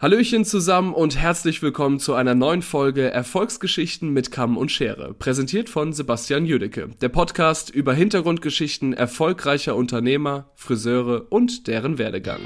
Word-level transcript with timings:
Hallöchen 0.00 0.46
zusammen 0.46 0.94
und 0.94 1.18
herzlich 1.18 1.60
willkommen 1.60 1.98
zu 1.98 2.14
einer 2.14 2.34
neuen 2.34 2.62
Folge 2.62 3.10
Erfolgsgeschichten 3.10 4.08
mit 4.08 4.30
Kamm 4.30 4.56
und 4.56 4.72
Schere, 4.72 5.12
präsentiert 5.12 5.68
von 5.68 5.92
Sebastian 5.92 6.46
Jüdecke, 6.46 6.88
der 7.02 7.10
Podcast 7.10 7.68
über 7.68 7.92
Hintergrundgeschichten 7.92 8.94
erfolgreicher 8.94 9.76
Unternehmer, 9.76 10.52
Friseure 10.54 11.26
und 11.28 11.66
deren 11.66 11.98
Werdegang. 11.98 12.40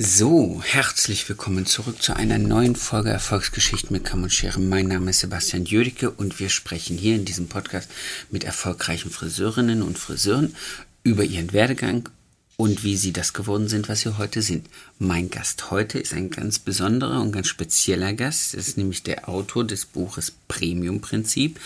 So, 0.00 0.62
herzlich 0.64 1.28
willkommen 1.28 1.66
zurück 1.66 2.00
zu 2.00 2.14
einer 2.14 2.38
neuen 2.38 2.76
Folge 2.76 3.10
Erfolgsgeschichten 3.10 3.92
mit 3.92 4.04
Kamm 4.04 4.22
und 4.22 4.32
Schere. 4.32 4.60
Mein 4.60 4.86
Name 4.86 5.10
ist 5.10 5.18
Sebastian 5.18 5.64
Jüdicke 5.64 6.12
und 6.12 6.38
wir 6.38 6.50
sprechen 6.50 6.96
hier 6.96 7.16
in 7.16 7.24
diesem 7.24 7.48
Podcast 7.48 7.90
mit 8.30 8.44
erfolgreichen 8.44 9.10
Friseurinnen 9.10 9.82
und 9.82 9.98
Friseuren 9.98 10.54
über 11.02 11.24
ihren 11.24 11.52
Werdegang 11.52 12.08
und 12.56 12.84
wie 12.84 12.96
sie 12.96 13.12
das 13.12 13.32
geworden 13.32 13.66
sind, 13.66 13.88
was 13.88 14.02
sie 14.02 14.16
heute 14.16 14.40
sind. 14.40 14.68
Mein 15.00 15.30
Gast 15.30 15.72
heute 15.72 15.98
ist 15.98 16.14
ein 16.14 16.30
ganz 16.30 16.60
besonderer 16.60 17.20
und 17.20 17.32
ganz 17.32 17.48
spezieller 17.48 18.12
Gast. 18.12 18.54
Das 18.54 18.68
ist 18.68 18.78
nämlich 18.78 19.02
der 19.02 19.28
Autor 19.28 19.64
des 19.64 19.84
Buches 19.84 20.32
Premium 20.46 21.00
Prinzip, 21.00 21.58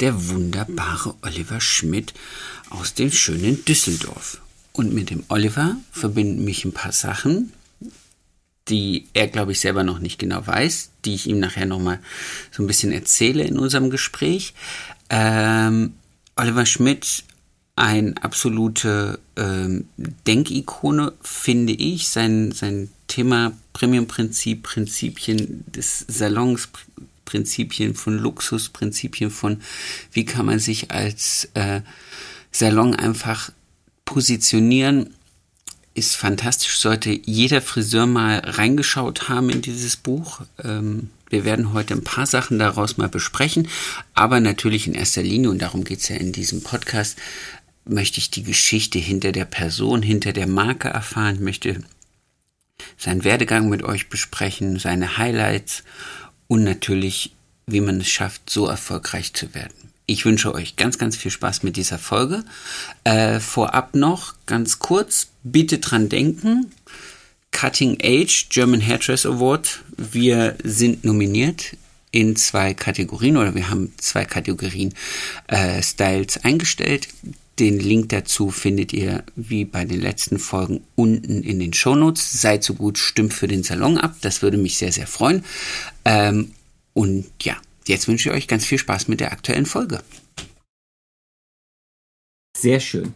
der 0.00 0.28
wunderbare 0.28 1.14
Oliver 1.22 1.60
Schmidt 1.60 2.14
aus 2.68 2.94
dem 2.94 3.12
schönen 3.12 3.64
Düsseldorf. 3.64 4.40
Und 4.72 4.92
mit 4.92 5.10
dem 5.10 5.22
Oliver 5.28 5.76
verbinden 5.92 6.44
mich 6.44 6.64
ein 6.64 6.72
paar 6.72 6.92
Sachen, 6.92 7.52
die 8.68 9.06
er, 9.14 9.28
glaube 9.28 9.52
ich, 9.52 9.60
selber 9.60 9.84
noch 9.84 9.98
nicht 9.98 10.18
genau 10.18 10.46
weiß, 10.46 10.90
die 11.04 11.14
ich 11.14 11.26
ihm 11.28 11.38
nachher 11.38 11.66
nochmal 11.66 12.00
so 12.50 12.62
ein 12.62 12.66
bisschen 12.66 12.92
erzähle 12.92 13.44
in 13.44 13.58
unserem 13.58 13.90
Gespräch. 13.90 14.54
Ähm, 15.08 15.94
Oliver 16.34 16.66
Schmidt, 16.66 17.24
ein 17.76 18.16
absolute 18.18 19.20
ähm, 19.36 19.86
Denkikone, 19.96 21.12
finde 21.22 21.74
ich. 21.74 22.08
Sein, 22.08 22.52
sein 22.52 22.88
Thema 23.06 23.52
Premium-Prinzip, 23.72 24.64
Prinzipien 24.64 25.64
des 25.66 26.04
Salons, 26.08 26.68
Prinzipien 27.24 27.94
von 27.94 28.18
Luxus, 28.18 28.70
Prinzipien 28.70 29.30
von, 29.30 29.60
wie 30.12 30.24
kann 30.24 30.46
man 30.46 30.58
sich 30.58 30.90
als 30.90 31.48
äh, 31.54 31.82
Salon 32.50 32.94
einfach 32.94 33.52
positionieren 34.04 35.15
ist 35.96 36.14
fantastisch, 36.14 36.78
sollte 36.78 37.10
jeder 37.24 37.62
Friseur 37.62 38.06
mal 38.06 38.38
reingeschaut 38.38 39.28
haben 39.28 39.50
in 39.50 39.62
dieses 39.62 39.96
Buch. 39.96 40.42
Ähm, 40.62 41.10
wir 41.30 41.44
werden 41.44 41.72
heute 41.72 41.94
ein 41.94 42.04
paar 42.04 42.26
Sachen 42.26 42.58
daraus 42.58 42.98
mal 42.98 43.08
besprechen, 43.08 43.68
aber 44.14 44.40
natürlich 44.40 44.86
in 44.86 44.94
erster 44.94 45.22
Linie, 45.22 45.50
und 45.50 45.60
darum 45.60 45.84
geht 45.84 46.00
es 46.00 46.08
ja 46.08 46.16
in 46.16 46.32
diesem 46.32 46.62
Podcast, 46.62 47.18
möchte 47.84 48.18
ich 48.18 48.30
die 48.30 48.42
Geschichte 48.42 48.98
hinter 48.98 49.32
der 49.32 49.44
Person, 49.44 50.02
hinter 50.02 50.32
der 50.32 50.46
Marke 50.46 50.88
erfahren, 50.88 51.36
ich 51.36 51.40
möchte 51.40 51.82
seinen 52.98 53.24
Werdegang 53.24 53.68
mit 53.68 53.82
euch 53.82 54.08
besprechen, 54.08 54.78
seine 54.78 55.16
Highlights 55.16 55.82
und 56.46 56.62
natürlich, 56.62 57.32
wie 57.66 57.80
man 57.80 58.00
es 58.00 58.08
schafft, 58.08 58.50
so 58.50 58.66
erfolgreich 58.66 59.32
zu 59.32 59.54
werden. 59.54 59.92
Ich 60.06 60.24
wünsche 60.24 60.54
euch 60.54 60.76
ganz, 60.76 60.98
ganz 60.98 61.16
viel 61.16 61.32
Spaß 61.32 61.64
mit 61.64 61.76
dieser 61.76 61.98
Folge. 61.98 62.44
Äh, 63.02 63.40
vorab 63.40 63.96
noch 63.96 64.34
ganz 64.46 64.78
kurz, 64.78 65.28
bitte 65.42 65.78
dran 65.78 66.08
denken. 66.08 66.72
Cutting 67.50 67.98
Age 68.02 68.48
German 68.48 68.86
Hairdress 68.86 69.26
Award. 69.26 69.82
Wir 69.96 70.56
sind 70.62 71.04
nominiert 71.04 71.76
in 72.12 72.36
zwei 72.36 72.72
Kategorien 72.72 73.36
oder 73.36 73.54
wir 73.54 73.68
haben 73.68 73.92
zwei 73.96 74.24
Kategorien 74.24 74.94
äh, 75.48 75.82
Styles 75.82 76.44
eingestellt. 76.44 77.08
Den 77.58 77.80
Link 77.80 78.10
dazu 78.10 78.50
findet 78.50 78.92
ihr 78.92 79.24
wie 79.34 79.64
bei 79.64 79.84
den 79.84 80.00
letzten 80.00 80.38
Folgen 80.38 80.82
unten 80.94 81.42
in 81.42 81.58
den 81.58 81.72
Shownotes. 81.72 82.40
Seid 82.40 82.62
so 82.62 82.74
gut, 82.74 82.98
stimmt 82.98 83.34
für 83.34 83.48
den 83.48 83.64
Salon 83.64 83.98
ab. 83.98 84.14
Das 84.20 84.42
würde 84.42 84.56
mich 84.56 84.78
sehr, 84.78 84.92
sehr 84.92 85.06
freuen. 85.06 85.44
Ähm, 86.04 86.52
und 86.92 87.26
ja, 87.42 87.56
Jetzt 87.86 88.08
wünsche 88.08 88.30
ich 88.30 88.34
euch 88.34 88.48
ganz 88.48 88.66
viel 88.66 88.78
Spaß 88.78 89.06
mit 89.08 89.20
der 89.20 89.32
aktuellen 89.32 89.66
Folge. 89.66 90.00
Sehr 92.56 92.80
schön. 92.80 93.14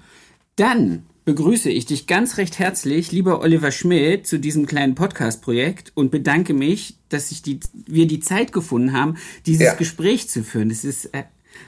Dann 0.54 1.06
begrüße 1.24 1.70
ich 1.70 1.86
dich 1.86 2.06
ganz 2.06 2.38
recht 2.38 2.58
herzlich, 2.58 3.10
lieber 3.10 3.40
Oliver 3.40 3.72
Schmidt, 3.72 4.26
zu 4.26 4.38
diesem 4.38 4.66
kleinen 4.66 4.94
Podcast-Projekt 4.94 5.92
und 5.94 6.10
bedanke 6.10 6.54
mich, 6.54 6.96
dass 7.08 7.32
ich 7.32 7.42
die, 7.42 7.60
wir 7.72 8.06
die 8.06 8.20
Zeit 8.20 8.52
gefunden 8.52 8.92
haben, 8.92 9.16
dieses 9.44 9.66
ja. 9.66 9.74
Gespräch 9.74 10.28
zu 10.28 10.44
führen. 10.44 10.68
Das 10.68 10.84
ist 10.84 11.06
äh, 11.06 11.24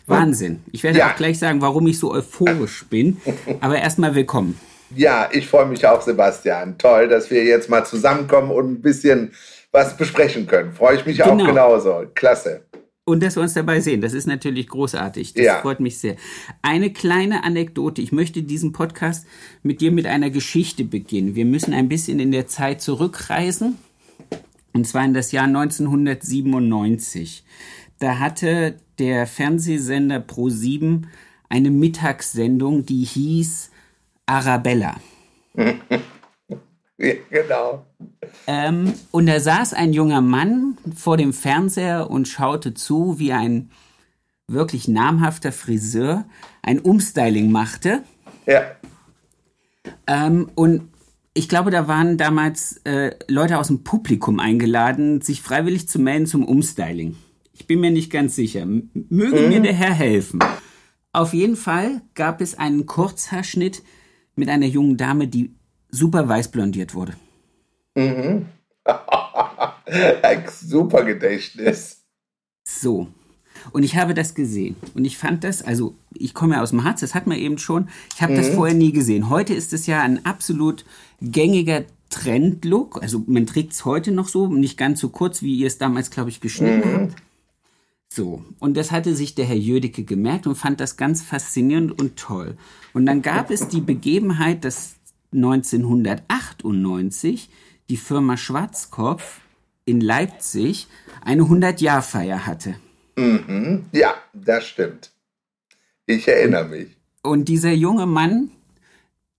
Wahnsinn. 0.06 0.60
Ich 0.70 0.84
werde 0.84 1.00
ja. 1.00 1.10
auch 1.10 1.16
gleich 1.16 1.38
sagen, 1.38 1.60
warum 1.60 1.86
ich 1.88 1.98
so 1.98 2.12
euphorisch 2.12 2.84
bin. 2.88 3.16
Aber 3.60 3.78
erstmal 3.78 4.14
willkommen. 4.14 4.60
Ja, 4.94 5.28
ich 5.32 5.48
freue 5.48 5.66
mich 5.66 5.86
auch, 5.86 6.02
Sebastian. 6.02 6.78
Toll, 6.78 7.08
dass 7.08 7.30
wir 7.30 7.44
jetzt 7.44 7.68
mal 7.68 7.84
zusammenkommen 7.84 8.50
und 8.50 8.70
ein 8.70 8.82
bisschen 8.82 9.32
was 9.72 9.96
besprechen 9.96 10.46
können. 10.46 10.72
Freue 10.72 10.96
ich 10.96 11.06
mich 11.06 11.16
genau. 11.16 11.32
auch 11.32 11.46
genauso. 11.46 12.04
Klasse. 12.14 12.62
Und 13.04 13.22
dass 13.22 13.36
wir 13.36 13.42
uns 13.42 13.54
dabei 13.54 13.80
sehen, 13.80 14.00
das 14.00 14.12
ist 14.12 14.26
natürlich 14.26 14.68
großartig. 14.68 15.34
Das 15.34 15.44
ja. 15.44 15.60
freut 15.60 15.80
mich 15.80 15.98
sehr. 15.98 16.14
Eine 16.62 16.92
kleine 16.92 17.42
Anekdote. 17.42 18.00
Ich 18.00 18.12
möchte 18.12 18.44
diesen 18.44 18.72
Podcast 18.72 19.26
mit 19.64 19.80
dir 19.80 19.90
mit 19.90 20.06
einer 20.06 20.30
Geschichte 20.30 20.84
beginnen. 20.84 21.34
Wir 21.34 21.44
müssen 21.44 21.74
ein 21.74 21.88
bisschen 21.88 22.20
in 22.20 22.30
der 22.30 22.46
Zeit 22.46 22.80
zurückreisen. 22.80 23.76
Und 24.72 24.86
zwar 24.86 25.04
in 25.04 25.14
das 25.14 25.32
Jahr 25.32 25.46
1997. 25.46 27.44
Da 27.98 28.20
hatte 28.20 28.76
der 29.00 29.26
Fernsehsender 29.26 30.18
Pro7 30.18 31.02
eine 31.48 31.70
Mittagssendung, 31.70 32.86
die 32.86 33.04
hieß 33.04 33.70
Arabella. 34.26 34.96
ja, 36.98 37.14
genau. 37.30 37.86
Ähm, 38.46 38.92
und 39.10 39.26
da 39.26 39.40
saß 39.40 39.74
ein 39.74 39.92
junger 39.92 40.20
Mann 40.20 40.76
vor 40.94 41.16
dem 41.16 41.32
Fernseher 41.32 42.10
und 42.10 42.28
schaute 42.28 42.74
zu, 42.74 43.18
wie 43.18 43.32
ein 43.32 43.70
wirklich 44.46 44.88
namhafter 44.88 45.52
Friseur 45.52 46.24
ein 46.62 46.78
Umstyling 46.78 47.50
machte. 47.50 48.02
Ja. 48.46 48.62
Ähm, 50.06 50.50
und 50.54 50.88
ich 51.34 51.48
glaube, 51.48 51.70
da 51.70 51.88
waren 51.88 52.18
damals 52.18 52.80
äh, 52.84 53.12
Leute 53.26 53.58
aus 53.58 53.68
dem 53.68 53.84
Publikum 53.84 54.38
eingeladen, 54.38 55.22
sich 55.22 55.40
freiwillig 55.40 55.88
zu 55.88 55.98
melden 55.98 56.26
zum 56.26 56.44
Umstyling. 56.44 57.16
Ich 57.54 57.66
bin 57.66 57.80
mir 57.80 57.90
nicht 57.90 58.10
ganz 58.10 58.36
sicher. 58.36 58.66
Möge 58.66 59.40
mhm. 59.40 59.48
mir 59.48 59.60
der 59.60 59.72
Herr 59.72 59.94
helfen. 59.94 60.40
Auf 61.12 61.32
jeden 61.32 61.56
Fall 61.56 62.02
gab 62.14 62.40
es 62.40 62.58
einen 62.58 62.86
Kurzhaarschnitt 62.86 63.82
mit 64.34 64.48
einer 64.48 64.66
jungen 64.66 64.96
Dame, 64.96 65.28
die 65.28 65.54
super 65.92 66.28
weiß 66.28 66.50
blondiert 66.50 66.94
wurde. 66.94 67.12
Mhm. 67.94 68.46
Ein 70.22 70.44
super 70.50 71.04
Gedächtnis. 71.04 72.02
So. 72.64 73.06
Und 73.70 73.84
ich 73.84 73.96
habe 73.96 74.14
das 74.14 74.34
gesehen. 74.34 74.74
Und 74.94 75.04
ich 75.04 75.18
fand 75.18 75.44
das, 75.44 75.62
also 75.62 75.94
ich 76.14 76.34
komme 76.34 76.56
ja 76.56 76.62
aus 76.62 76.70
dem 76.70 76.82
Harz, 76.82 77.00
das 77.00 77.14
hat 77.14 77.28
man 77.28 77.38
eben 77.38 77.58
schon. 77.58 77.88
Ich 78.14 78.22
habe 78.22 78.32
mhm. 78.32 78.36
das 78.38 78.48
vorher 78.48 78.74
nie 78.74 78.90
gesehen. 78.90 79.28
Heute 79.28 79.54
ist 79.54 79.72
es 79.72 79.86
ja 79.86 80.02
ein 80.02 80.24
absolut 80.26 80.84
gängiger 81.20 81.84
Trendlook. 82.10 83.00
Also 83.00 83.22
man 83.26 83.46
trägt 83.46 83.72
es 83.72 83.84
heute 83.84 84.10
noch 84.10 84.26
so, 84.28 84.48
nicht 84.48 84.76
ganz 84.76 84.98
so 84.98 85.10
kurz, 85.10 85.42
wie 85.42 85.56
ihr 85.56 85.68
es 85.68 85.78
damals, 85.78 86.10
glaube 86.10 86.30
ich, 86.30 86.40
geschnitten 86.40 86.88
mhm. 86.88 86.94
habt. 86.94 87.16
So, 88.08 88.44
und 88.58 88.76
das 88.76 88.90
hatte 88.90 89.14
sich 89.14 89.34
der 89.34 89.46
Herr 89.46 89.56
Jödecke 89.56 90.04
gemerkt 90.04 90.46
und 90.46 90.56
fand 90.56 90.80
das 90.80 90.98
ganz 90.98 91.22
faszinierend 91.22 91.98
und 91.98 92.16
toll. 92.16 92.58
Und 92.92 93.06
dann 93.06 93.22
gab 93.22 93.50
es 93.50 93.68
die 93.68 93.80
Begebenheit, 93.80 94.64
dass 94.64 94.96
1998 95.32 97.48
die 97.88 97.96
Firma 97.96 98.36
Schwarzkopf 98.36 99.40
in 99.84 100.00
Leipzig 100.00 100.86
eine 101.24 101.42
100-Jahr-Feier 101.42 102.46
hatte. 102.46 102.76
Mhm. 103.16 103.86
Ja, 103.92 104.14
das 104.32 104.66
stimmt. 104.66 105.10
Ich 106.06 106.28
erinnere 106.28 106.68
mich. 106.68 106.88
Und 107.22 107.48
dieser 107.48 107.72
junge 107.72 108.06
Mann, 108.06 108.50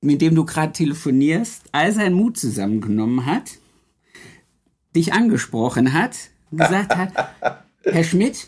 mit 0.02 0.22
dem 0.22 0.36
du 0.36 0.46
gerade 0.46 0.74
telefonierst, 0.74 1.64
all 1.72 1.92
seinen 1.92 2.16
Mut 2.16 2.38
zusammengenommen 2.38 3.26
hat, 3.26 3.58
dich 4.96 5.14
angesprochen 5.14 5.94
hat, 5.94 6.16
gesagt 6.52 6.96
hat, 6.96 7.12
Herr 7.84 8.04
Schmidt, 8.04 8.48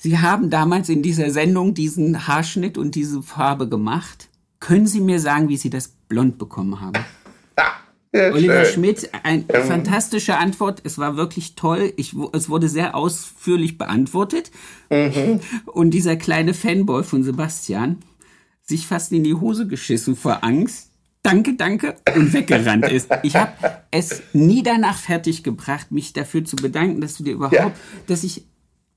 Sie 0.00 0.18
haben 0.18 0.48
damals 0.48 0.88
in 0.88 1.02
dieser 1.02 1.30
Sendung 1.30 1.74
diesen 1.74 2.28
Haarschnitt 2.28 2.78
und 2.78 2.94
diese 2.94 3.20
Farbe 3.20 3.68
gemacht. 3.68 4.28
Können 4.60 4.86
Sie 4.86 5.00
mir 5.00 5.20
sagen, 5.20 5.48
wie 5.48 5.56
Sie 5.56 5.70
das 5.70 5.88
blond 6.08 6.38
bekommen 6.38 6.80
haben? 6.80 7.04
Ja, 8.12 8.32
Oliver 8.32 8.64
schön. 8.64 8.74
Schmidt, 8.74 9.10
eine 9.22 9.44
ähm. 9.48 9.66
fantastische 9.66 10.38
Antwort. 10.38 10.80
Es 10.84 10.98
war 10.98 11.16
wirklich 11.16 11.56
toll. 11.56 11.92
Ich, 11.96 12.14
es 12.32 12.48
wurde 12.48 12.68
sehr 12.68 12.94
ausführlich 12.94 13.76
beantwortet. 13.76 14.50
Mhm. 14.90 15.40
Und 15.66 15.90
dieser 15.90 16.16
kleine 16.16 16.54
Fanboy 16.54 17.04
von 17.04 17.22
Sebastian 17.22 17.98
sich 18.62 18.86
fast 18.86 19.12
in 19.12 19.24
die 19.24 19.34
Hose 19.34 19.66
geschissen 19.66 20.16
vor 20.16 20.42
Angst. 20.42 20.90
Danke, 21.22 21.54
danke 21.54 21.96
und 22.14 22.32
weggerannt 22.32 22.90
ist. 22.90 23.10
Ich 23.22 23.36
habe 23.36 23.52
es 23.90 24.22
nie 24.32 24.62
danach 24.62 24.96
fertig 24.96 25.42
gebracht, 25.42 25.90
mich 25.90 26.12
dafür 26.12 26.44
zu 26.44 26.56
bedanken, 26.56 27.00
dass 27.00 27.16
du 27.16 27.24
dir 27.24 27.34
überhaupt, 27.34 27.54
ja. 27.54 27.72
dass 28.06 28.24
ich 28.24 28.46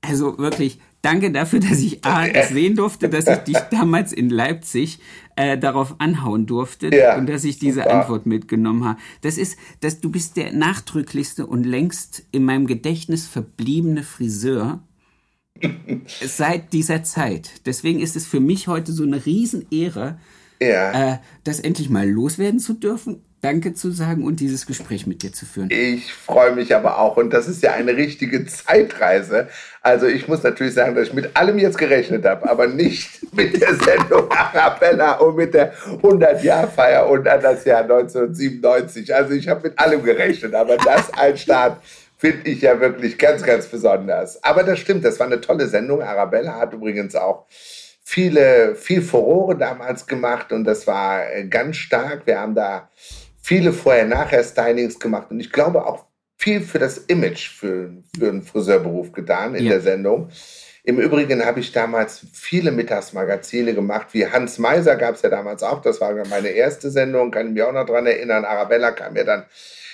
Also 0.00 0.38
wirklich, 0.38 0.80
danke 1.02 1.30
dafür, 1.30 1.60
dass 1.60 1.80
ich 1.80 2.04
A, 2.04 2.26
sehen 2.48 2.76
durfte, 2.76 3.08
dass 3.08 3.26
ich 3.26 3.38
dich 3.38 3.58
damals 3.70 4.12
in 4.12 4.30
Leipzig 4.30 5.00
äh, 5.36 5.58
darauf 5.58 5.96
anhauen 6.00 6.46
durfte 6.46 6.94
ja, 6.94 7.16
und 7.16 7.28
dass 7.28 7.44
ich 7.44 7.58
diese 7.58 7.82
super. 7.82 8.00
Antwort 8.00 8.26
mitgenommen 8.26 8.84
habe. 8.84 8.98
Das 9.20 9.36
ist, 9.36 9.58
dass 9.80 10.00
du 10.00 10.10
bist 10.10 10.36
der 10.36 10.52
nachdrücklichste 10.52 11.46
und 11.46 11.64
längst 11.64 12.24
in 12.30 12.44
meinem 12.44 12.66
Gedächtnis 12.66 13.26
verbliebene 13.26 14.02
Friseur 14.02 14.82
seit 16.06 16.72
dieser 16.72 17.02
Zeit. 17.02 17.66
Deswegen 17.66 18.00
ist 18.00 18.16
es 18.16 18.26
für 18.26 18.40
mich 18.40 18.68
heute 18.68 18.92
so 18.92 19.02
eine 19.02 19.26
Riesenehre, 19.26 20.18
ja. 20.60 21.14
äh, 21.14 21.18
das 21.44 21.60
endlich 21.60 21.90
mal 21.90 22.08
loswerden 22.08 22.60
zu 22.60 22.74
dürfen 22.74 23.22
Danke 23.42 23.74
zu 23.74 23.90
sagen 23.90 24.22
und 24.22 24.38
dieses 24.38 24.66
Gespräch 24.66 25.08
mit 25.08 25.24
dir 25.24 25.32
zu 25.32 25.46
führen. 25.46 25.68
Ich 25.72 26.14
freue 26.14 26.52
mich 26.52 26.76
aber 26.76 27.00
auch 27.00 27.16
und 27.16 27.30
das 27.30 27.48
ist 27.48 27.60
ja 27.60 27.72
eine 27.72 27.96
richtige 27.96 28.46
Zeitreise. 28.46 29.48
Also 29.80 30.06
ich 30.06 30.28
muss 30.28 30.44
natürlich 30.44 30.74
sagen, 30.74 30.94
dass 30.94 31.08
ich 31.08 31.12
mit 31.12 31.36
allem 31.36 31.58
jetzt 31.58 31.76
gerechnet 31.76 32.24
habe, 32.24 32.48
aber 32.48 32.68
nicht 32.68 33.20
mit 33.34 33.60
der 33.60 33.74
Sendung 33.74 34.30
Arabella 34.30 35.14
und 35.14 35.34
mit 35.34 35.54
der 35.54 35.74
100-Jahr-Feier 35.74 37.10
und 37.10 37.26
an 37.26 37.42
das 37.42 37.64
Jahr 37.64 37.82
1997. 37.82 39.12
Also 39.12 39.32
ich 39.32 39.48
habe 39.48 39.70
mit 39.70 39.76
allem 39.76 40.04
gerechnet, 40.04 40.54
aber 40.54 40.76
das 40.76 41.12
als 41.12 41.40
Start 41.40 41.82
finde 42.18 42.48
ich 42.48 42.60
ja 42.60 42.78
wirklich 42.78 43.18
ganz, 43.18 43.42
ganz 43.42 43.66
besonders. 43.66 44.40
Aber 44.44 44.62
das 44.62 44.78
stimmt, 44.78 45.04
das 45.04 45.18
war 45.18 45.26
eine 45.26 45.40
tolle 45.40 45.66
Sendung. 45.66 46.00
Arabella 46.00 46.60
hat 46.60 46.74
übrigens 46.74 47.16
auch 47.16 47.46
viele, 48.04 48.76
viel 48.76 49.02
Furore 49.02 49.56
damals 49.56 50.06
gemacht 50.06 50.52
und 50.52 50.62
das 50.62 50.86
war 50.86 51.24
ganz 51.50 51.76
stark. 51.78 52.22
Wir 52.24 52.38
haben 52.38 52.54
da 52.54 52.88
viele 53.42 53.72
Vorher-Nachher-Stylings 53.72 54.98
gemacht 54.98 55.30
und 55.30 55.40
ich 55.40 55.52
glaube 55.52 55.84
auch 55.84 56.06
viel 56.38 56.60
für 56.60 56.78
das 56.78 56.98
Image 56.98 57.50
für, 57.50 57.90
für 58.18 58.28
einen 58.28 58.42
Friseurberuf 58.42 59.12
getan 59.12 59.54
in 59.54 59.64
ja. 59.64 59.72
der 59.72 59.80
Sendung. 59.80 60.30
Im 60.84 60.98
Übrigen 60.98 61.44
habe 61.44 61.60
ich 61.60 61.70
damals 61.70 62.26
viele 62.32 62.72
Mittagsmagazine 62.72 63.74
gemacht, 63.74 64.08
wie 64.12 64.26
Hans 64.26 64.58
Meiser 64.58 64.96
gab 64.96 65.14
es 65.14 65.22
ja 65.22 65.28
damals 65.28 65.62
auch. 65.62 65.80
Das 65.80 66.00
war 66.00 66.12
meine 66.28 66.48
erste 66.48 66.90
Sendung, 66.90 67.30
kann 67.30 67.48
ich 67.48 67.52
mich 67.52 67.62
auch 67.62 67.72
noch 67.72 67.86
dran 67.86 68.06
erinnern. 68.06 68.44
Arabella 68.44 68.90
kam 68.90 69.14
ja 69.14 69.22
dann 69.22 69.44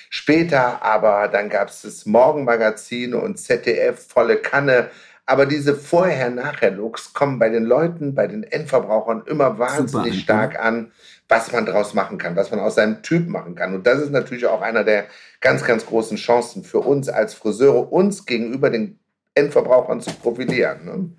später, 0.08 0.82
aber 0.82 1.28
dann 1.28 1.50
gab 1.50 1.68
es 1.68 1.82
das 1.82 2.06
Morgenmagazin 2.06 3.12
und 3.12 3.38
ZDF, 3.38 4.06
volle 4.08 4.36
Kanne. 4.36 4.88
Aber 5.26 5.44
diese 5.44 5.74
Vorher-Nachher-Looks 5.74 7.12
kommen 7.12 7.38
bei 7.38 7.50
den 7.50 7.64
Leuten, 7.64 8.14
bei 8.14 8.26
den 8.26 8.44
Endverbrauchern 8.44 9.24
immer 9.26 9.58
wahnsinnig 9.58 10.14
Super. 10.14 10.22
stark 10.22 10.58
an 10.58 10.92
was 11.28 11.52
man 11.52 11.66
daraus 11.66 11.94
machen 11.94 12.18
kann, 12.18 12.36
was 12.36 12.50
man 12.50 12.60
aus 12.60 12.76
seinem 12.76 13.02
Typ 13.02 13.28
machen 13.28 13.54
kann. 13.54 13.74
Und 13.74 13.86
das 13.86 14.00
ist 14.00 14.10
natürlich 14.10 14.46
auch 14.46 14.62
einer 14.62 14.82
der 14.82 15.06
ganz, 15.40 15.64
ganz 15.64 15.84
großen 15.84 16.16
Chancen 16.16 16.64
für 16.64 16.80
uns 16.80 17.08
als 17.08 17.34
Friseure, 17.34 17.92
uns 17.92 18.24
gegenüber 18.24 18.70
den 18.70 18.98
Endverbrauchern 19.34 20.00
zu 20.00 20.10
profilieren. 20.10 20.84
Ne? 20.84 21.10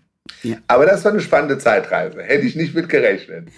Ja. 0.44 0.58
Aber 0.68 0.86
das 0.86 1.06
war 1.06 1.12
eine 1.12 1.22
spannende 1.22 1.58
Zeitreise. 1.58 2.24
Hätte 2.24 2.46
ich 2.46 2.56
nicht 2.56 2.74
mit 2.74 2.90
gerechnet. 2.90 3.50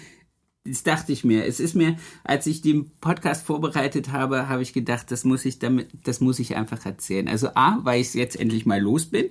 Das 0.64 0.84
dachte 0.84 1.10
ich 1.10 1.24
mir. 1.24 1.44
Es 1.44 1.58
ist 1.58 1.74
mir, 1.74 1.96
als 2.22 2.46
ich 2.46 2.60
den 2.62 2.92
Podcast 3.00 3.44
vorbereitet 3.44 4.12
habe, 4.12 4.48
habe 4.48 4.62
ich 4.62 4.72
gedacht, 4.72 5.10
das 5.10 5.24
muss 5.24 5.44
ich 5.44 5.58
damit, 5.58 5.88
das 6.04 6.20
muss 6.20 6.38
ich 6.38 6.54
einfach 6.54 6.86
erzählen. 6.86 7.26
Also 7.28 7.48
A, 7.54 7.78
weil 7.82 8.00
ich 8.00 8.14
jetzt 8.14 8.38
endlich 8.38 8.64
mal 8.64 8.80
los 8.80 9.06
bin 9.06 9.30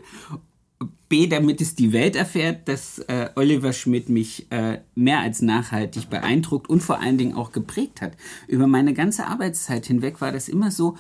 B, 1.10 1.28
damit 1.28 1.62
es 1.62 1.76
die 1.76 1.94
Welt 1.94 2.16
erfährt, 2.16 2.68
dass 2.68 3.00
äh, 3.00 3.30
Oliver 3.36 3.74
Schmidt 3.74 4.10
mich 4.10 4.52
äh, 4.52 4.80
mehr 4.96 5.20
als 5.20 5.42
nachhaltig 5.42 6.10
beeindruckt 6.10 6.70
und 6.70 6.82
vor 6.82 7.00
allen 7.00 7.18
Dingen 7.18 7.36
auch 7.36 7.52
geprägt 7.52 8.02
hat. 8.02 8.14
Über 8.48 8.68
meine 8.68 8.94
ganze 8.94 9.28
Arbeitszeit 9.28 9.86
hinweg 9.86 10.22
war 10.22 10.32
das 10.32 10.50
immer 10.50 10.72
so, 10.72 10.98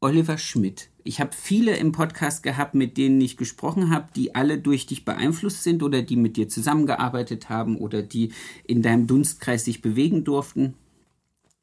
Oliver 0.00 0.36
Schmidt. 0.36 0.90
Ich 1.04 1.20
habe 1.20 1.30
viele 1.32 1.76
im 1.76 1.92
Podcast 1.92 2.42
gehabt, 2.42 2.74
mit 2.74 2.96
denen 2.96 3.20
ich 3.20 3.36
gesprochen 3.36 3.90
habe, 3.90 4.08
die 4.14 4.34
alle 4.34 4.58
durch 4.58 4.86
dich 4.86 5.04
beeinflusst 5.04 5.62
sind 5.62 5.82
oder 5.82 6.02
die 6.02 6.16
mit 6.16 6.36
dir 6.36 6.48
zusammengearbeitet 6.48 7.48
haben 7.48 7.76
oder 7.76 8.02
die 8.02 8.32
in 8.64 8.82
deinem 8.82 9.06
Dunstkreis 9.06 9.64
sich 9.64 9.80
bewegen 9.80 10.24
durften. 10.24 10.74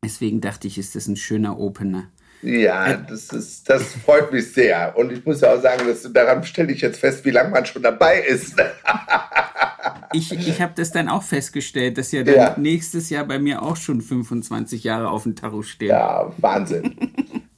Deswegen 0.03 0.41
dachte 0.41 0.67
ich, 0.67 0.77
ist 0.77 0.95
das 0.95 1.07
ein 1.07 1.15
schöner 1.15 1.59
Opener. 1.59 2.09
Ja, 2.43 2.95
das, 2.95 3.29
ist, 3.29 3.69
das 3.69 3.93
freut 4.05 4.31
mich 4.31 4.51
sehr. 4.51 4.93
Und 4.97 5.11
ich 5.13 5.25
muss 5.25 5.41
ja 5.41 5.53
auch 5.53 5.61
sagen, 5.61 5.87
dass, 5.87 6.03
daran 6.11 6.43
stelle 6.43 6.73
ich 6.73 6.81
jetzt 6.81 6.99
fest, 6.99 7.23
wie 7.23 7.31
lange 7.31 7.49
man 7.49 7.65
schon 7.65 7.81
dabei 7.81 8.19
ist. 8.19 8.55
ich 10.13 10.31
ich 10.31 10.61
habe 10.61 10.73
das 10.75 10.91
dann 10.91 11.07
auch 11.07 11.23
festgestellt, 11.23 11.97
dass 11.97 12.11
ja 12.11 12.23
dann 12.23 12.35
ja. 12.35 12.55
nächstes 12.57 13.09
Jahr 13.09 13.25
bei 13.25 13.39
mir 13.39 13.61
auch 13.61 13.77
schon 13.77 14.01
25 14.01 14.83
Jahre 14.83 15.09
auf 15.09 15.23
dem 15.23 15.35
Tarot 15.35 15.65
stehen. 15.65 15.89
Ja, 15.89 16.31
Wahnsinn. 16.37 16.95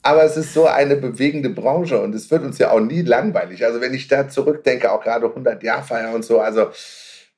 Aber 0.03 0.23
es 0.23 0.37
ist 0.37 0.53
so 0.53 0.67
eine 0.67 0.97
bewegende 0.97 1.49
Branche 1.49 1.99
und 1.99 2.13
es 2.13 2.29
wird 2.29 2.43
uns 2.43 2.59
ja 2.59 2.69
auch 2.69 2.79
nie 2.79 3.01
langweilig. 3.01 3.65
Also 3.65 3.81
wenn 3.81 3.95
ich 3.95 4.07
da 4.07 4.29
zurückdenke, 4.29 4.91
auch 4.91 5.01
gerade 5.01 5.25
100 5.25 5.63
Jahr 5.63 5.81
Feier 5.81 6.13
und 6.13 6.23
so, 6.23 6.39
also 6.39 6.67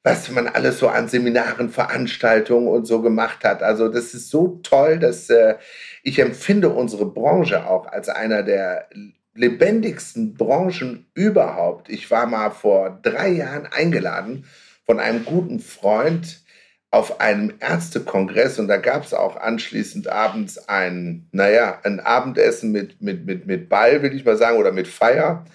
was 0.08 0.32
man 0.32 0.48
alles 0.48 0.80
so 0.80 0.88
an 0.88 1.10
Seminaren, 1.10 1.70
Veranstaltungen 1.70 2.68
und 2.68 2.86
so 2.86 3.02
gemacht 3.02 3.44
hat. 3.44 3.62
Also 3.62 3.90
das 3.90 4.14
ist 4.14 4.30
so 4.30 4.60
toll, 4.64 5.00
dass 5.00 5.30
äh, 5.30 5.56
ich 6.02 6.20
empfinde 6.20 6.70
unsere 6.70 7.06
Branche 7.06 7.68
auch 7.68 7.88
als 7.88 8.08
einer 8.08 8.42
der 8.42 8.88
lebendigsten 9.34 10.36
Branchen 10.36 11.08
überhaupt. 11.14 11.90
Ich 11.90 12.10
war 12.10 12.26
mal 12.26 12.52
vor 12.52 13.00
drei 13.02 13.30
Jahren 13.30 13.68
eingeladen 13.68 14.46
von 14.86 15.00
einem 15.02 15.26
guten 15.26 15.60
Freund 15.60 16.42
auf 16.90 17.20
einem 17.20 17.56
Ärztekongress 17.60 18.60
und 18.60 18.70
da 18.70 18.78
gab 18.78 19.04
es 19.04 19.14
auch 19.14 19.36
anschließend 19.36 20.08
abends 20.08 20.70
ein, 20.70 21.28
naja, 21.34 21.80
ein 21.84 22.00
Abendessen 22.00 22.72
mit, 22.72 23.02
mit, 23.02 23.26
mit, 23.26 23.46
mit 23.46 23.68
Ball, 23.68 24.02
will 24.02 24.16
ich 24.16 24.24
mal 24.24 24.38
sagen, 24.38 24.58
oder 24.58 24.72
mit 24.72 24.88
Feier. 24.88 25.46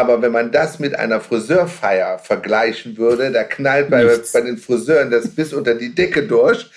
Aber 0.00 0.22
wenn 0.22 0.32
man 0.32 0.50
das 0.50 0.78
mit 0.78 0.98
einer 0.98 1.20
Friseurfeier 1.20 2.18
vergleichen 2.18 2.96
würde, 2.96 3.30
da 3.30 3.44
knallt 3.44 3.90
bei, 3.90 4.02
bei, 4.06 4.40
den 4.40 4.56
Friseuren 4.56 5.10
das 5.10 5.28
bis 5.28 5.52
unter 5.52 5.74
die 5.74 5.94
Decke 5.94 6.26
durch. 6.26 6.70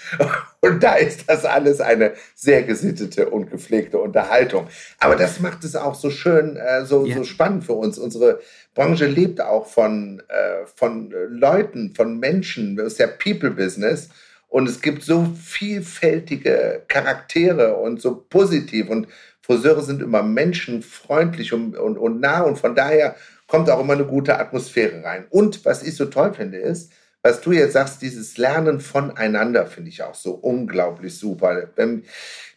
Und 0.59 0.83
da 0.83 0.95
ist 0.95 1.29
das 1.29 1.45
alles 1.45 1.79
eine 1.79 2.13
sehr 2.35 2.63
gesittete 2.63 3.29
und 3.29 3.49
gepflegte 3.49 3.97
Unterhaltung. 3.97 4.67
Aber 4.99 5.15
das 5.15 5.39
macht 5.39 5.63
es 5.63 5.77
auch 5.77 5.95
so 5.95 6.09
schön, 6.09 6.57
äh, 6.57 6.85
so, 6.85 7.05
ja. 7.05 7.15
so 7.15 7.23
spannend 7.23 7.63
für 7.63 7.73
uns. 7.73 7.97
Unsere 7.97 8.41
Branche 8.75 9.05
lebt 9.05 9.39
auch 9.39 9.67
von, 9.67 10.21
äh, 10.27 10.65
von 10.75 11.13
Leuten, 11.29 11.93
von 11.95 12.19
Menschen. 12.19 12.75
Das 12.75 12.87
ist 12.87 12.99
ja 12.99 13.07
People-Business. 13.07 14.09
Und 14.49 14.67
es 14.67 14.81
gibt 14.81 15.03
so 15.03 15.27
vielfältige 15.41 16.83
Charaktere 16.89 17.77
und 17.77 18.01
so 18.01 18.25
positiv. 18.29 18.89
Und 18.89 19.07
Friseure 19.43 19.81
sind 19.81 20.01
immer 20.01 20.23
menschenfreundlich 20.23 21.53
und, 21.53 21.75
und, 21.75 21.97
und 21.97 22.21
nah 22.21 22.41
und 22.41 22.57
von 22.57 22.75
daher 22.75 23.15
kommt 23.47 23.69
auch 23.69 23.81
immer 23.81 23.93
eine 23.93 24.05
gute 24.05 24.39
Atmosphäre 24.39 25.03
rein. 25.03 25.25
Und 25.29 25.65
was 25.65 25.83
ich 25.83 25.95
so 25.95 26.05
toll 26.05 26.33
finde, 26.33 26.57
ist, 26.57 26.91
was 27.21 27.41
du 27.41 27.51
jetzt 27.51 27.73
sagst, 27.73 28.01
dieses 28.01 28.37
Lernen 28.37 28.79
voneinander 28.79 29.65
finde 29.65 29.89
ich 29.89 30.01
auch 30.01 30.15
so 30.15 30.31
unglaublich 30.33 31.17
super. 31.17 31.69
Wenn, 31.75 32.03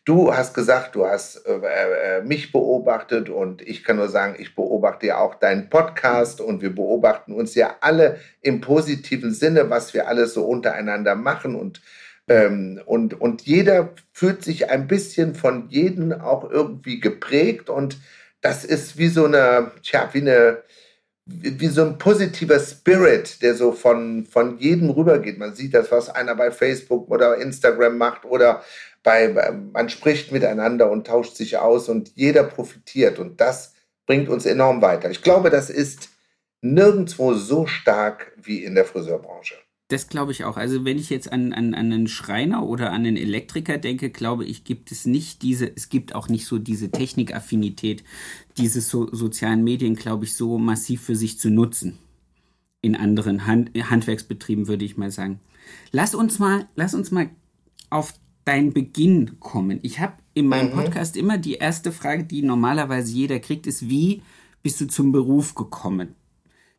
du 0.06 0.32
hast 0.32 0.54
gesagt, 0.54 0.94
du 0.94 1.06
hast 1.06 1.44
äh, 1.46 2.18
äh, 2.18 2.22
mich 2.22 2.52
beobachtet 2.52 3.28
und 3.28 3.60
ich 3.60 3.84
kann 3.84 3.96
nur 3.96 4.08
sagen, 4.08 4.36
ich 4.38 4.54
beobachte 4.54 5.06
ja 5.06 5.18
auch 5.18 5.34
deinen 5.34 5.68
Podcast 5.68 6.40
und 6.40 6.62
wir 6.62 6.74
beobachten 6.74 7.32
uns 7.32 7.54
ja 7.54 7.76
alle 7.80 8.18
im 8.40 8.60
positiven 8.60 9.34
Sinne, 9.34 9.68
was 9.68 9.92
wir 9.92 10.08
alles 10.08 10.32
so 10.32 10.44
untereinander 10.46 11.14
machen 11.14 11.54
und 11.56 11.82
ähm, 12.28 12.80
und, 12.86 13.20
und 13.20 13.42
jeder 13.42 13.94
fühlt 14.12 14.42
sich 14.42 14.70
ein 14.70 14.88
bisschen 14.88 15.34
von 15.34 15.68
jedem 15.68 16.12
auch 16.12 16.50
irgendwie 16.50 17.00
geprägt 17.00 17.70
und 17.70 17.98
das 18.40 18.64
ist 18.64 18.98
wie 18.98 19.08
so 19.08 19.24
eine, 19.24 19.72
tja, 19.82 20.08
wie 20.12 20.20
eine, 20.20 20.62
wie 21.24 21.66
so 21.68 21.84
ein 21.84 21.98
positiver 21.98 22.60
Spirit, 22.60 23.42
der 23.42 23.54
so 23.54 23.72
von, 23.72 24.26
von 24.26 24.58
jedem 24.58 24.90
rübergeht. 24.90 25.38
Man 25.38 25.54
sieht 25.54 25.74
das, 25.74 25.90
was 25.90 26.08
einer 26.08 26.36
bei 26.36 26.50
Facebook 26.52 27.10
oder 27.10 27.38
Instagram 27.38 27.98
macht 27.98 28.24
oder 28.24 28.62
bei, 29.02 29.28
man 29.72 29.88
spricht 29.88 30.32
miteinander 30.32 30.90
und 30.90 31.06
tauscht 31.06 31.36
sich 31.36 31.58
aus 31.58 31.88
und 31.88 32.12
jeder 32.16 32.44
profitiert 32.44 33.18
und 33.18 33.40
das 33.40 33.74
bringt 34.06 34.28
uns 34.28 34.46
enorm 34.46 34.82
weiter. 34.82 35.10
Ich 35.10 35.22
glaube, 35.22 35.50
das 35.50 35.70
ist 35.70 36.08
nirgendwo 36.60 37.34
so 37.34 37.66
stark 37.66 38.32
wie 38.36 38.64
in 38.64 38.74
der 38.74 38.84
Friseurbranche. 38.84 39.54
Das 39.88 40.08
glaube 40.08 40.32
ich 40.32 40.44
auch. 40.44 40.56
Also 40.56 40.84
wenn 40.84 40.98
ich 40.98 41.10
jetzt 41.10 41.32
an, 41.32 41.52
an, 41.52 41.72
an 41.72 41.92
einen 41.92 42.08
Schreiner 42.08 42.64
oder 42.66 42.90
an 42.90 43.06
einen 43.06 43.16
Elektriker 43.16 43.78
denke, 43.78 44.10
glaube 44.10 44.44
ich, 44.44 44.64
gibt 44.64 44.90
es 44.90 45.06
nicht 45.06 45.42
diese, 45.42 45.74
es 45.76 45.88
gibt 45.88 46.14
auch 46.14 46.28
nicht 46.28 46.46
so 46.46 46.58
diese 46.58 46.90
Technikaffinität, 46.90 48.02
diese 48.58 48.80
so, 48.80 49.08
sozialen 49.14 49.62
Medien, 49.62 49.94
glaube 49.94 50.24
ich, 50.24 50.34
so 50.34 50.58
massiv 50.58 51.02
für 51.02 51.14
sich 51.14 51.38
zu 51.38 51.50
nutzen. 51.50 51.98
In 52.82 52.96
anderen 52.96 53.46
Hand, 53.46 53.70
Handwerksbetrieben 53.78 54.66
würde 54.66 54.84
ich 54.84 54.96
mal 54.96 55.12
sagen. 55.12 55.40
Lass 55.92 56.16
uns 56.16 56.40
mal, 56.40 56.68
lass 56.74 56.94
uns 56.94 57.12
mal 57.12 57.30
auf 57.88 58.14
deinen 58.44 58.72
Beginn 58.72 59.38
kommen. 59.38 59.78
Ich 59.82 60.00
habe 60.00 60.14
in 60.34 60.48
meinem 60.48 60.70
mhm. 60.70 60.82
Podcast 60.82 61.16
immer 61.16 61.38
die 61.38 61.54
erste 61.54 61.92
Frage, 61.92 62.24
die 62.24 62.42
normalerweise 62.42 63.12
jeder 63.12 63.38
kriegt, 63.38 63.66
ist, 63.68 63.88
wie 63.88 64.22
bist 64.62 64.80
du 64.80 64.86
zum 64.86 65.12
Beruf 65.12 65.54
gekommen? 65.54 66.14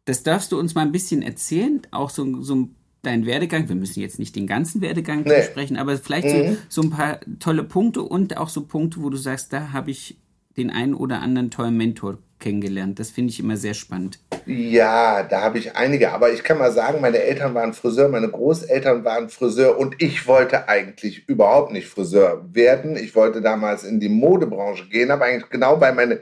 Das 0.05 0.23
darfst 0.23 0.51
du 0.51 0.59
uns 0.59 0.75
mal 0.75 0.81
ein 0.81 0.93
bisschen 0.93 1.21
erzählen, 1.21 1.81
auch 1.91 2.09
so, 2.09 2.41
so 2.41 2.55
ein 2.55 2.75
deinen 3.07 3.25
Werdegang. 3.25 3.67
Wir 3.67 3.75
müssen 3.75 4.01
jetzt 4.01 4.19
nicht 4.19 4.35
den 4.35 4.47
ganzen 4.47 4.81
Werdegang 4.81 5.23
nee. 5.23 5.35
besprechen, 5.35 5.77
aber 5.77 5.97
vielleicht 5.97 6.27
mhm. 6.27 6.57
so, 6.69 6.81
so, 6.81 6.87
ein 6.87 6.91
paar 6.91 7.19
tolle 7.39 7.63
Punkte 7.63 8.03
und 8.03 8.37
auch 8.37 8.49
so 8.49 8.65
Punkte, 8.65 9.01
wo 9.01 9.09
du 9.09 9.17
sagst, 9.17 9.51
da 9.53 9.71
habe 9.73 9.91
ich 9.91 10.17
den 10.57 10.69
einen 10.69 10.93
oder 10.93 11.21
anderen 11.21 11.51
tollen 11.51 11.77
Mentor 11.77 12.17
kennengelernt. 12.39 12.99
Das 12.99 13.09
finde 13.09 13.31
ich 13.31 13.39
immer 13.39 13.57
sehr 13.57 13.73
spannend. 13.73 14.19
Ja, 14.45 15.23
da 15.23 15.41
habe 15.41 15.57
ich 15.57 15.75
einige. 15.75 16.11
Aber 16.11 16.31
ich 16.31 16.43
kann 16.43 16.57
mal 16.57 16.71
sagen, 16.71 17.01
meine 17.01 17.19
Eltern 17.19 17.53
waren 17.53 17.73
Friseur, 17.73 18.09
meine 18.09 18.29
Großeltern 18.29 19.03
waren 19.03 19.29
Friseur 19.29 19.77
und 19.77 20.01
ich 20.01 20.27
wollte 20.27 20.67
eigentlich 20.69 21.27
überhaupt 21.27 21.71
nicht 21.71 21.87
Friseur 21.87 22.45
werden. 22.51 22.95
Ich 22.95 23.15
wollte 23.15 23.41
damals 23.41 23.83
in 23.83 23.99
die 23.99 24.09
Modebranche 24.09 24.87
gehen, 24.87 25.11
aber 25.11 25.25
eigentlich 25.25 25.49
genau 25.49 25.77
bei 25.77 25.91
meine, 25.91 26.19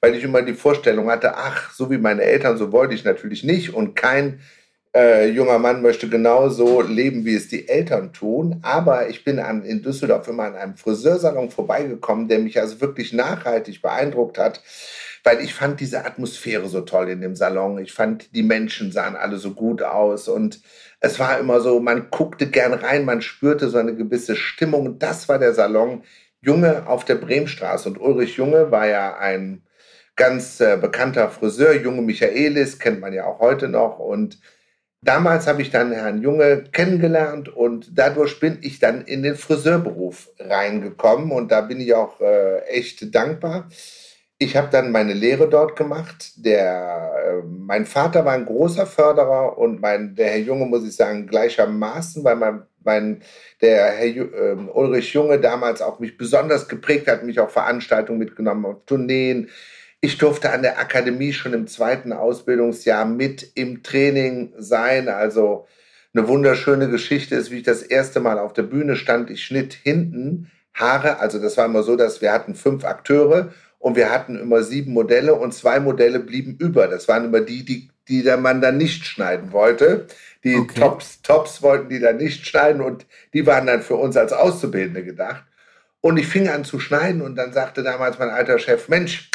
weil 0.00 0.14
ich 0.14 0.24
immer 0.24 0.42
die 0.42 0.54
Vorstellung 0.54 1.10
hatte, 1.10 1.36
ach, 1.36 1.72
so 1.72 1.90
wie 1.90 1.98
meine 1.98 2.22
Eltern, 2.22 2.56
so 2.56 2.72
wollte 2.72 2.94
ich 2.94 3.04
natürlich 3.04 3.44
nicht 3.44 3.74
und 3.74 3.96
kein 3.96 4.40
äh, 4.96 5.28
junger 5.28 5.58
Mann 5.58 5.82
möchte 5.82 6.08
genauso 6.08 6.80
leben, 6.80 7.24
wie 7.24 7.34
es 7.34 7.48
die 7.48 7.68
Eltern 7.68 8.12
tun. 8.12 8.60
Aber 8.62 9.08
ich 9.08 9.24
bin 9.24 9.38
an, 9.38 9.62
in 9.62 9.82
Düsseldorf 9.82 10.26
immer 10.28 10.44
an 10.44 10.56
einem 10.56 10.76
Friseursalon 10.76 11.50
vorbeigekommen, 11.50 12.28
der 12.28 12.38
mich 12.38 12.58
also 12.58 12.80
wirklich 12.80 13.12
nachhaltig 13.12 13.82
beeindruckt 13.82 14.38
hat 14.38 14.62
weil 15.26 15.40
ich 15.40 15.54
fand 15.54 15.80
diese 15.80 16.04
Atmosphäre 16.04 16.68
so 16.68 16.82
toll 16.82 17.08
in 17.08 17.20
dem 17.20 17.34
Salon. 17.34 17.78
Ich 17.78 17.92
fand, 17.92 18.32
die 18.36 18.44
Menschen 18.44 18.92
sahen 18.92 19.16
alle 19.16 19.38
so 19.38 19.54
gut 19.54 19.82
aus 19.82 20.28
und 20.28 20.60
es 21.00 21.18
war 21.18 21.40
immer 21.40 21.60
so, 21.60 21.80
man 21.80 22.10
guckte 22.12 22.46
gern 22.46 22.72
rein, 22.72 23.04
man 23.04 23.20
spürte 23.22 23.68
so 23.68 23.76
eine 23.76 23.96
gewisse 23.96 24.36
Stimmung. 24.36 25.00
Das 25.00 25.28
war 25.28 25.40
der 25.40 25.52
Salon 25.52 26.04
Junge 26.42 26.86
auf 26.86 27.04
der 27.04 27.16
Bremstraße 27.16 27.88
und 27.88 28.00
Ulrich 28.00 28.36
Junge 28.36 28.70
war 28.70 28.86
ja 28.86 29.16
ein 29.16 29.62
ganz 30.14 30.60
äh, 30.60 30.78
bekannter 30.80 31.28
Friseur, 31.28 31.74
Junge 31.74 32.02
Michaelis, 32.02 32.78
kennt 32.78 33.00
man 33.00 33.12
ja 33.12 33.26
auch 33.26 33.40
heute 33.40 33.68
noch 33.68 33.98
und 33.98 34.38
Damals 35.06 35.46
habe 35.46 35.62
ich 35.62 35.70
dann 35.70 35.92
Herrn 35.92 36.20
Junge 36.20 36.64
kennengelernt 36.72 37.48
und 37.48 37.96
dadurch 37.96 38.40
bin 38.40 38.58
ich 38.62 38.80
dann 38.80 39.02
in 39.02 39.22
den 39.22 39.36
Friseurberuf 39.36 40.28
reingekommen 40.38 41.30
und 41.30 41.50
da 41.52 41.60
bin 41.62 41.80
ich 41.80 41.94
auch 41.94 42.20
äh, 42.20 42.58
echt 42.66 43.14
dankbar 43.14 43.68
ich 44.38 44.56
habe 44.56 44.68
dann 44.70 44.92
meine 44.92 45.14
Lehre 45.14 45.48
dort 45.48 45.76
gemacht. 45.76 46.32
Der, 46.36 47.12
äh, 47.26 47.42
mein 47.46 47.86
Vater 47.86 48.24
war 48.24 48.32
ein 48.32 48.44
großer 48.44 48.86
Förderer 48.86 49.56
und 49.56 49.80
mein, 49.80 50.14
der 50.14 50.28
Herr 50.28 50.38
Junge, 50.38 50.66
muss 50.66 50.86
ich 50.86 50.94
sagen, 50.94 51.26
gleichermaßen, 51.26 52.22
weil 52.22 52.36
mein, 52.36 52.62
mein, 52.84 53.22
der 53.62 53.92
Herr 53.92 54.06
äh, 54.06 54.56
Ulrich 54.74 55.12
Junge 55.14 55.40
damals 55.40 55.80
auch 55.80 56.00
mich 56.00 56.18
besonders 56.18 56.68
geprägt 56.68 57.08
hat, 57.08 57.24
mich 57.24 57.40
auch 57.40 57.50
Veranstaltungen 57.50 58.18
mitgenommen, 58.18 58.66
auf 58.66 58.84
Tourneen. 58.84 59.48
Ich 60.00 60.18
durfte 60.18 60.50
an 60.50 60.62
der 60.62 60.78
Akademie 60.78 61.32
schon 61.32 61.52
im 61.52 61.66
zweiten 61.66 62.12
Ausbildungsjahr 62.12 63.04
mit 63.06 63.52
im 63.54 63.82
Training 63.82 64.52
sein. 64.58 65.08
Also 65.08 65.66
eine 66.14 66.28
wunderschöne 66.28 66.88
Geschichte 66.88 67.34
ist, 67.34 67.50
wie 67.50 67.58
ich 67.58 67.62
das 67.62 67.82
erste 67.82 68.20
Mal 68.20 68.38
auf 68.38 68.52
der 68.52 68.62
Bühne 68.62 68.96
stand. 68.96 69.30
Ich 69.30 69.44
schnitt 69.44 69.74
hinten 69.74 70.50
Haare. 70.74 71.18
Also 71.18 71.38
das 71.40 71.56
war 71.56 71.66
immer 71.66 71.82
so, 71.82 71.96
dass 71.96 72.20
wir 72.20 72.32
hatten 72.32 72.54
fünf 72.54 72.84
Akteure 72.84 73.52
und 73.78 73.96
wir 73.96 74.10
hatten 74.10 74.38
immer 74.38 74.62
sieben 74.62 74.92
Modelle 74.92 75.34
und 75.34 75.52
zwei 75.52 75.80
Modelle 75.80 76.20
blieben 76.20 76.56
über. 76.58 76.88
Das 76.88 77.08
waren 77.08 77.24
immer 77.24 77.40
die, 77.40 77.64
die, 77.64 77.88
die 78.08 78.22
der 78.22 78.36
Mann 78.36 78.60
dann 78.60 78.78
nicht 78.78 79.04
schneiden 79.06 79.52
wollte. 79.52 80.06
Die 80.44 80.56
okay. 80.56 80.80
Tops, 80.80 81.22
Tops 81.22 81.62
wollten 81.62 81.88
die 81.88 82.00
dann 82.00 82.18
nicht 82.18 82.46
schneiden 82.46 82.80
und 82.82 83.06
die 83.32 83.46
waren 83.46 83.66
dann 83.66 83.82
für 83.82 83.96
uns 83.96 84.16
als 84.16 84.32
Auszubildende 84.32 85.04
gedacht. 85.04 85.44
Und 86.00 86.18
ich 86.18 86.28
fing 86.28 86.48
an 86.48 86.64
zu 86.64 86.78
schneiden 86.78 87.22
und 87.22 87.36
dann 87.36 87.52
sagte 87.52 87.82
damals 87.82 88.18
mein 88.18 88.30
alter 88.30 88.58
Chef, 88.58 88.88
Mensch, 88.88 89.30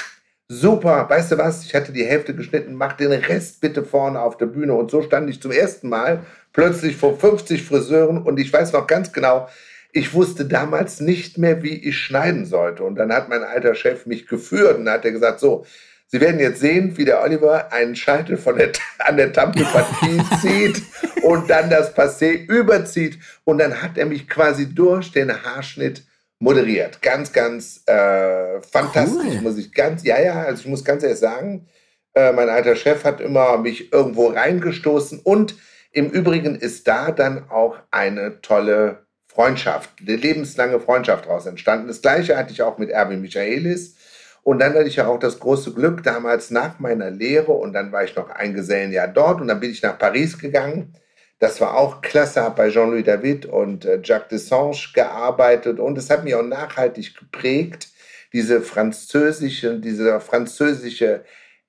super, 0.51 1.09
weißt 1.09 1.31
du 1.31 1.37
was, 1.37 1.63
ich 1.63 1.73
hatte 1.73 1.93
die 1.93 2.03
Hälfte 2.03 2.35
geschnitten, 2.35 2.73
mach 2.73 2.93
den 2.93 3.11
Rest 3.11 3.61
bitte 3.61 3.83
vorne 3.83 4.19
auf 4.19 4.37
der 4.37 4.47
Bühne. 4.47 4.73
Und 4.73 4.91
so 4.91 5.01
stand 5.01 5.29
ich 5.29 5.41
zum 5.41 5.51
ersten 5.51 5.87
Mal 5.87 6.25
plötzlich 6.51 6.97
vor 6.97 7.17
50 7.17 7.63
Friseuren 7.63 8.21
und 8.21 8.37
ich 8.37 8.51
weiß 8.51 8.73
noch 8.73 8.85
ganz 8.85 9.13
genau, 9.13 9.47
ich 9.93 10.13
wusste 10.13 10.45
damals 10.45 10.99
nicht 10.99 11.37
mehr, 11.37 11.63
wie 11.63 11.75
ich 11.75 11.97
schneiden 11.97 12.45
sollte. 12.45 12.83
Und 12.83 12.95
dann 12.95 13.13
hat 13.13 13.29
mein 13.29 13.43
alter 13.43 13.75
Chef 13.75 14.05
mich 14.05 14.27
geführt 14.27 14.77
und 14.77 14.89
hat 14.89 15.05
er 15.05 15.11
gesagt, 15.11 15.39
so, 15.39 15.65
Sie 16.07 16.19
werden 16.19 16.41
jetzt 16.41 16.59
sehen, 16.59 16.97
wie 16.97 17.05
der 17.05 17.21
Oliver 17.23 17.71
einen 17.71 17.95
Scheitel 17.95 18.35
von 18.35 18.57
der, 18.57 18.73
an 18.99 19.15
der 19.15 19.31
Tampelpartie 19.31 20.21
zieht 20.41 20.81
und 21.23 21.49
dann 21.49 21.69
das 21.69 21.95
Passé 21.95 22.45
überzieht. 22.47 23.17
Und 23.45 23.59
dann 23.59 23.81
hat 23.81 23.97
er 23.97 24.05
mich 24.05 24.27
quasi 24.27 24.75
durch 24.75 25.13
den 25.13 25.31
Haarschnitt 25.31 26.03
moderiert. 26.41 27.01
Ganz, 27.01 27.31
ganz 27.31 27.83
äh, 27.85 28.61
fantastisch, 28.61 29.35
cool. 29.35 29.41
muss 29.41 29.57
ich 29.57 29.71
ganz, 29.71 30.03
ja, 30.03 30.19
ja, 30.19 30.43
also 30.43 30.61
ich 30.61 30.67
muss 30.67 30.83
ganz 30.83 31.03
ehrlich 31.03 31.19
sagen, 31.19 31.67
äh, 32.13 32.33
mein 32.33 32.49
alter 32.49 32.75
Chef 32.75 33.05
hat 33.05 33.21
immer 33.21 33.57
mich 33.57 33.93
irgendwo 33.93 34.27
reingestoßen 34.27 35.19
und 35.23 35.55
im 35.91 36.09
Übrigen 36.09 36.55
ist 36.55 36.87
da 36.87 37.11
dann 37.11 37.49
auch 37.49 37.77
eine 37.91 38.41
tolle 38.41 39.05
Freundschaft, 39.27 39.91
eine 40.01 40.15
lebenslange 40.15 40.79
Freundschaft 40.79 41.25
daraus 41.25 41.45
entstanden. 41.45 41.87
Das 41.87 42.01
gleiche 42.01 42.35
hatte 42.35 42.51
ich 42.51 42.61
auch 42.61 42.77
mit 42.77 42.89
Erwin 42.89 43.21
Michaelis. 43.21 43.95
Und 44.43 44.59
dann 44.59 44.73
hatte 44.73 44.87
ich 44.87 44.95
ja 44.95 45.07
auch 45.07 45.19
das 45.19 45.39
große 45.39 45.73
Glück, 45.73 46.01
damals 46.01 46.49
nach 46.49 46.79
meiner 46.79 47.11
Lehre, 47.11 47.51
und 47.51 47.73
dann 47.73 47.91
war 47.91 48.03
ich 48.03 48.15
noch 48.15 48.29
ein 48.31 48.55
Gesellenjahr 48.55 49.07
dort, 49.07 49.39
und 49.39 49.47
dann 49.47 49.59
bin 49.59 49.69
ich 49.69 49.83
nach 49.83 49.99
Paris 49.99 50.39
gegangen. 50.39 50.95
Das 51.41 51.59
war 51.59 51.75
auch 51.75 52.01
klasse, 52.01 52.43
habe 52.43 52.55
bei 52.55 52.69
Jean-Louis 52.69 53.03
David 53.03 53.47
und 53.47 53.83
äh, 53.83 53.99
Jacques 54.03 54.29
Dessange 54.29 54.77
gearbeitet, 54.93 55.79
und 55.79 55.97
es 55.97 56.11
hat 56.11 56.23
mich 56.23 56.35
auch 56.35 56.43
nachhaltig 56.43 57.17
geprägt, 57.17 57.89
diese 58.31 58.61
französische, 58.61 59.79
dieser 59.79 60.21
französische 60.21 61.25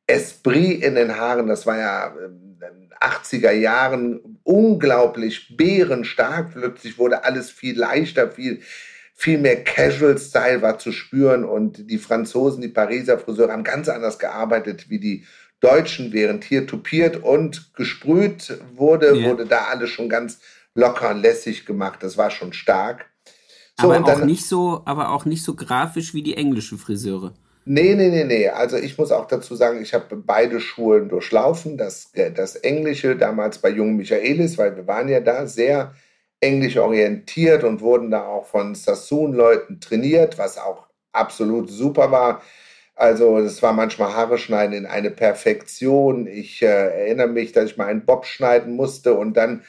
Esprit 0.07 0.83
in 0.83 0.95
den 0.95 1.17
Haaren, 1.17 1.47
das 1.47 1.65
war 1.65 1.79
ja 1.79 2.15
80er 3.01 3.51
ähm, 3.51 3.63
Jahren 3.63 4.39
unglaublich 4.43 5.57
bärenstark. 5.57 6.53
Plötzlich 6.53 6.99
wurde 6.99 7.25
alles 7.25 7.51
viel 7.51 7.79
leichter, 7.79 8.31
viel, 8.31 8.61
viel 9.15 9.39
mehr 9.39 9.65
Casual-Style 9.65 10.61
war 10.61 10.79
zu 10.79 10.93
spüren 10.93 11.47
und 11.47 11.91
die 11.91 11.99
Franzosen, 11.99 12.61
die 12.61 12.69
Pariser 12.69 13.19
Friseure 13.19 13.53
haben 13.53 13.65
ganz 13.65 13.89
anders 13.89 14.19
gearbeitet 14.19 14.91
wie 14.91 15.01
die 15.01 15.25
Deutschen, 15.63 16.13
während 16.13 16.45
hier 16.45 16.67
tupiert 16.67 17.23
und 17.23 17.73
gesprüht 17.75 18.59
wurde, 18.75 19.15
yeah. 19.15 19.31
wurde 19.31 19.47
da 19.47 19.69
alles 19.71 19.91
schon 19.91 20.09
ganz 20.09 20.41
locker 20.75 21.11
und 21.11 21.23
lässig 21.23 21.65
gemacht. 21.65 22.03
Das 22.03 22.19
war 22.19 22.31
schon 22.31 22.53
stark. 22.53 23.07
So, 23.81 23.93
aber, 23.93 24.03
auch 24.03 24.07
dann, 24.07 24.27
nicht 24.27 24.45
so, 24.45 24.83
aber 24.85 25.11
auch 25.11 25.25
nicht 25.25 25.45
so 25.45 25.55
grafisch 25.55 26.15
wie 26.15 26.23
die 26.23 26.37
englischen 26.37 26.79
Friseure. 26.79 27.33
Nee, 27.65 27.95
nee, 27.95 28.09
nee, 28.09 28.25
nee. 28.25 28.49
Also 28.49 28.77
ich 28.77 28.99
muss 28.99 29.13
auch 29.13 29.27
dazu 29.27 29.55
sagen, 29.55 29.81
ich 29.81 29.95
habe 29.95 30.17
beide 30.17 30.59
Schulen 30.59 31.09
durchlaufen. 31.09 31.79
Das, 31.79 32.11
das 32.35 32.57
Englische 32.57 33.17
damals 33.17 33.59
bei 33.59 33.71
Jungen 33.71 33.97
Michaelis, 33.97 34.59
weil 34.59 34.75
wir 34.75 34.87
waren 34.89 35.09
ja 35.09 35.21
da 35.21 35.47
sehr 35.47 35.95
englisch 36.41 36.77
orientiert 36.77 37.63
und 37.63 37.81
wurden 37.81 38.11
da 38.11 38.27
auch 38.27 38.47
von 38.47 38.75
Sassoon-Leuten 38.75 39.81
trainiert, 39.81 40.39
was 40.39 40.59
auch 40.59 40.89
absolut 41.13 41.71
super 41.71 42.11
war. 42.11 42.43
Also 43.03 43.41
das 43.41 43.61
war 43.65 43.73
manchmal 43.73 44.15
Haare 44.15 44.39
schneiden 44.39 44.77
in 44.77 44.87
eine 44.87 45.11
Perfektion. 45.11 46.29
Ich 46.29 46.63
äh, 46.63 46.67
erinnere 46.67 47.27
mich, 47.27 47.51
dass 47.51 47.73
ich 47.73 47.77
mal 47.77 47.89
einen 47.89 48.07
Bob 48.07 48.27
schneiden 48.27 48.77
musste 48.77 49.15
und 49.15 49.37
dann 49.37 49.65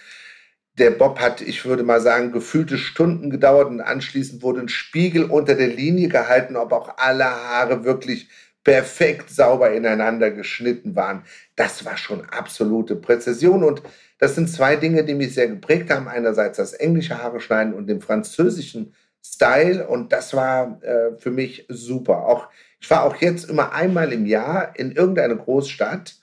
der 0.78 0.92
Bob 0.92 1.20
hat, 1.20 1.42
ich 1.42 1.66
würde 1.66 1.82
mal 1.82 2.00
sagen, 2.00 2.32
gefühlte 2.32 2.78
Stunden 2.78 3.32
gedauert 3.32 3.70
und 3.70 3.82
anschließend 3.82 4.44
wurde 4.44 4.60
ein 4.60 4.70
Spiegel 4.70 5.24
unter 5.24 5.56
der 5.56 5.70
Linie 5.70 6.10
gehalten, 6.10 6.56
ob 6.56 6.74
auch 6.74 6.98
alle 6.98 7.26
Haare 7.26 7.84
wirklich 7.84 8.30
perfekt 8.64 9.32
sauber 9.32 9.74
ineinander 9.74 10.30
geschnitten 10.30 10.96
waren. 10.96 11.24
Das 11.56 11.86
war 11.86 11.98
schon 11.98 12.30
absolute 12.30 12.96
Präzision 12.96 13.64
und 13.64 13.82
das 14.20 14.36
sind 14.36 14.48
zwei 14.48 14.76
Dinge, 14.76 15.04
die 15.06 15.16
mich 15.16 15.34
sehr 15.34 15.48
geprägt 15.48 15.90
haben. 15.90 16.08
Einerseits 16.08 16.58
das 16.58 16.74
englische 16.74 17.18
Haare 17.18 17.40
schneiden 17.40 17.74
und 17.74 17.88
den 17.88 18.00
französischen 18.00 18.94
Style 19.26 19.88
und 19.88 20.14
das 20.14 20.36
war 20.36 20.84
äh, 20.84 21.18
für 21.18 21.32
mich 21.32 21.66
super. 21.68 22.28
Auch 22.28 22.50
ich 22.84 22.90
war 22.90 23.06
auch 23.06 23.16
jetzt 23.16 23.50
immer 23.50 23.72
einmal 23.72 24.12
im 24.12 24.26
Jahr 24.26 24.78
in 24.78 24.92
irgendeine 24.92 25.38
Großstadt 25.38 26.16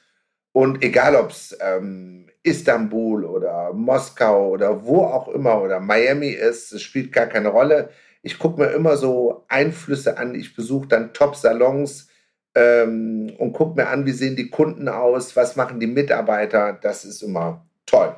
und 0.52 0.84
egal 0.84 1.16
ob 1.16 1.30
es 1.30 1.56
ähm, 1.58 2.28
Istanbul 2.42 3.24
oder 3.24 3.72
Moskau 3.72 4.50
oder 4.50 4.84
wo 4.84 5.04
auch 5.04 5.28
immer 5.28 5.62
oder 5.62 5.80
Miami 5.80 6.28
ist, 6.28 6.70
es 6.72 6.82
spielt 6.82 7.12
gar 7.12 7.28
keine 7.28 7.48
Rolle. 7.48 7.88
Ich 8.20 8.38
gucke 8.38 8.60
mir 8.60 8.72
immer 8.72 8.98
so 8.98 9.46
Einflüsse 9.48 10.18
an. 10.18 10.34
Ich 10.34 10.54
besuche 10.54 10.86
dann 10.86 11.14
Top-Salons 11.14 12.08
ähm, 12.54 13.32
und 13.38 13.54
gucke 13.54 13.80
mir 13.80 13.88
an, 13.88 14.04
wie 14.04 14.12
sehen 14.12 14.36
die 14.36 14.50
Kunden 14.50 14.90
aus, 14.90 15.36
was 15.36 15.56
machen 15.56 15.80
die 15.80 15.86
Mitarbeiter. 15.86 16.78
Das 16.82 17.06
ist 17.06 17.22
immer 17.22 17.66
toll. 17.86 18.14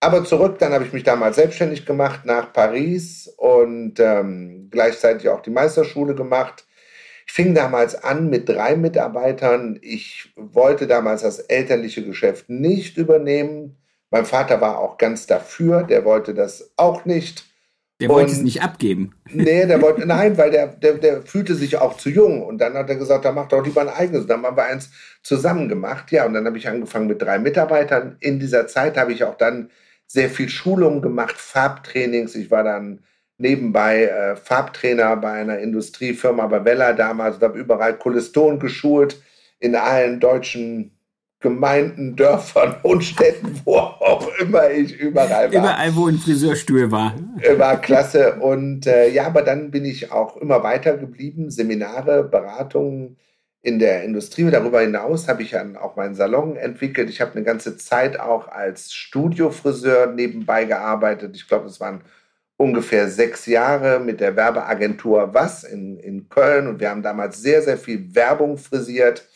Aber 0.00 0.24
zurück, 0.24 0.58
dann 0.58 0.72
habe 0.72 0.86
ich 0.86 0.94
mich 0.94 1.04
damals 1.04 1.36
selbstständig 1.36 1.84
gemacht 1.84 2.24
nach 2.24 2.50
Paris 2.54 3.30
und 3.36 4.00
ähm, 4.00 4.68
gleichzeitig 4.70 5.28
auch 5.28 5.42
die 5.42 5.50
Meisterschule 5.50 6.14
gemacht 6.14 6.64
fing 7.32 7.54
damals 7.54 7.94
an 7.94 8.28
mit 8.28 8.46
drei 8.46 8.76
Mitarbeitern. 8.76 9.78
Ich 9.80 10.34
wollte 10.36 10.86
damals 10.86 11.22
das 11.22 11.38
elterliche 11.38 12.04
Geschäft 12.04 12.50
nicht 12.50 12.98
übernehmen. 12.98 13.78
Mein 14.10 14.26
Vater 14.26 14.60
war 14.60 14.78
auch 14.78 14.98
ganz 14.98 15.26
dafür, 15.26 15.82
der 15.82 16.04
wollte 16.04 16.34
das 16.34 16.74
auch 16.76 17.06
nicht. 17.06 17.46
Der 18.00 18.10
und, 18.10 18.16
wollte 18.16 18.32
es 18.32 18.42
nicht 18.42 18.62
abgeben. 18.62 19.14
Nee, 19.30 19.64
der 19.64 19.80
wollte, 19.80 20.04
nein, 20.06 20.36
weil 20.36 20.50
der, 20.50 20.66
der, 20.66 20.98
der 20.98 21.22
fühlte 21.22 21.54
sich 21.54 21.78
auch 21.78 21.96
zu 21.96 22.10
jung. 22.10 22.42
Und 22.42 22.58
dann 22.58 22.74
hat 22.74 22.90
er 22.90 22.96
gesagt, 22.96 23.24
da 23.24 23.32
macht 23.32 23.52
doch 23.52 23.64
lieber 23.64 23.80
ein 23.80 23.88
eigenes. 23.88 24.22
Und 24.22 24.28
dann 24.28 24.42
haben 24.42 24.56
wir 24.58 24.66
eins 24.66 24.90
zusammen 25.22 25.70
gemacht. 25.70 26.12
Ja, 26.12 26.26
und 26.26 26.34
dann 26.34 26.44
habe 26.44 26.58
ich 26.58 26.68
angefangen 26.68 27.06
mit 27.06 27.22
drei 27.22 27.38
Mitarbeitern. 27.38 28.18
In 28.20 28.40
dieser 28.40 28.66
Zeit 28.66 28.98
habe 28.98 29.14
ich 29.14 29.24
auch 29.24 29.38
dann 29.38 29.70
sehr 30.06 30.28
viel 30.28 30.50
Schulungen 30.50 31.00
gemacht, 31.00 31.38
Farbtrainings. 31.38 32.34
Ich 32.34 32.50
war 32.50 32.62
dann 32.62 33.00
nebenbei 33.42 34.04
äh, 34.04 34.36
Farbtrainer 34.36 35.16
bei 35.16 35.32
einer 35.32 35.58
Industriefirma 35.58 36.46
bei 36.46 36.64
Vella 36.64 36.92
damals 36.92 37.36
und 37.36 37.42
habe 37.42 37.58
überall 37.58 37.98
Cholesterol 37.98 38.58
geschult 38.58 39.20
in 39.58 39.74
allen 39.76 40.20
deutschen 40.20 40.92
Gemeinden, 41.40 42.14
Dörfern 42.16 42.76
und 42.82 43.02
Städten, 43.02 43.60
wo 43.64 43.76
auch 43.76 44.28
immer 44.38 44.70
ich 44.70 44.96
überall 44.98 45.52
war. 45.52 45.60
Überall, 45.60 45.96
wo 45.96 46.06
ein 46.06 46.18
Friseurstuhl 46.18 46.90
war. 46.90 47.14
War 47.58 47.80
klasse. 47.80 48.36
Und 48.36 48.86
äh, 48.86 49.08
ja, 49.08 49.26
aber 49.26 49.42
dann 49.42 49.70
bin 49.70 49.84
ich 49.84 50.12
auch 50.12 50.36
immer 50.36 50.62
weiter 50.62 50.96
geblieben. 50.96 51.50
Seminare, 51.50 52.22
Beratungen 52.22 53.16
in 53.60 53.80
der 53.80 54.04
Industrie. 54.04 54.48
Darüber 54.50 54.80
hinaus 54.80 55.28
habe 55.28 55.42
ich 55.42 55.50
dann 55.50 55.76
auch 55.76 55.96
meinen 55.96 56.14
Salon 56.14 56.56
entwickelt. 56.56 57.10
Ich 57.10 57.20
habe 57.20 57.32
eine 57.32 57.42
ganze 57.42 57.76
Zeit 57.76 58.18
auch 58.20 58.48
als 58.48 58.92
Studiofriseur 58.92 60.06
nebenbei 60.06 60.64
gearbeitet. 60.64 61.34
Ich 61.34 61.48
glaube, 61.48 61.66
es 61.66 61.80
waren 61.80 62.02
ungefähr 62.62 63.08
sechs 63.08 63.46
Jahre 63.46 63.98
mit 63.98 64.20
der 64.20 64.36
Werbeagentur 64.36 65.34
Was 65.34 65.64
in, 65.64 65.98
in 65.98 66.28
Köln. 66.28 66.68
Und 66.68 66.78
wir 66.78 66.90
haben 66.90 67.02
damals 67.02 67.42
sehr, 67.42 67.60
sehr 67.60 67.76
viel 67.76 68.14
Werbung 68.14 68.56
frisiert 68.56 69.26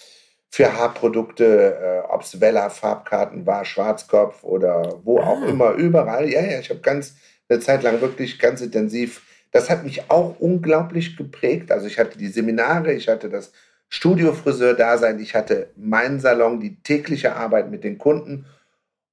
für 0.48 0.72
Haarprodukte, 0.72 2.04
äh, 2.04 2.08
ob 2.08 2.22
es 2.22 2.40
Vella 2.40 2.70
Farbkarten 2.70 3.44
war, 3.44 3.64
Schwarzkopf 3.64 4.44
oder 4.44 5.00
wo 5.02 5.18
auch 5.18 5.42
ah. 5.42 5.48
immer, 5.48 5.72
überall. 5.72 6.30
Ja, 6.30 6.40
ja, 6.40 6.60
ich 6.60 6.70
habe 6.70 6.80
ganz 6.80 7.16
eine 7.48 7.58
Zeit 7.58 7.82
lang 7.82 8.00
wirklich 8.00 8.38
ganz 8.38 8.60
intensiv. 8.60 9.22
Das 9.50 9.70
hat 9.70 9.82
mich 9.82 10.08
auch 10.08 10.38
unglaublich 10.38 11.16
geprägt. 11.16 11.72
Also 11.72 11.88
ich 11.88 11.98
hatte 11.98 12.18
die 12.18 12.28
Seminare, 12.28 12.92
ich 12.92 13.08
hatte 13.08 13.28
das 13.28 13.50
Studiofriseur-Dasein, 13.88 15.18
ich 15.18 15.34
hatte 15.34 15.70
meinen 15.74 16.20
Salon, 16.20 16.60
die 16.60 16.80
tägliche 16.80 17.34
Arbeit 17.34 17.72
mit 17.72 17.82
den 17.82 17.98
Kunden. 17.98 18.46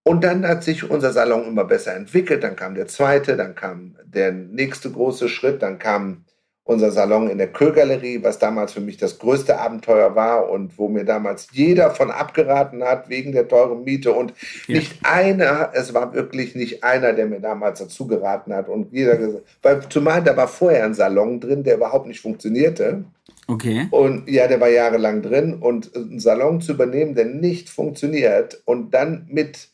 Und 0.04 0.24
dann 0.24 0.46
hat 0.48 0.64
sich 0.64 0.90
unser 0.90 1.14
Salon 1.14 1.48
immer 1.48 1.64
besser 1.64 1.96
entwickelt. 1.96 2.44
Dann 2.44 2.56
kam 2.56 2.76
der 2.76 2.88
zweite, 2.88 3.38
dann 3.38 3.56
kam 3.56 3.96
der 4.04 4.32
nächste 4.32 4.92
große 4.92 5.30
Schritt, 5.30 5.62
dann 5.62 5.80
kam 5.80 6.26
unser 6.66 6.92
Salon 6.92 7.30
in 7.30 7.38
der 7.38 7.52
Kögalerie, 7.52 8.24
was 8.24 8.40
damals 8.40 8.72
für 8.72 8.80
mich 8.80 8.98
das 8.98 9.20
größte 9.20 9.60
Abenteuer 9.60 10.16
war 10.16 10.50
und 10.50 10.78
wo 10.78 10.88
mir 10.88 11.04
damals 11.04 11.50
jeder 11.52 11.92
von 11.92 12.10
abgeraten 12.10 12.84
hat 12.84 13.10
wegen 13.10 13.34
der 13.34 13.50
teuren 13.50 13.84
Miete 13.84 14.14
und 14.14 14.34
ja. 14.68 14.78
nicht 14.78 14.98
einer, 15.04 15.72
es 15.74 15.94
war 15.94 16.14
wirklich 16.14 16.56
nicht 16.56 16.84
einer, 16.84 17.12
der 17.12 17.26
mir 17.26 17.42
damals 17.42 17.80
dazu 17.80 18.08
geraten 18.08 18.54
hat 18.54 18.70
und 18.70 18.94
jeder 18.94 19.18
gesagt, 19.18 19.44
weil 19.62 19.82
zumal 19.90 20.24
da 20.24 20.38
war 20.38 20.48
vorher 20.48 20.86
ein 20.86 20.94
Salon 20.94 21.42
drin, 21.42 21.64
der 21.64 21.76
überhaupt 21.76 22.08
nicht 22.08 22.22
funktionierte. 22.22 23.04
Okay. 23.48 23.88
Und 23.92 24.30
ja, 24.30 24.48
der 24.48 24.62
war 24.62 24.70
jahrelang 24.70 25.22
drin 25.22 25.56
und 25.56 25.94
einen 25.94 26.22
Salon 26.22 26.62
zu 26.62 26.74
übernehmen, 26.74 27.14
der 27.14 27.26
nicht 27.26 27.70
funktioniert 27.70 28.62
und 28.64 28.94
dann 28.94 29.28
mit 29.30 29.73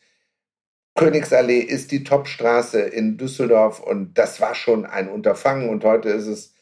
Königsallee 1.00 1.60
ist 1.60 1.92
die 1.92 2.04
Topstraße 2.04 2.80
in 2.82 3.18
Düsseldorf 3.18 3.80
und 3.80 4.18
das 4.18 4.42
war 4.42 4.56
schon 4.56 4.86
ein 4.86 5.10
Unterfangen 5.10 5.70
und 5.70 5.84
heute 5.84 6.10
ist 6.10 6.28
es 6.28 6.54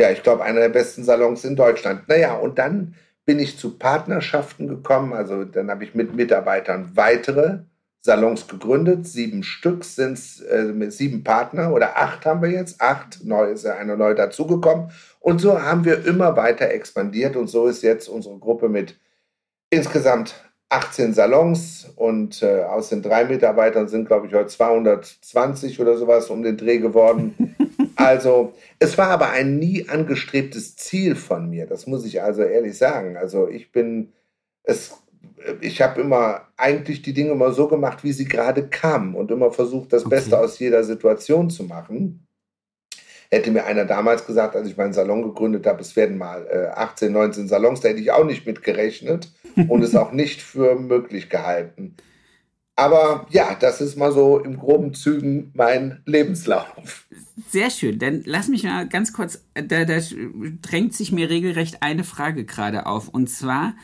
ja, 0.00 0.10
ich 0.10 0.22
glaube, 0.22 0.42
einer 0.42 0.60
der 0.60 0.70
besten 0.70 1.04
Salons 1.04 1.44
in 1.44 1.56
Deutschland. 1.56 2.08
Naja, 2.08 2.32
und 2.32 2.58
dann 2.58 2.94
bin 3.26 3.38
ich 3.38 3.58
zu 3.58 3.76
Partnerschaften 3.76 4.66
gekommen. 4.66 5.12
Also 5.12 5.44
dann 5.44 5.70
habe 5.70 5.84
ich 5.84 5.94
mit 5.94 6.14
Mitarbeitern 6.14 6.92
weitere 6.94 7.58
Salons 8.00 8.48
gegründet. 8.48 9.06
Sieben 9.06 9.42
Stück 9.42 9.84
sind 9.84 10.14
es, 10.14 10.40
äh, 10.40 10.64
mit 10.64 10.94
sieben 10.94 11.22
Partner 11.22 11.74
oder 11.74 11.98
acht 11.98 12.24
haben 12.24 12.40
wir 12.40 12.48
jetzt. 12.48 12.80
Acht, 12.80 13.22
neu 13.24 13.50
ist 13.50 13.66
ja 13.66 13.76
einer 13.76 13.96
neu 13.96 14.14
dazugekommen. 14.14 14.90
Und 15.18 15.40
so 15.40 15.60
haben 15.60 15.84
wir 15.84 16.06
immer 16.06 16.34
weiter 16.34 16.70
expandiert. 16.70 17.36
Und 17.36 17.48
so 17.48 17.66
ist 17.66 17.82
jetzt 17.82 18.08
unsere 18.08 18.38
Gruppe 18.38 18.70
mit 18.70 18.98
insgesamt 19.68 20.34
18 20.70 21.14
Salons 21.14 21.92
und 21.96 22.42
äh, 22.42 22.62
aus 22.62 22.88
den 22.90 23.02
drei 23.02 23.24
Mitarbeitern 23.24 23.88
sind, 23.88 24.06
glaube 24.06 24.28
ich, 24.28 24.34
heute 24.34 24.46
220 24.46 25.80
oder 25.80 25.96
sowas 25.98 26.30
um 26.30 26.42
den 26.42 26.56
Dreh 26.56 26.78
geworden. 26.78 27.56
Also, 27.96 28.54
es 28.78 28.96
war 28.96 29.08
aber 29.08 29.28
ein 29.28 29.58
nie 29.58 29.86
angestrebtes 29.90 30.74
Ziel 30.74 31.14
von 31.16 31.50
mir, 31.50 31.66
das 31.66 31.86
muss 31.86 32.06
ich 32.06 32.22
also 32.22 32.42
ehrlich 32.42 32.78
sagen. 32.78 33.18
Also, 33.18 33.46
ich 33.46 33.72
bin, 33.72 34.12
es, 34.62 34.96
ich 35.60 35.82
habe 35.82 36.00
immer 36.00 36.48
eigentlich 36.56 37.02
die 37.02 37.12
Dinge 37.12 37.32
immer 37.32 37.52
so 37.52 37.68
gemacht, 37.68 38.02
wie 38.02 38.12
sie 38.12 38.24
gerade 38.24 38.68
kamen 38.68 39.14
und 39.14 39.30
immer 39.30 39.52
versucht, 39.52 39.92
das 39.92 40.06
okay. 40.06 40.14
Beste 40.14 40.38
aus 40.38 40.58
jeder 40.58 40.82
Situation 40.82 41.50
zu 41.50 41.64
machen. 41.64 42.26
Hätte 43.30 43.52
mir 43.52 43.64
einer 43.64 43.84
damals 43.84 44.26
gesagt, 44.26 44.56
als 44.56 44.66
ich 44.66 44.76
meinen 44.76 44.92
Salon 44.92 45.22
gegründet 45.22 45.66
habe, 45.66 45.80
es 45.80 45.94
werden 45.94 46.18
mal 46.18 46.46
äh, 46.50 46.66
18, 46.76 47.12
19 47.12 47.48
Salons, 47.48 47.80
da 47.80 47.88
hätte 47.88 48.00
ich 48.00 48.10
auch 48.10 48.24
nicht 48.24 48.44
mit 48.44 48.62
gerechnet 48.62 49.32
und 49.68 49.82
es 49.82 49.94
auch 49.94 50.12
nicht 50.12 50.42
für 50.42 50.74
möglich 50.74 51.30
gehalten. 51.30 51.96
Aber 52.80 53.26
ja, 53.28 53.54
das 53.60 53.82
ist 53.82 53.96
mal 53.96 54.10
so 54.10 54.38
im 54.38 54.56
groben 54.56 54.94
Zügen 54.94 55.52
mein 55.54 56.00
Lebenslauf. 56.06 57.06
Sehr 57.50 57.68
schön. 57.68 57.98
Dann 57.98 58.22
lass 58.24 58.48
mich 58.48 58.64
mal 58.64 58.88
ganz 58.88 59.12
kurz, 59.12 59.44
da, 59.52 59.84
da 59.84 59.98
drängt 60.62 60.94
sich 60.94 61.12
mir 61.12 61.28
regelrecht 61.28 61.82
eine 61.82 62.04
Frage 62.04 62.46
gerade 62.46 62.86
auf. 62.86 63.08
Und 63.08 63.28
zwar, 63.28 63.74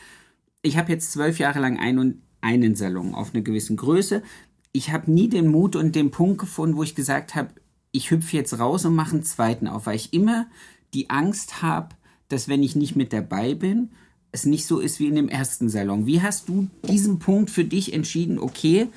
ich 0.63 0.77
habe 0.77 0.91
jetzt 0.91 1.11
zwölf 1.11 1.37
Jahre 1.37 1.59
lang 1.59 1.77
ein 1.77 1.99
und 1.99 2.23
einen 2.41 2.75
Salon 2.75 3.13
auf 3.13 3.35
einer 3.35 3.43
gewissen 3.43 3.77
Größe. 3.77 4.23
Ich 4.71 4.91
habe 4.91 5.11
nie 5.11 5.29
den 5.29 5.47
Mut 5.47 5.75
und 5.75 5.95
den 5.95 6.09
Punkt 6.09 6.39
gefunden, 6.39 6.75
wo 6.75 6.81
ich 6.81 6.95
gesagt 6.95 7.35
habe, 7.35 7.49
ich 7.91 8.11
hüpfe 8.11 8.35
jetzt 8.35 8.59
raus 8.59 8.85
und 8.85 8.95
mache 8.95 9.13
einen 9.13 9.23
zweiten 9.23 9.67
auf, 9.67 9.85
weil 9.85 9.95
ich 9.95 10.13
immer 10.13 10.47
die 10.93 11.09
Angst 11.09 11.61
habe, 11.61 11.89
dass 12.29 12.47
wenn 12.47 12.63
ich 12.63 12.75
nicht 12.75 12.95
mit 12.95 13.13
dabei 13.13 13.53
bin, 13.53 13.89
es 14.31 14.45
nicht 14.45 14.65
so 14.65 14.79
ist 14.79 14.99
wie 14.99 15.07
in 15.07 15.15
dem 15.15 15.29
ersten 15.29 15.69
Salon. 15.69 16.05
Wie 16.05 16.21
hast 16.21 16.49
du 16.49 16.67
diesen 16.83 17.19
Punkt 17.19 17.49
für 17.49 17.63
dich 17.63 17.93
entschieden, 17.93 18.39
okay, 18.39 18.87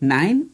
nein, 0.00 0.46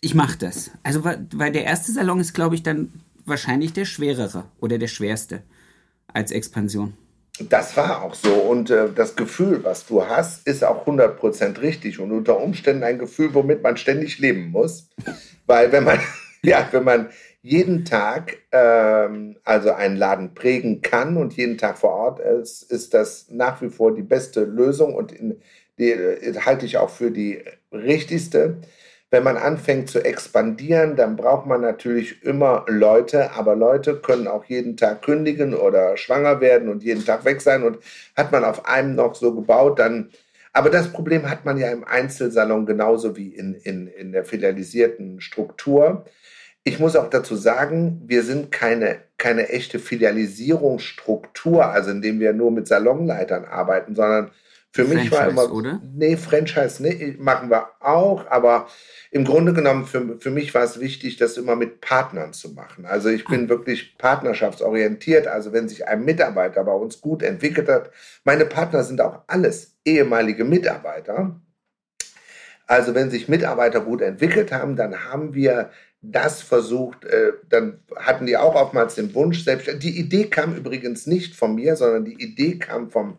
ich 0.00 0.14
mache 0.14 0.38
das? 0.38 0.70
Also, 0.82 1.04
weil 1.04 1.52
der 1.52 1.64
erste 1.64 1.92
Salon 1.92 2.20
ist, 2.20 2.32
glaube 2.32 2.54
ich, 2.54 2.62
dann 2.62 2.92
wahrscheinlich 3.24 3.72
der 3.72 3.84
schwerere 3.84 4.44
oder 4.60 4.78
der 4.78 4.88
schwerste 4.88 5.42
als 6.12 6.30
Expansion. 6.30 6.94
Das 7.48 7.76
war 7.76 8.02
auch 8.02 8.14
so. 8.14 8.32
Und 8.32 8.70
äh, 8.70 8.88
das 8.92 9.14
Gefühl, 9.14 9.62
was 9.62 9.86
du 9.86 10.04
hast, 10.04 10.46
ist 10.46 10.64
auch 10.64 10.86
100% 10.86 11.60
richtig 11.60 12.00
und 12.00 12.10
unter 12.10 12.40
Umständen 12.40 12.82
ein 12.82 12.98
Gefühl, 12.98 13.32
womit 13.34 13.62
man 13.62 13.76
ständig 13.76 14.18
leben 14.18 14.50
muss. 14.50 14.88
Weil 15.46 15.70
wenn 15.70 15.84
man, 15.84 16.00
ja, 16.42 16.68
wenn 16.70 16.84
man 16.84 17.10
jeden 17.42 17.84
Tag 17.84 18.38
ähm, 18.52 19.36
also 19.44 19.72
einen 19.72 19.96
Laden 19.96 20.34
prägen 20.34 20.82
kann 20.82 21.16
und 21.16 21.36
jeden 21.36 21.58
Tag 21.58 21.78
vor 21.78 21.90
Ort 21.90 22.20
ist, 22.20 22.70
ist 22.70 22.94
das 22.94 23.26
nach 23.30 23.62
wie 23.62 23.70
vor 23.70 23.94
die 23.94 24.02
beste 24.02 24.44
Lösung 24.44 24.94
und 24.94 25.12
in, 25.12 25.40
die 25.78 25.90
äh, 25.90 26.34
halte 26.40 26.66
ich 26.66 26.78
auch 26.78 26.90
für 26.90 27.10
die 27.10 27.42
richtigste. 27.72 28.58
Wenn 29.10 29.22
man 29.22 29.38
anfängt 29.38 29.88
zu 29.88 30.04
expandieren, 30.04 30.94
dann 30.94 31.16
braucht 31.16 31.46
man 31.46 31.62
natürlich 31.62 32.22
immer 32.24 32.66
Leute, 32.68 33.32
aber 33.32 33.56
Leute 33.56 33.96
können 33.96 34.28
auch 34.28 34.44
jeden 34.44 34.76
Tag 34.76 35.00
kündigen 35.00 35.54
oder 35.54 35.96
schwanger 35.96 36.42
werden 36.42 36.68
und 36.68 36.82
jeden 36.82 37.04
Tag 37.04 37.24
weg 37.24 37.40
sein 37.40 37.62
und 37.62 37.78
hat 38.16 38.32
man 38.32 38.44
auf 38.44 38.66
einem 38.66 38.94
noch 38.94 39.14
so 39.14 39.34
gebaut, 39.34 39.78
dann 39.78 40.10
aber 40.52 40.70
das 40.70 40.92
Problem 40.92 41.28
hat 41.30 41.44
man 41.44 41.58
ja 41.58 41.70
im 41.70 41.84
Einzelsalon 41.84 42.66
genauso 42.66 43.16
wie 43.16 43.28
in, 43.28 43.54
in, 43.54 43.86
in 43.86 44.12
der 44.12 44.24
filialisierten 44.24 45.20
Struktur. 45.20 46.04
Ich 46.64 46.78
muss 46.78 46.96
auch 46.96 47.08
dazu 47.08 47.34
sagen, 47.36 48.02
wir 48.06 48.22
sind 48.22 48.52
keine, 48.52 48.98
keine 49.16 49.48
echte 49.48 49.78
Filialisierungsstruktur, 49.78 51.66
also 51.66 51.90
indem 51.90 52.20
wir 52.20 52.32
nur 52.32 52.50
mit 52.50 52.68
Salonleitern 52.68 53.44
arbeiten, 53.44 53.94
sondern 53.94 54.30
für 54.70 54.84
mich 54.84 55.10
war 55.10 55.28
immer. 55.28 55.50
Oder? 55.50 55.80
Nee, 55.94 56.16
Franchise 56.16 56.82
nee, 56.82 57.16
machen 57.18 57.50
wir 57.50 57.68
auch, 57.80 58.26
aber 58.30 58.68
im 59.10 59.24
Grunde 59.24 59.54
genommen 59.54 59.86
für, 59.86 60.18
für 60.20 60.30
mich 60.30 60.54
war 60.54 60.62
es 60.62 60.78
wichtig, 60.78 61.16
das 61.16 61.38
immer 61.38 61.56
mit 61.56 61.80
Partnern 61.80 62.32
zu 62.32 62.50
machen. 62.50 62.84
Also 62.84 63.08
ich 63.08 63.24
bin 63.24 63.46
ah. 63.46 63.48
wirklich 63.48 63.96
partnerschaftsorientiert. 63.96 65.26
Also 65.26 65.52
wenn 65.52 65.68
sich 65.68 65.88
ein 65.88 66.04
Mitarbeiter 66.04 66.62
bei 66.64 66.72
uns 66.72 67.00
gut 67.00 67.22
entwickelt 67.22 67.68
hat, 67.68 67.90
meine 68.24 68.44
Partner 68.44 68.84
sind 68.84 69.00
auch 69.00 69.22
alles 69.26 69.78
ehemalige 69.84 70.44
Mitarbeiter. 70.44 71.40
Also 72.66 72.94
wenn 72.94 73.10
sich 73.10 73.28
Mitarbeiter 73.28 73.80
gut 73.80 74.02
entwickelt 74.02 74.52
haben, 74.52 74.76
dann 74.76 75.06
haben 75.06 75.32
wir 75.32 75.70
das 76.00 76.42
versucht, 76.42 77.04
äh, 77.04 77.32
dann 77.48 77.80
hatten 77.96 78.26
die 78.26 78.36
auch 78.36 78.54
oftmals 78.54 78.94
den 78.94 79.14
Wunsch, 79.14 79.42
selbst 79.42 79.82
die 79.82 79.98
Idee 79.98 80.24
kam 80.24 80.54
übrigens 80.54 81.06
nicht 81.06 81.34
von 81.34 81.54
mir, 81.54 81.76
sondern 81.76 82.04
die 82.04 82.22
Idee 82.22 82.58
kam 82.58 82.90
vom 82.90 83.16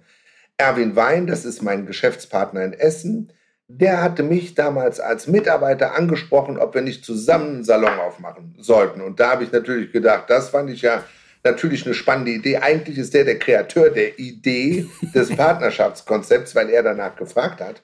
Erwin 0.57 0.95
Wein, 0.95 1.27
das 1.27 1.45
ist 1.45 1.61
mein 1.61 1.85
Geschäftspartner 1.85 2.63
in 2.63 2.73
Essen. 2.73 3.31
Der 3.67 4.01
hatte 4.01 4.23
mich 4.23 4.55
damals 4.55 4.99
als 4.99 5.27
Mitarbeiter 5.27 5.95
angesprochen, 5.95 6.57
ob 6.57 6.73
wir 6.73 6.81
nicht 6.81 7.05
zusammen 7.05 7.55
einen 7.55 7.63
Salon 7.63 7.99
aufmachen 7.99 8.55
sollten. 8.59 9.01
Und 9.01 9.19
da 9.19 9.31
habe 9.31 9.43
ich 9.43 9.51
natürlich 9.51 9.91
gedacht, 9.91 10.25
das 10.27 10.49
fand 10.49 10.69
ich 10.69 10.81
ja 10.81 11.03
natürlich 11.43 11.85
eine 11.85 11.93
spannende 11.93 12.31
Idee. 12.31 12.57
Eigentlich 12.57 12.97
ist 12.97 13.13
der 13.13 13.25
der 13.25 13.39
Kreateur 13.39 13.89
der 13.89 14.17
Idee 14.19 14.87
des 15.13 15.29
Partnerschaftskonzepts, 15.35 16.55
weil 16.55 16.69
er 16.69 16.83
danach 16.83 17.15
gefragt 17.15 17.61
hat. 17.61 17.83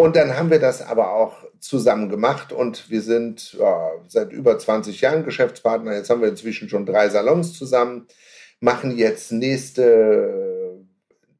Und 0.00 0.16
dann 0.16 0.34
haben 0.34 0.50
wir 0.50 0.60
das 0.60 0.80
aber 0.80 1.12
auch 1.12 1.44
zusammen 1.58 2.08
gemacht 2.08 2.54
und 2.54 2.88
wir 2.88 3.02
sind 3.02 3.52
ja, 3.52 3.90
seit 4.08 4.32
über 4.32 4.58
20 4.58 4.98
Jahren 5.02 5.24
Geschäftspartner. 5.24 5.94
Jetzt 5.94 6.08
haben 6.08 6.22
wir 6.22 6.28
inzwischen 6.28 6.70
schon 6.70 6.86
drei 6.86 7.10
Salons 7.10 7.52
zusammen, 7.52 8.06
machen 8.60 8.96
jetzt 8.96 9.30
nächste, 9.30 10.80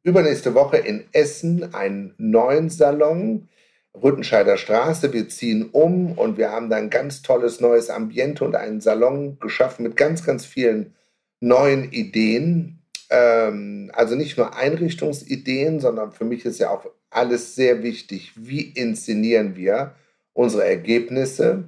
übernächste 0.03 0.53
Woche 0.55 0.77
in 0.77 1.07
Essen 1.13 1.73
einen 1.73 2.13
neuen 2.19 2.69
Salon. 2.69 3.49
Rüttenscheider 3.95 4.59
Straße. 4.59 5.15
Wir 5.15 5.31
ziehen 5.31 5.71
um 5.73 6.13
und 6.13 6.37
wir 6.37 6.51
haben 6.51 6.69
da 6.69 6.77
ein 6.77 6.91
ganz 6.91 7.23
tolles 7.23 7.61
neues 7.61 7.89
Ambiente 7.89 8.45
und 8.45 8.57
einen 8.57 8.83
Salon 8.83 9.39
geschaffen 9.39 9.85
mit 9.85 9.97
ganz, 9.97 10.23
ganz 10.23 10.45
vielen 10.45 10.95
neuen 11.41 11.91
Ideen. 11.93 12.80
Ähm, 13.11 13.91
also 13.93 14.15
nicht 14.15 14.39
nur 14.39 14.57
Einrichtungsideen, 14.57 15.81
sondern 15.81 16.13
für 16.13 16.25
mich 16.25 16.45
ist 16.45 16.61
ja 16.61 16.71
auch 16.71 16.87
alles 17.11 17.55
sehr 17.55 17.83
wichtig. 17.83 18.33
Wie 18.37 18.63
inszenieren 18.63 19.57
wir 19.57 19.95
unsere 20.33 20.65
Ergebnisse? 20.65 21.65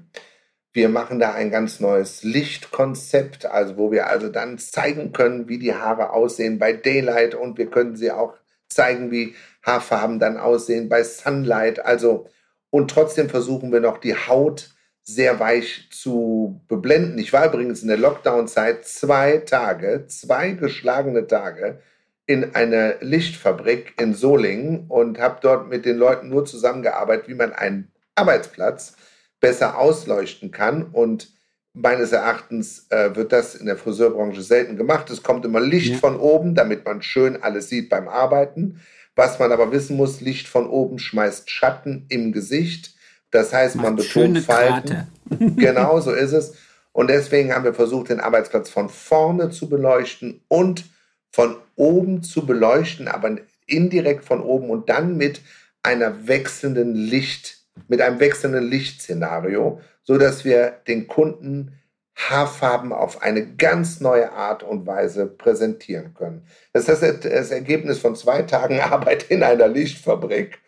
Wir 0.73 0.89
machen 0.89 1.19
da 1.19 1.35
ein 1.35 1.51
ganz 1.51 1.81
neues 1.81 2.23
Lichtkonzept, 2.23 3.45
also 3.45 3.77
wo 3.77 3.91
wir 3.91 4.07
also 4.07 4.29
dann 4.29 4.57
zeigen 4.57 5.13
können, 5.13 5.49
wie 5.49 5.59
die 5.59 5.75
Haare 5.75 6.11
aussehen 6.11 6.59
bei 6.59 6.73
Daylight 6.73 7.35
und 7.35 7.59
wir 7.59 7.67
können 7.67 7.97
sie 7.97 8.11
auch 8.11 8.35
zeigen, 8.69 9.11
wie 9.11 9.35
Haarfarben 9.63 10.19
dann 10.19 10.39
aussehen 10.39 10.89
bei 10.89 11.03
Sunlight. 11.03 11.85
Also 11.85 12.27
und 12.71 12.91
trotzdem 12.91 13.29
versuchen 13.29 13.71
wir 13.71 13.81
noch 13.81 13.99
die 13.99 14.15
Haut 14.15 14.71
sehr 15.05 15.41
weich 15.41 15.89
zu 15.91 16.61
beblenden. 16.69 17.19
Ich 17.19 17.33
war 17.33 17.47
übrigens 17.47 17.83
in 17.83 17.89
der 17.89 17.97
Lockdown-Zeit 17.97 18.85
zwei 18.87 19.39
Tage, 19.39 20.07
zwei 20.07 20.51
geschlagene 20.51 21.27
Tage 21.27 21.81
in 22.27 22.55
einer 22.55 22.95
Lichtfabrik 23.01 23.95
in 24.01 24.15
Solingen 24.15 24.87
und 24.89 25.19
habe 25.19 25.39
dort 25.43 25.69
mit 25.69 25.85
den 25.85 25.97
Leuten 25.97 26.29
nur 26.29 26.45
zusammengearbeitet, 26.45 27.29
wie 27.29 27.35
man 27.35 27.53
einen 27.53 27.91
Arbeitsplatz 28.15 28.97
besser 29.41 29.77
ausleuchten 29.77 30.53
kann. 30.53 30.85
Und 30.85 31.33
meines 31.75 32.13
Erachtens 32.13 32.87
äh, 32.91 33.15
wird 33.17 33.33
das 33.33 33.55
in 33.57 33.67
der 33.67 33.77
Friseurbranche 33.77 34.43
selten 34.43 34.77
gemacht. 34.77 35.11
Es 35.11 35.23
kommt 35.23 35.45
immer 35.45 35.61
Licht 35.61 35.95
ja. 35.95 35.99
von 35.99 36.17
oben, 36.17 36.55
damit 36.55 36.85
man 36.85 37.03
schön 37.03 37.43
alles 37.43 37.69
sieht 37.69 37.89
beim 37.89 38.09
Arbeiten. 38.09 38.81
Was 39.17 39.39
man 39.39 39.53
aber 39.53 39.73
wissen 39.73 39.97
muss, 39.97 40.21
Licht 40.21 40.47
von 40.49 40.67
oben 40.67 40.99
schmeißt 40.99 41.51
Schatten 41.51 42.07
im 42.09 42.33
Gesicht. 42.33 42.92
Das 43.33 43.53
heißt, 43.53 43.75
Macht 43.77 43.85
man 43.85 43.97
betont 43.97 44.39
Falten. 44.39 45.09
genau 45.57 46.01
so 46.01 46.13
ist 46.13 46.33
es. 46.33 46.55
Und 46.93 47.09
deswegen 47.09 47.53
haben 47.53 47.65
wir 47.65 47.75
versucht, 47.75 48.11
den 48.11 48.21
Arbeitsplatz 48.21 48.71
von 48.71 48.89
vorne 48.89 49.51
zu 49.51 49.69
beleuchten 49.69 50.41
und 50.49 50.85
von 51.31 51.57
oben 51.75 52.23
zu 52.23 52.47
beleuchten, 52.47 53.09
aber 53.09 53.37
indirekt 53.67 54.25
von 54.25 54.41
oben 54.41 54.71
und 54.71 54.89
dann 54.89 55.17
mit 55.17 55.41
einer 55.83 56.29
wechselnden 56.29 56.95
Licht 56.95 57.63
mit 57.89 58.01
einem 58.01 58.21
wechselnden 58.21 58.69
Lichtszenario, 58.69 59.81
so 60.03 60.19
dass 60.19 60.45
wir 60.45 60.81
den 60.87 61.07
Kunden 61.07 61.79
Haarfarben 62.15 62.93
auf 62.93 63.23
eine 63.23 63.55
ganz 63.57 64.01
neue 64.01 64.33
Art 64.33 64.63
und 64.63 64.87
Weise 64.87 65.27
präsentieren 65.27 66.13
können. 66.15 66.47
Das 66.73 66.89
ist 66.89 67.25
das 67.25 67.51
Ergebnis 67.51 67.99
von 67.99 68.15
zwei 68.15 68.43
Tagen 68.43 68.81
Arbeit 68.83 69.25
in 69.25 69.43
einer 69.43 69.69
Lichtfabrik. 69.69 70.59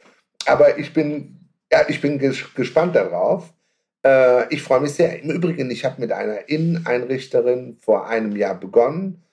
Aber 0.47 0.79
ich 0.79 0.95
bin, 0.95 1.44
ja, 1.75 1.85
ich 1.89 2.01
bin 2.01 2.19
gespannt 2.19 2.95
darauf. 2.95 3.53
Äh, 4.07 4.53
ich 4.55 4.63
freue 4.63 4.81
mich 4.81 4.93
sehr. 4.93 5.21
Im 5.21 5.31
Übrigen, 5.31 5.71
ich 5.73 5.85
habe 5.85 6.01
mit 6.01 6.13
einer 6.13 6.49
Inneneinrichterin 6.49 7.79
vor 7.81 8.07
einem 8.07 8.37
Jahr 8.37 8.55
begonnen 8.55 9.25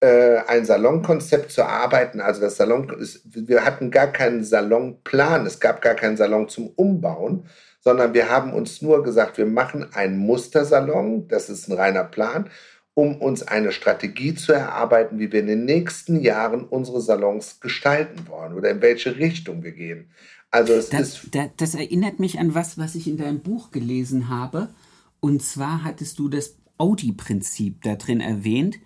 äh, 0.00 0.38
ein 0.46 0.64
Salonkonzept 0.64 1.50
zu 1.50 1.62
erarbeiten. 1.62 2.20
Also 2.20 2.40
das 2.40 2.56
Salon, 2.56 2.88
ist, 3.00 3.22
wir 3.24 3.64
hatten 3.64 3.90
gar 3.90 4.06
keinen 4.06 4.44
Salonplan, 4.44 5.46
es 5.46 5.58
gab 5.58 5.82
gar 5.82 5.94
keinen 5.94 6.16
Salon 6.16 6.48
zum 6.48 6.68
Umbauen, 6.68 7.46
sondern 7.80 8.14
wir 8.14 8.30
haben 8.30 8.52
uns 8.52 8.82
nur 8.82 9.02
gesagt, 9.02 9.36
wir 9.36 9.46
machen 9.46 9.92
einen 9.92 10.16
Mustersalon, 10.16 11.26
das 11.26 11.50
ist 11.50 11.68
ein 11.68 11.72
reiner 11.76 12.04
Plan, 12.04 12.48
um 12.94 13.20
uns 13.20 13.46
eine 13.46 13.72
Strategie 13.72 14.34
zu 14.36 14.52
erarbeiten, 14.52 15.18
wie 15.18 15.32
wir 15.32 15.40
in 15.40 15.48
den 15.48 15.64
nächsten 15.64 16.20
Jahren 16.20 16.64
unsere 16.64 17.00
Salons 17.00 17.58
gestalten 17.58 18.28
wollen 18.28 18.54
oder 18.54 18.70
in 18.70 18.80
welche 18.80 19.16
Richtung 19.16 19.64
wir 19.64 19.72
gehen. 19.72 20.12
Also 20.50 20.72
es 20.72 20.88
das, 20.88 21.24
ist 21.24 21.34
das, 21.34 21.50
das 21.56 21.74
erinnert 21.74 22.18
mich 22.18 22.38
an 22.38 22.54
was, 22.54 22.76
was 22.78 22.94
ich 22.94 23.06
in 23.06 23.16
deinem 23.16 23.40
Buch 23.40 23.70
gelesen 23.70 24.28
habe. 24.28 24.74
Und 25.20 25.42
zwar 25.42 25.84
hattest 25.84 26.18
du 26.18 26.28
das 26.28 26.56
Audi-Prinzip 26.78 27.82
da 27.82 27.94
drin 27.94 28.20
erwähnt 28.20 28.78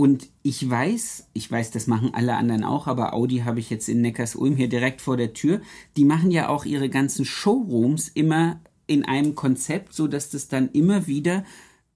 und 0.00 0.28
ich 0.42 0.68
weiß, 0.68 1.28
ich 1.32 1.50
weiß, 1.50 1.72
das 1.72 1.88
machen 1.88 2.14
alle 2.14 2.36
anderen 2.36 2.62
auch, 2.62 2.86
aber 2.86 3.14
Audi 3.14 3.38
habe 3.38 3.58
ich 3.58 3.68
jetzt 3.68 3.88
in 3.88 4.00
Neckars-Ulm 4.00 4.54
hier 4.54 4.68
direkt 4.68 5.00
vor 5.00 5.16
der 5.16 5.32
Tür. 5.32 5.60
Die 5.96 6.04
machen 6.04 6.30
ja 6.30 6.48
auch 6.48 6.64
ihre 6.64 6.88
ganzen 6.88 7.24
Showrooms 7.24 8.08
immer 8.08 8.60
in 8.86 9.04
einem 9.04 9.34
Konzept, 9.34 9.92
so 9.92 10.06
dass 10.06 10.30
das 10.30 10.46
dann 10.46 10.70
immer 10.70 11.08
wieder 11.08 11.44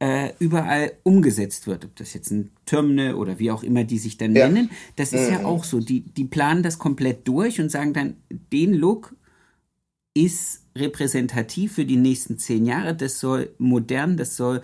äh, 0.03 0.33
überall 0.41 0.93
umgesetzt 1.05 1.69
wird. 1.69 1.85
Ob 1.85 1.95
das 1.95 2.12
jetzt 2.12 2.33
ein 2.33 2.51
Terminal 2.67 3.15
oder 3.15 3.38
wie 3.38 3.53
auch 3.53 3.62
immer 3.62 3.85
die 3.85 3.99
sich 3.99 4.19
dann 4.19 4.35
ja. 4.35 4.49
nennen. 4.49 4.71
Das 4.97 5.12
ist 5.12 5.31
mhm. 5.31 5.33
ja 5.33 5.45
auch 5.45 5.62
so. 5.62 5.79
Die, 5.79 6.01
die 6.01 6.25
planen 6.25 6.65
das 6.65 6.81
komplett 6.81 7.29
durch 7.29 7.61
und 7.61 7.71
sagen 7.71 7.93
dann, 7.93 8.17
den 8.53 8.75
Look 8.75 9.15
ist 10.12 10.65
repräsentativ 10.77 11.75
für 11.75 11.85
die 11.85 11.97
nächsten 11.97 12.37
zehn 12.37 12.67
Jahre. 12.67 12.97
Das 12.97 13.21
soll 13.21 13.51
modern, 13.59 14.17
das 14.17 14.37
soll 14.37 14.62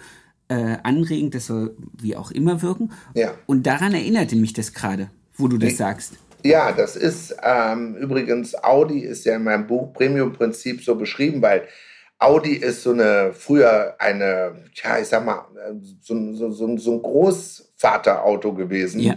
äh, 0.48 0.78
anregend, 0.82 1.36
das 1.36 1.46
soll 1.46 1.76
wie 1.96 2.16
auch 2.16 2.32
immer 2.32 2.60
wirken. 2.60 2.90
Ja. 3.14 3.34
Und 3.46 3.64
daran 3.64 3.94
erinnerte 3.94 4.34
mich 4.34 4.54
das 4.54 4.72
gerade, 4.72 5.08
wo 5.36 5.46
du 5.46 5.56
das 5.56 5.76
sagst. 5.76 6.14
Ja, 6.42 6.72
das 6.72 6.96
ist 6.96 7.36
ähm, 7.44 7.94
übrigens, 7.96 8.56
Audi 8.56 9.00
ist 9.00 9.24
ja 9.24 9.36
in 9.36 9.44
meinem 9.44 9.68
Buch 9.68 9.92
Premium-Prinzip 9.92 10.82
so 10.82 10.96
beschrieben, 10.96 11.42
weil 11.42 11.62
Audi 12.18 12.54
ist 12.54 12.82
so 12.82 12.90
eine, 12.92 13.32
früher 13.32 13.94
eine, 13.98 14.64
ja, 14.74 14.98
ich 14.98 15.08
sag 15.08 15.24
mal, 15.24 15.46
so, 16.00 16.32
so, 16.34 16.50
so, 16.50 16.76
so 16.76 16.92
ein 16.92 17.02
Großvaterauto 17.02 18.54
gewesen. 18.54 19.00
Ja. 19.00 19.14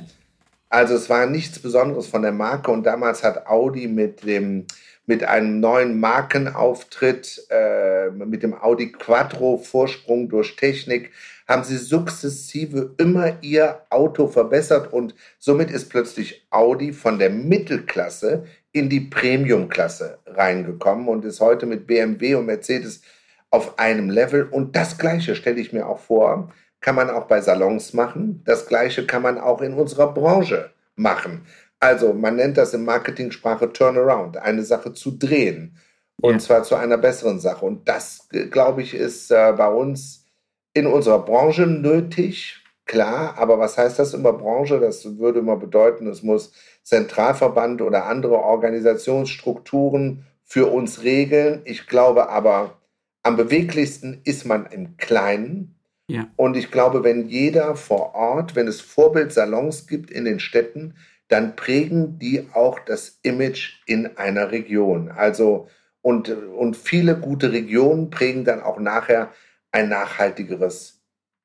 Also 0.69 0.95
es 0.95 1.09
war 1.09 1.25
nichts 1.25 1.59
Besonderes 1.59 2.07
von 2.07 2.21
der 2.21 2.31
Marke 2.31 2.71
und 2.71 2.83
damals 2.83 3.23
hat 3.23 3.47
Audi 3.47 3.87
mit 3.87 4.23
dem 4.25 4.67
mit 5.05 5.23
einem 5.23 5.59
neuen 5.59 5.99
Markenauftritt, 5.99 7.47
äh, 7.49 8.09
mit 8.11 8.43
dem 8.43 8.53
Audi 8.53 8.91
Quattro 8.91 9.57
Vorsprung 9.57 10.29
durch 10.29 10.55
Technik, 10.55 11.11
haben 11.47 11.63
sie 11.63 11.77
sukzessive 11.77 12.93
immer 12.97 13.41
ihr 13.41 13.81
Auto 13.89 14.27
verbessert 14.27 14.93
und 14.93 15.15
somit 15.37 15.69
ist 15.71 15.89
plötzlich 15.89 16.45
Audi 16.49 16.93
von 16.93 17.19
der 17.19 17.29
Mittelklasse 17.29 18.45
in 18.71 18.89
die 18.89 19.01
Premiumklasse 19.01 20.19
reingekommen 20.25 21.07
und 21.07 21.25
ist 21.25 21.41
heute 21.41 21.65
mit 21.65 21.87
BMW 21.87 22.35
und 22.35 22.45
Mercedes 22.45 23.01
auf 23.49 23.77
einem 23.79 24.09
Level. 24.09 24.43
Und 24.43 24.75
das 24.75 24.97
Gleiche 24.97 25.35
stelle 25.35 25.59
ich 25.59 25.73
mir 25.73 25.87
auch 25.87 25.99
vor, 25.99 26.53
kann 26.79 26.95
man 26.95 27.09
auch 27.09 27.25
bei 27.25 27.41
Salons 27.41 27.93
machen. 27.93 28.41
Das 28.45 28.67
Gleiche 28.67 29.05
kann 29.05 29.21
man 29.21 29.37
auch 29.37 29.61
in 29.61 29.73
unserer 29.73 30.13
Branche 30.13 30.71
machen. 30.95 31.45
Also 31.81 32.13
man 32.13 32.35
nennt 32.35 32.57
das 32.57 32.73
in 32.73 32.85
Marketingsprache 32.85 33.73
Turnaround, 33.73 34.37
eine 34.37 34.63
Sache 34.63 34.93
zu 34.93 35.11
drehen. 35.11 35.77
Und 36.21 36.33
ja. 36.33 36.39
zwar 36.39 36.63
zu 36.63 36.75
einer 36.75 36.99
besseren 36.99 37.39
Sache. 37.39 37.65
Und 37.65 37.89
das, 37.89 38.29
glaube 38.51 38.83
ich, 38.83 38.93
ist 38.93 39.31
äh, 39.31 39.53
bei 39.57 39.67
uns 39.67 40.25
in 40.73 40.85
unserer 40.85 41.25
Branche 41.25 41.65
nötig. 41.65 42.63
Klar, 42.85 43.35
aber 43.37 43.57
was 43.57 43.77
heißt 43.77 43.97
das 43.97 44.13
immer 44.13 44.31
Branche? 44.33 44.79
Das 44.79 45.17
würde 45.17 45.39
immer 45.39 45.57
bedeuten, 45.57 46.07
es 46.07 46.21
muss 46.21 46.53
Zentralverband 46.83 47.81
oder 47.81 48.05
andere 48.05 48.37
Organisationsstrukturen 48.37 50.25
für 50.43 50.67
uns 50.67 51.01
regeln. 51.03 51.61
Ich 51.65 51.87
glaube 51.87 52.29
aber, 52.29 52.81
am 53.23 53.37
beweglichsten 53.37 54.21
ist 54.23 54.45
man 54.45 54.67
im 54.67 54.97
Kleinen. 54.97 55.79
Ja. 56.07 56.27
Und 56.35 56.57
ich 56.57 56.69
glaube, 56.69 57.03
wenn 57.03 57.27
jeder 57.27 57.75
vor 57.75 58.13
Ort, 58.13 58.55
wenn 58.55 58.67
es 58.67 58.81
Vorbildsalons 58.81 59.87
gibt 59.87 60.11
in 60.11 60.25
den 60.25 60.39
Städten, 60.39 60.95
dann 61.31 61.55
prägen 61.55 62.19
die 62.19 62.49
auch 62.53 62.79
das 62.79 63.19
Image 63.23 63.79
in 63.85 64.17
einer 64.17 64.51
Region. 64.51 65.09
Also 65.09 65.67
und, 66.01 66.29
und 66.29 66.75
viele 66.75 67.17
gute 67.17 67.53
Regionen 67.53 68.09
prägen 68.09 68.43
dann 68.43 68.61
auch 68.61 68.79
nachher 68.79 69.31
ein 69.71 69.87
nachhaltigeres 69.87 71.01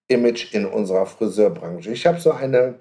Image 0.09 0.53
in 0.55 0.67
unserer 0.67 1.07
Friseurbranche. 1.07 1.93
Ich 1.93 2.07
habe 2.07 2.19
so 2.19 2.33
eine 2.33 2.81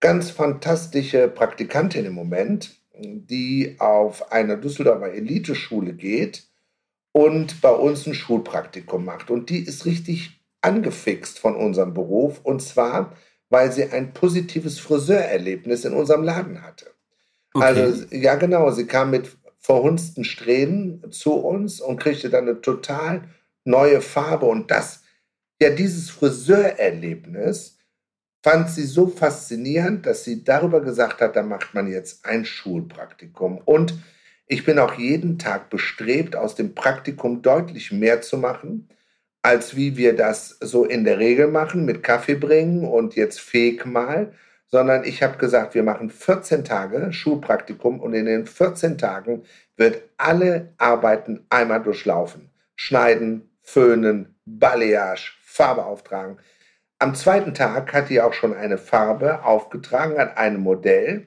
ganz 0.00 0.30
fantastische 0.30 1.28
Praktikantin 1.28 2.06
im 2.06 2.14
Moment, 2.14 2.74
die 2.96 3.76
auf 3.78 4.32
einer 4.32 4.56
Düsseldorfer 4.56 5.12
Eliteschule 5.12 5.92
geht 5.92 6.48
und 7.12 7.60
bei 7.60 7.70
uns 7.70 8.06
ein 8.06 8.14
Schulpraktikum 8.14 9.04
macht. 9.04 9.30
Und 9.30 9.50
die 9.50 9.58
ist 9.58 9.84
richtig 9.84 10.40
angefixt 10.62 11.38
von 11.38 11.54
unserem 11.56 11.92
Beruf. 11.92 12.40
Und 12.44 12.62
zwar 12.62 13.14
weil 13.54 13.70
sie 13.70 13.84
ein 13.84 14.12
positives 14.12 14.80
Friseurerlebnis 14.80 15.84
in 15.84 15.92
unserem 15.92 16.24
Laden 16.24 16.60
hatte. 16.62 16.86
Okay. 17.52 17.64
Also, 17.64 18.04
ja, 18.10 18.34
genau, 18.34 18.68
sie 18.72 18.84
kam 18.84 19.12
mit 19.12 19.30
verhunzten 19.60 20.24
Strähnen 20.24 21.12
zu 21.12 21.34
uns 21.34 21.80
und 21.80 22.00
kriegte 22.00 22.30
dann 22.30 22.48
eine 22.48 22.60
total 22.60 23.28
neue 23.62 24.00
Farbe. 24.00 24.46
Und 24.46 24.72
das, 24.72 25.04
ja, 25.62 25.70
dieses 25.70 26.10
Friseurerlebnis 26.10 27.78
fand 28.42 28.70
sie 28.70 28.86
so 28.86 29.06
faszinierend, 29.06 30.04
dass 30.04 30.24
sie 30.24 30.42
darüber 30.42 30.80
gesagt 30.80 31.20
hat, 31.20 31.36
da 31.36 31.44
macht 31.44 31.74
man 31.74 31.86
jetzt 31.86 32.26
ein 32.26 32.44
Schulpraktikum. 32.44 33.58
Und 33.58 33.94
ich 34.48 34.64
bin 34.64 34.80
auch 34.80 34.94
jeden 34.94 35.38
Tag 35.38 35.70
bestrebt, 35.70 36.34
aus 36.34 36.56
dem 36.56 36.74
Praktikum 36.74 37.40
deutlich 37.40 37.92
mehr 37.92 38.20
zu 38.20 38.36
machen, 38.36 38.88
als 39.44 39.76
wie 39.76 39.98
wir 39.98 40.16
das 40.16 40.56
so 40.60 40.86
in 40.86 41.04
der 41.04 41.18
Regel 41.18 41.48
machen, 41.48 41.84
mit 41.84 42.02
Kaffee 42.02 42.34
bringen 42.34 42.86
und 42.86 43.14
jetzt 43.14 43.40
fake 43.40 43.84
mal, 43.84 44.32
sondern 44.68 45.04
ich 45.04 45.22
habe 45.22 45.36
gesagt, 45.36 45.74
wir 45.74 45.82
machen 45.82 46.08
14 46.08 46.64
Tage 46.64 47.12
Schulpraktikum 47.12 48.00
und 48.00 48.14
in 48.14 48.24
den 48.24 48.46
14 48.46 48.96
Tagen 48.96 49.42
wird 49.76 50.02
alle 50.16 50.72
Arbeiten 50.78 51.44
einmal 51.50 51.82
durchlaufen. 51.82 52.48
Schneiden, 52.74 53.50
föhnen, 53.60 54.34
Balayage, 54.46 55.34
Farbe 55.42 55.84
auftragen. 55.84 56.38
Am 56.98 57.14
zweiten 57.14 57.52
Tag 57.52 57.92
hat 57.92 58.08
die 58.08 58.22
auch 58.22 58.32
schon 58.32 58.54
eine 58.54 58.78
Farbe 58.78 59.44
aufgetragen 59.44 60.18
an 60.18 60.30
einem 60.30 60.62
Modell. 60.62 61.26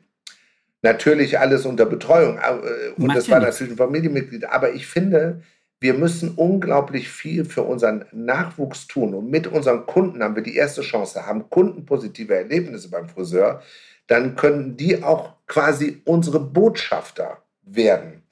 Natürlich 0.81 1.37
alles 1.37 1.67
unter 1.67 1.85
Betreuung. 1.85 2.39
Äh, 2.39 2.99
und 2.99 3.15
das 3.15 3.29
war 3.29 3.39
natürlich 3.39 3.73
ein 3.73 3.77
Familienmitglied. 3.77 4.45
Aber 4.45 4.73
ich 4.73 4.87
finde, 4.87 5.43
wir 5.79 5.93
müssen 5.93 6.33
unglaublich 6.35 7.09
viel 7.09 7.45
für 7.45 7.63
unseren 7.63 8.05
Nachwuchs 8.11 8.87
tun. 8.87 9.13
Und 9.13 9.29
mit 9.29 9.47
unseren 9.47 9.85
Kunden 9.85 10.23
haben 10.23 10.35
wir 10.35 10.43
die 10.43 10.55
erste 10.55 10.81
Chance, 10.81 11.25
haben 11.25 11.49
kundenpositive 11.49 12.35
Erlebnisse 12.35 12.89
beim 12.89 13.07
Friseur. 13.07 13.61
Dann 14.07 14.35
können 14.35 14.77
die 14.77 15.03
auch 15.03 15.33
quasi 15.45 16.01
unsere 16.05 16.39
Botschafter 16.39 17.43
werden. 17.61 18.23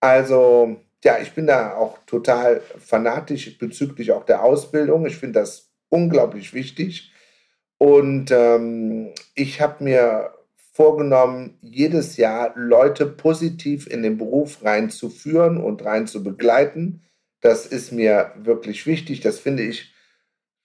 Also, 0.00 0.76
ja, 1.04 1.18
ich 1.20 1.32
bin 1.32 1.46
da 1.46 1.74
auch 1.74 1.98
total 2.06 2.62
fanatisch 2.78 3.58
bezüglich 3.58 4.12
auch 4.12 4.24
der 4.24 4.42
Ausbildung. 4.42 5.06
Ich 5.06 5.16
finde 5.16 5.40
das 5.40 5.70
unglaublich 5.88 6.54
wichtig. 6.54 7.12
Und 7.78 8.30
ähm, 8.30 9.12
ich 9.34 9.60
habe 9.60 9.84
mir 9.84 10.30
vorgenommen, 10.76 11.56
jedes 11.62 12.18
Jahr 12.18 12.52
Leute 12.54 13.06
positiv 13.06 13.86
in 13.86 14.02
den 14.02 14.18
Beruf 14.18 14.62
reinzuführen 14.62 15.56
und 15.56 15.82
rein 15.82 16.06
zu 16.06 16.22
begleiten. 16.22 17.02
Das 17.40 17.64
ist 17.64 17.92
mir 17.92 18.32
wirklich 18.36 18.86
wichtig. 18.86 19.20
Das 19.20 19.38
finde 19.38 19.62
ich, 19.62 19.94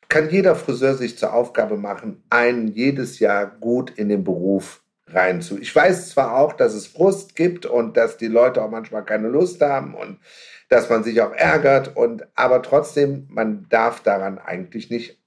kann 0.10 0.30
jeder 0.30 0.58
Friseur 0.58 0.96
sich 0.96 1.18
zur 1.18 1.34
Aufgabe 1.34 1.78
machen, 1.78 2.24
einen 2.30 2.68
jedes 2.68 3.20
Jahr 3.20 3.46
gut 3.46 3.90
in 3.92 4.10
den 4.10 4.26
Beruf 4.26 4.84
reinzu. 5.08 5.58
Ich 5.58 5.74
weiß 5.74 6.10
zwar 6.10 6.36
auch, 6.36 6.52
dass 6.52 6.74
es 6.74 6.88
Frust 6.88 7.38
gibt 7.38 7.66
und 7.66 7.96
dass 7.96 8.18
die 8.18 8.28
Leute 8.28 8.62
auch 8.62 8.70
manchmal 8.70 9.06
keine 9.06 9.30
Lust 9.30 9.62
haben 9.62 9.96
und 9.96 10.20
dass 10.68 10.90
man 10.90 11.06
sich 11.06 11.22
auch 11.22 11.32
ärgert 11.32 11.96
und 11.96 12.28
aber 12.36 12.62
trotzdem, 12.62 13.28
man 13.30 13.68
darf 13.70 14.02
daran 14.02 14.40
eigentlich 14.40 14.90
nicht 14.90 15.18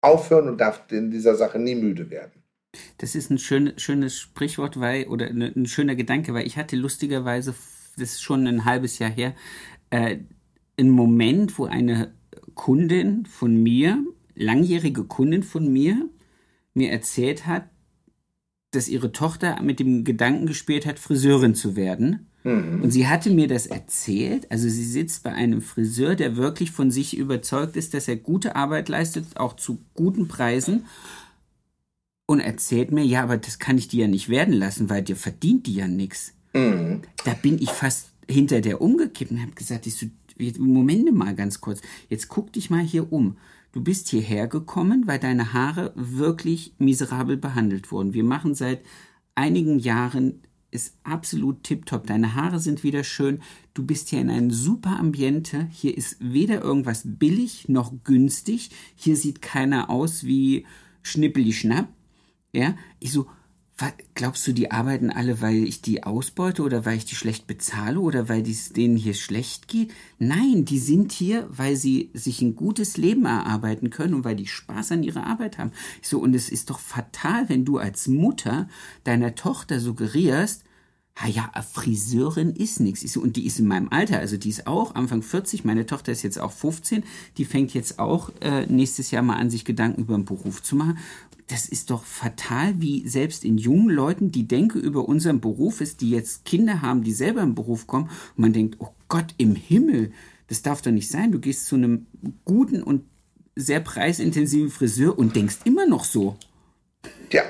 aufhören 0.00 0.48
und 0.48 0.60
darf 0.60 0.82
in 0.92 1.10
dieser 1.10 1.34
Sache 1.34 1.58
nie 1.58 1.74
müde 1.74 2.08
werden. 2.08 2.45
Das 2.98 3.14
ist 3.14 3.30
ein 3.30 3.38
schön, 3.38 3.72
schönes 3.76 4.18
Sprichwort, 4.18 4.80
weil, 4.80 5.06
oder 5.06 5.32
ne, 5.32 5.52
ein 5.54 5.66
schöner 5.66 5.94
Gedanke, 5.94 6.34
weil 6.34 6.46
ich 6.46 6.56
hatte 6.56 6.76
lustigerweise, 6.76 7.54
das 7.96 8.12
ist 8.12 8.22
schon 8.22 8.46
ein 8.46 8.64
halbes 8.64 8.98
Jahr 8.98 9.10
her, 9.10 9.34
äh, 9.90 10.18
einen 10.78 10.90
Moment, 10.90 11.58
wo 11.58 11.64
eine 11.64 12.12
Kundin 12.54 13.26
von 13.26 13.62
mir, 13.62 14.04
langjährige 14.34 15.04
Kundin 15.04 15.42
von 15.42 15.72
mir, 15.72 16.08
mir 16.74 16.90
erzählt 16.90 17.46
hat, 17.46 17.68
dass 18.70 18.88
ihre 18.88 19.12
Tochter 19.12 19.62
mit 19.62 19.80
dem 19.80 20.04
Gedanken 20.04 20.46
gespielt 20.46 20.86
hat, 20.86 20.98
Friseurin 20.98 21.54
zu 21.54 21.76
werden. 21.76 22.28
Mhm. 22.44 22.82
Und 22.82 22.90
sie 22.90 23.08
hatte 23.08 23.30
mir 23.30 23.48
das 23.48 23.66
erzählt. 23.66 24.50
Also 24.50 24.68
sie 24.68 24.84
sitzt 24.84 25.22
bei 25.22 25.32
einem 25.32 25.62
Friseur, 25.62 26.14
der 26.14 26.36
wirklich 26.36 26.70
von 26.70 26.90
sich 26.90 27.16
überzeugt 27.16 27.76
ist, 27.76 27.94
dass 27.94 28.08
er 28.08 28.16
gute 28.16 28.54
Arbeit 28.54 28.88
leistet, 28.88 29.36
auch 29.36 29.56
zu 29.56 29.78
guten 29.94 30.28
Preisen 30.28 30.84
und 32.26 32.40
erzählt 32.40 32.90
mir, 32.90 33.04
ja, 33.04 33.22
aber 33.22 33.38
das 33.38 33.58
kann 33.58 33.78
ich 33.78 33.88
dir 33.88 34.02
ja 34.02 34.08
nicht 34.08 34.28
werden 34.28 34.54
lassen, 34.54 34.90
weil 34.90 35.02
dir 35.02 35.16
verdient 35.16 35.66
die 35.66 35.74
ja 35.74 35.88
nichts. 35.88 36.34
Mhm. 36.52 37.02
Da 37.24 37.34
bin 37.34 37.60
ich 37.60 37.70
fast 37.70 38.10
hinter 38.28 38.60
der 38.60 38.80
umgekippt 38.80 39.30
und 39.30 39.40
habe 39.40 39.52
gesagt, 39.52 39.86
ich 39.86 39.94
so, 39.94 40.06
Moment 40.58 41.14
mal 41.14 41.34
ganz 41.34 41.60
kurz, 41.60 41.80
jetzt 42.08 42.28
guck 42.28 42.52
dich 42.52 42.68
mal 42.68 42.82
hier 42.82 43.12
um. 43.12 43.36
Du 43.72 43.82
bist 43.82 44.08
hierher 44.08 44.48
gekommen, 44.48 45.06
weil 45.06 45.18
deine 45.18 45.52
Haare 45.52 45.92
wirklich 45.94 46.74
miserabel 46.78 47.36
behandelt 47.36 47.92
wurden. 47.92 48.14
Wir 48.14 48.24
machen 48.24 48.54
seit 48.54 48.80
einigen 49.34 49.78
Jahren 49.78 50.40
ist 50.70 50.94
absolut 51.04 51.62
tipptopp. 51.62 52.06
Deine 52.06 52.34
Haare 52.34 52.58
sind 52.58 52.82
wieder 52.82 53.04
schön. 53.04 53.40
Du 53.72 53.84
bist 53.84 54.10
hier 54.10 54.20
in 54.20 54.30
einem 54.30 54.50
super 54.50 54.98
Ambiente. 54.98 55.68
Hier 55.70 55.96
ist 55.96 56.16
weder 56.20 56.62
irgendwas 56.62 57.02
billig 57.04 57.68
noch 57.68 57.92
günstig. 58.04 58.70
Hier 58.94 59.16
sieht 59.16 59.40
keiner 59.42 59.90
aus 59.90 60.24
wie 60.24 60.66
Schnippeli 61.02 61.52
Schnapp. 61.52 61.88
Ja, 62.56 62.74
ich 63.00 63.12
so, 63.12 63.26
glaubst 64.14 64.46
du, 64.46 64.52
die 64.52 64.70
arbeiten 64.70 65.10
alle, 65.10 65.42
weil 65.42 65.64
ich 65.64 65.82
die 65.82 66.04
ausbeute 66.04 66.62
oder 66.62 66.86
weil 66.86 66.96
ich 66.96 67.04
die 67.04 67.14
schlecht 67.14 67.46
bezahle 67.46 68.00
oder 68.00 68.30
weil 68.30 68.48
es 68.48 68.72
denen 68.72 68.96
hier 68.96 69.12
schlecht 69.12 69.68
geht? 69.68 69.92
Nein, 70.18 70.64
die 70.64 70.78
sind 70.78 71.12
hier, 71.12 71.46
weil 71.50 71.76
sie 71.76 72.08
sich 72.14 72.40
ein 72.40 72.56
gutes 72.56 72.96
Leben 72.96 73.26
erarbeiten 73.26 73.90
können 73.90 74.14
und 74.14 74.24
weil 74.24 74.36
die 74.36 74.46
Spaß 74.46 74.92
an 74.92 75.02
ihrer 75.02 75.26
Arbeit 75.26 75.58
haben. 75.58 75.72
Ich 76.00 76.08
so, 76.08 76.18
und 76.18 76.32
es 76.34 76.48
ist 76.48 76.70
doch 76.70 76.78
fatal, 76.78 77.50
wenn 77.50 77.66
du 77.66 77.76
als 77.76 78.08
Mutter 78.08 78.70
deiner 79.04 79.34
Tochter 79.34 79.78
suggerierst, 79.78 80.64
ja, 81.26 81.50
Friseurin 81.72 82.50
ist 82.50 82.80
nichts. 82.80 83.16
Und 83.16 83.36
die 83.36 83.46
ist 83.46 83.58
in 83.58 83.66
meinem 83.66 83.88
Alter, 83.90 84.18
also 84.18 84.36
die 84.36 84.50
ist 84.50 84.66
auch 84.66 84.94
Anfang 84.94 85.22
40, 85.22 85.64
meine 85.64 85.86
Tochter 85.86 86.12
ist 86.12 86.22
jetzt 86.22 86.38
auch 86.38 86.52
15, 86.52 87.04
die 87.38 87.44
fängt 87.44 87.72
jetzt 87.74 87.98
auch 87.98 88.30
äh, 88.40 88.66
nächstes 88.66 89.10
Jahr 89.10 89.22
mal 89.22 89.36
an, 89.36 89.50
sich 89.50 89.64
Gedanken 89.64 90.02
über 90.02 90.14
einen 90.14 90.24
Beruf 90.24 90.62
zu 90.62 90.76
machen 90.76 90.98
das 91.48 91.68
ist 91.68 91.90
doch 91.90 92.04
fatal, 92.04 92.80
wie 92.80 93.06
selbst 93.08 93.44
in 93.44 93.58
jungen 93.58 93.90
Leuten 93.90 94.32
die 94.32 94.48
Denke 94.48 94.78
über 94.78 95.08
unseren 95.08 95.40
Beruf 95.40 95.80
ist, 95.80 96.00
die 96.00 96.10
jetzt 96.10 96.44
Kinder 96.44 96.82
haben, 96.82 97.04
die 97.04 97.12
selber 97.12 97.42
im 97.42 97.54
Beruf 97.54 97.86
kommen 97.86 98.06
und 98.36 98.38
man 98.38 98.52
denkt, 98.52 98.76
oh 98.80 98.88
Gott 99.08 99.34
im 99.38 99.54
Himmel, 99.54 100.12
das 100.48 100.62
darf 100.62 100.82
doch 100.82 100.90
nicht 100.90 101.10
sein. 101.10 101.32
Du 101.32 101.38
gehst 101.38 101.66
zu 101.66 101.76
einem 101.76 102.06
guten 102.44 102.82
und 102.82 103.04
sehr 103.54 103.80
preisintensiven 103.80 104.70
Friseur 104.70 105.18
und 105.18 105.36
denkst 105.36 105.58
immer 105.64 105.86
noch 105.86 106.04
so. 106.04 106.36
Ja, 107.30 107.42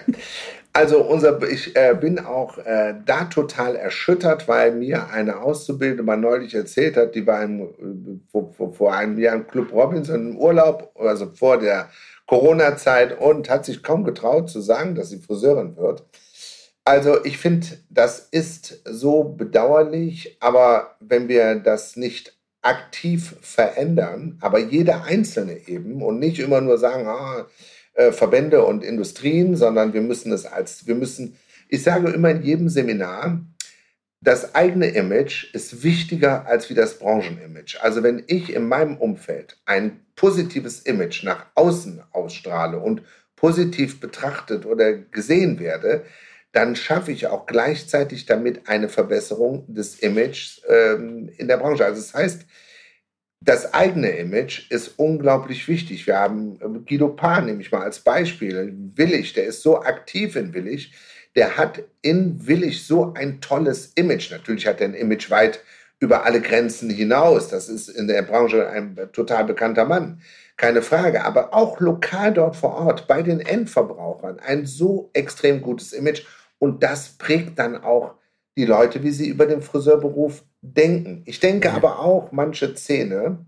also 0.77 1.03
unser, 1.03 1.43
ich 1.49 1.75
äh, 1.75 1.97
bin 1.99 2.19
auch 2.19 2.59
äh, 2.59 2.97
da 3.07 3.25
total 3.25 3.77
erschüttert, 3.77 4.47
weil 4.47 4.73
mir 4.73 5.09
eine 5.09 5.41
Auszubildende 5.41 6.03
mal 6.03 6.19
neulich 6.19 6.55
erzählt 6.55 6.99
hat, 6.99 7.15
die 7.15 7.27
war 7.27 7.43
im, 7.43 7.61
äh, 7.61 8.21
vor, 8.31 8.75
vor, 8.75 8.95
einem 8.95 9.19
Jahr 9.19 9.37
im 9.37 9.47
Club 9.47 9.73
Robinson 9.73 10.33
im 10.33 10.37
Urlaub, 10.37 10.95
also 10.99 11.31
vor 11.33 11.59
der 11.59 11.89
Corona-Zeit 12.27 13.19
und 13.19 13.49
hat 13.49 13.65
sich 13.65 13.83
kaum 13.83 14.05
getraut 14.05 14.51
zu 14.51 14.61
sagen, 14.61 14.95
dass 14.95 15.09
sie 15.09 15.19
Friseurin 15.19 15.79
wird. 15.79 16.05
Also 16.85 17.25
ich 17.25 17.39
finde, 17.39 17.69
das 17.89 18.29
ist 18.31 18.83
so 18.85 19.25
bedauerlich, 19.25 20.37
aber 20.41 20.97
wenn 21.01 21.29
wir 21.29 21.55
das 21.55 21.97
nicht 21.97 22.37
aktiv 22.61 23.37
verändern, 23.41 24.37
aber 24.43 24.59
jeder 24.59 25.05
Einzelne 25.05 25.57
eben 25.69 26.03
und 26.03 26.19
nicht 26.19 26.39
immer 26.39 26.61
nur 26.61 26.77
sagen, 26.77 27.07
ah, 27.07 27.47
äh, 27.97 28.13
Verbände 28.13 28.65
und 28.65 28.85
Industrien, 28.85 29.57
sondern 29.57 29.93
wir 29.93 30.03
müssen 30.03 30.31
es 30.33 30.47
als, 30.47 30.87
wir 30.87 30.95
müssen, 30.95 31.37
ich 31.69 31.83
sage 31.83 32.11
immer 32.11 32.31
in 32.31 32.43
jedem 32.43 32.69
Seminar, 32.69 33.41
das 34.21 34.55
eigene 34.55 34.89
Image 34.89 35.53
ist 35.55 35.83
wichtiger 35.83 36.47
als 36.47 36.69
wie 36.69 36.75
das 36.75 36.99
Branchenimage. 36.99 37.79
Also 37.81 38.03
wenn 38.03 38.23
ich 38.27 38.53
in 38.53 38.67
meinem 38.69 38.97
Umfeld 38.97 39.59
ein 39.67 40.01
positives 40.15 40.81
Image 40.81 41.23
nach 41.25 41.47
außen 41.55 42.03
ausstrahle 42.13 42.79
und 42.79 43.03
positiv 43.37 44.01
betrachtet 44.01 44.67
oder 44.67 44.95
gesehen 44.95 45.59
werde, 45.59 46.05
dann 46.53 46.75
schaffe 46.75 47.13
ich 47.13 47.27
auch 47.27 47.47
gleichzeitig 47.47 48.27
damit 48.27 48.69
eine 48.69 48.89
Verbesserung 48.89 49.65
des 49.73 50.01
Images 50.01 50.63
ähm, 50.69 51.31
in 51.37 51.49
der 51.49 51.59
Branche. 51.59 51.85
Also 51.85 52.01
das 52.01 52.15
heißt, 52.15 52.47
das 53.47 53.73
eigene 53.73 54.11
Image 54.11 54.71
ist 54.71 54.99
unglaublich 54.99 55.69
wichtig. 55.69 56.07
Wir 56.07 56.19
haben 56.19 56.59
äh, 56.61 56.79
Guido 56.81 57.09
Paar, 57.09 57.41
nehme 57.41 57.63
ich 57.63 57.73
mal 57.73 57.83
als 57.83 58.01
Beispiel, 58.01 58.75
Willig, 58.97 59.33
der 59.33 59.45
ist 59.45 59.63
so 59.63 59.81
aktiv 59.81 60.37
in 60.37 60.53
Willig, 60.53 60.93
der 61.37 61.57
hat 61.57 61.83
in 62.03 62.47
Willig 62.47 62.85
so 62.87 63.15
ein 63.15 63.41
tolles 63.41 63.93
Image. 63.95 64.33
Natürlich 64.33 64.67
hat 64.67 64.81
er 64.81 64.89
ein 64.89 64.95
Image 64.95 65.31
weit 65.31 65.61
über 66.01 66.25
alle 66.25 66.41
Grenzen 66.41 66.91
hinaus. 66.91 67.49
Das 67.49 67.69
ist 67.69 67.89
in 67.89 68.09
der 68.09 68.23
Branche 68.23 68.69
ein 68.69 68.99
total 69.13 69.45
bekannter 69.45 69.85
Mann. 69.85 70.21
Keine 70.57 70.83
Frage. 70.83 71.25
Aber 71.25 71.55
auch 71.55 71.79
lokal 71.79 72.33
dort 72.33 72.57
vor 72.57 72.75
Ort 72.75 73.07
bei 73.07 73.23
den 73.23 73.41
Endverbrauchern 73.41 74.41
ein 74.41 74.67
so 74.67 75.11
extrem 75.13 75.61
gutes 75.61 75.93
Image. 75.93 76.25
Und 76.59 76.83
das 76.83 77.11
prägt 77.11 77.59
dann 77.59 77.77
auch 77.77 78.15
die 78.57 78.65
Leute, 78.65 79.03
wie 79.03 79.11
sie 79.11 79.29
über 79.29 79.47
den 79.47 79.63
Friseurberuf 79.63 80.43
denken. 80.75 81.23
Ich 81.27 81.41
denke 81.41 81.69
ja. 81.69 81.75
aber 81.75 82.01
auch 82.01 82.33
manche 82.33 82.75
Szene, 82.77 83.47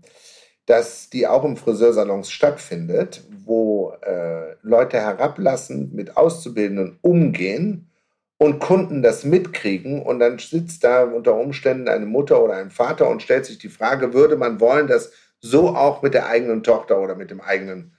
dass 0.65 1.09
die 1.09 1.27
auch 1.27 1.43
im 1.43 1.57
Friseursalons 1.57 2.29
stattfindet, 2.29 3.23
wo 3.45 3.93
äh, 4.01 4.55
Leute 4.61 4.97
herablassend 4.99 5.93
mit 5.93 6.15
Auszubildenden 6.15 6.99
umgehen 7.01 7.89
und 8.37 8.59
Kunden 8.59 9.01
das 9.01 9.23
mitkriegen 9.23 10.01
und 10.01 10.19
dann 10.19 10.39
sitzt 10.39 10.83
da 10.83 11.03
unter 11.03 11.35
Umständen 11.35 11.87
eine 11.87 12.05
Mutter 12.05 12.41
oder 12.41 12.53
ein 12.53 12.71
Vater 12.71 13.09
und 13.09 13.21
stellt 13.21 13.45
sich 13.45 13.57
die 13.57 13.69
Frage, 13.69 14.13
würde 14.13 14.37
man 14.37 14.59
wollen, 14.59 14.87
dass 14.87 15.11
so 15.41 15.69
auch 15.69 16.01
mit 16.01 16.13
der 16.13 16.27
eigenen 16.27 16.63
Tochter 16.63 17.01
oder 17.01 17.15
mit 17.15 17.31
dem 17.31 17.41
eigenen 17.41 17.95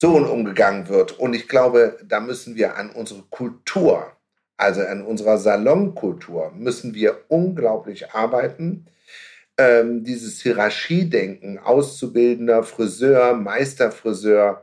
Sohn 0.00 0.24
umgegangen 0.24 0.88
wird. 0.88 1.18
Und 1.18 1.34
ich 1.34 1.48
glaube, 1.48 1.98
da 2.04 2.20
müssen 2.20 2.54
wir 2.54 2.76
an 2.76 2.90
unsere 2.90 3.22
Kultur, 3.30 4.12
also 4.60 4.82
an 4.82 5.02
unserer 5.02 5.38
Salonkultur, 5.38 6.52
müssen 6.56 6.94
wir 6.94 7.18
unglaublich 7.28 8.12
arbeiten. 8.12 8.86
Ähm, 9.58 10.04
dieses 10.04 10.40
Hierarchiedenken, 10.42 11.58
Auszubildender, 11.58 12.62
Friseur, 12.62 13.34
Meisterfriseur, 13.34 14.62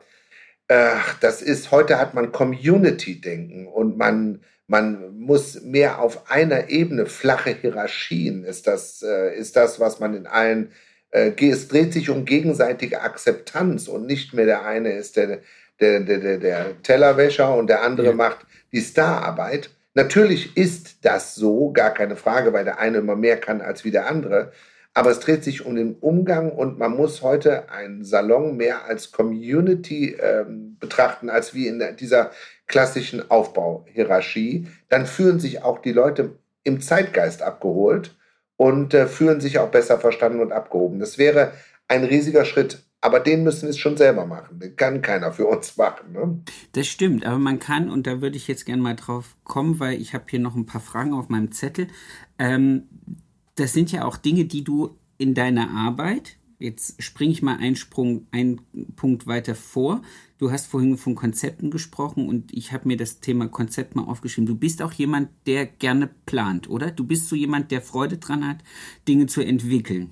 äh, 0.68 0.96
das 1.22 1.42
ist, 1.42 1.72
heute 1.72 1.98
hat 2.00 2.14
man 2.14 2.32
Community-Denken 2.32 3.68
und 3.68 3.98
man 3.98 4.42
Man 4.70 5.18
muss 5.18 5.62
mehr 5.62 6.02
auf 6.02 6.30
einer 6.30 6.70
Ebene, 6.70 7.06
flache 7.06 7.52
Hierarchien 7.62 8.44
ist 8.44 8.68
das, 8.68 9.02
äh, 9.02 9.34
ist 9.34 9.56
das 9.56 9.80
was 9.80 10.00
man 10.02 10.14
in 10.14 10.28
allen, 10.28 10.72
äh, 11.12 11.32
es 11.50 11.70
dreht 11.70 11.94
sich 11.94 12.10
um 12.10 12.26
gegenseitige 12.26 13.00
Akzeptanz 13.02 13.88
und 13.88 14.06
nicht 14.06 14.34
mehr 14.34 14.46
der 14.46 14.66
eine 14.66 14.92
ist 14.92 15.16
der, 15.16 15.40
der, 15.80 16.02
der, 16.02 16.20
der, 16.20 16.38
der 16.38 16.82
Tellerwäscher 16.84 17.56
und 17.56 17.68
der 17.68 17.82
andere 17.82 18.08
ja. 18.08 18.14
macht 18.14 18.46
die 18.74 18.82
Stararbeit. 18.82 19.70
Natürlich 19.98 20.56
ist 20.56 21.04
das 21.06 21.34
so, 21.34 21.72
gar 21.72 21.92
keine 21.92 22.16
Frage, 22.16 22.54
weil 22.54 22.66
der 22.66 22.78
eine 22.78 23.00
immer 23.00 23.16
mehr 23.16 23.36
kann 23.38 23.62
als 23.62 23.84
wie 23.84 23.90
der 23.90 24.08
andere. 24.08 24.52
Aber 24.94 25.10
es 25.10 25.20
dreht 25.20 25.44
sich 25.44 25.66
um 25.66 25.76
den 25.76 25.96
Umgang 25.96 26.52
und 26.52 26.78
man 26.78 26.96
muss 26.96 27.24
heute 27.24 27.72
einen 27.72 28.04
Salon 28.04 28.58
mehr 28.58 28.86
als 28.86 29.12
Community 29.12 30.12
äh, 30.12 30.46
betrachten, 30.80 31.32
als 31.32 31.56
wie 31.56 31.66
in 31.66 31.84
dieser 32.00 32.30
klassischen 32.68 33.32
Aufbauhierarchie, 33.32 34.68
dann 34.88 35.08
fühlen 35.08 35.40
sich 35.40 35.64
auch 35.64 35.80
die 35.80 35.94
Leute 35.94 36.38
im 36.64 36.80
Zeitgeist 36.80 37.42
abgeholt 37.42 38.16
und 38.56 38.94
äh, 38.94 39.08
fühlen 39.08 39.42
sich 39.42 39.58
auch 39.58 39.72
besser 39.72 40.00
verstanden 40.00 40.42
und 40.42 40.52
abgehoben. 40.52 41.00
Das 41.00 41.18
wäre 41.18 41.54
ein 41.88 42.04
riesiger 42.04 42.46
Schritt. 42.46 42.84
Aber 43.08 43.22
den 43.22 43.44
müssen 43.44 43.68
wir 43.68 43.74
schon 43.74 43.96
selber 43.96 44.26
machen. 44.26 44.60
Den 44.60 44.76
kann 44.76 45.02
keiner 45.02 45.32
für 45.32 45.46
uns 45.46 45.78
machen. 45.78 46.12
Ne? 46.12 46.42
Das 46.74 46.88
stimmt, 46.88 47.26
aber 47.26 47.40
man 47.40 47.58
kann, 47.58 47.90
und 47.90 48.06
da 48.06 48.20
würde 48.20 48.36
ich 48.36 48.50
jetzt 48.50 48.66
gerne 48.66 48.82
mal 48.82 48.98
drauf 48.98 49.38
kommen, 49.46 49.80
weil 49.80 50.02
ich 50.02 50.14
habe 50.14 50.26
hier 50.28 50.42
noch 50.42 50.58
ein 50.58 50.66
paar 50.66 50.82
Fragen 50.82 51.14
auf 51.14 51.30
meinem 51.30 51.54
Zettel. 51.54 51.88
Ähm, 52.38 52.90
das 53.56 53.72
sind 53.72 53.94
ja 53.94 54.04
auch 54.04 54.18
Dinge, 54.18 54.44
die 54.44 54.66
du 54.66 54.98
in 55.18 55.34
deiner 55.34 55.70
Arbeit, 55.72 56.36
jetzt 56.60 57.02
springe 57.02 57.32
ich 57.32 57.42
mal 57.42 57.56
einen 57.56 57.78
Sprung, 57.78 58.28
einen 58.32 58.60
Punkt 58.98 59.26
weiter 59.26 59.56
vor. 59.56 60.02
Du 60.38 60.52
hast 60.52 60.68
vorhin 60.68 60.98
von 60.98 61.16
Konzepten 61.16 61.72
gesprochen 61.72 62.28
und 62.28 62.54
ich 62.54 62.74
habe 62.74 62.90
mir 62.90 62.98
das 62.98 63.22
Thema 63.22 63.48
Konzept 63.48 63.96
mal 63.96 64.04
aufgeschrieben. 64.04 64.48
Du 64.48 64.56
bist 64.56 64.82
auch 64.82 64.92
jemand, 64.92 65.30
der 65.46 65.66
gerne 65.66 66.10
plant, 66.26 66.70
oder? 66.70 66.92
Du 66.92 67.06
bist 67.06 67.30
so 67.30 67.38
jemand, 67.38 67.72
der 67.72 67.82
Freude 67.82 68.18
dran 68.18 68.46
hat, 68.46 68.58
Dinge 69.08 69.28
zu 69.28 69.40
entwickeln. 69.40 70.12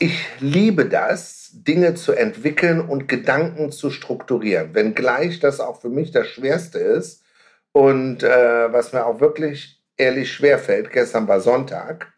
Ich 0.00 0.24
liebe 0.38 0.86
das, 0.86 1.50
Dinge 1.52 1.94
zu 1.94 2.12
entwickeln 2.12 2.80
und 2.80 3.08
Gedanken 3.08 3.72
zu 3.72 3.90
strukturieren, 3.90 4.72
wenngleich 4.72 5.40
das 5.40 5.58
auch 5.58 5.80
für 5.80 5.88
mich 5.88 6.12
das 6.12 6.28
Schwerste 6.28 6.78
ist 6.78 7.24
und 7.72 8.22
äh, 8.22 8.72
was 8.72 8.92
mir 8.92 9.04
auch 9.06 9.20
wirklich 9.20 9.82
ehrlich 9.96 10.32
schwerfällt. 10.32 10.92
Gestern 10.92 11.26
war 11.26 11.40
Sonntag 11.40 12.12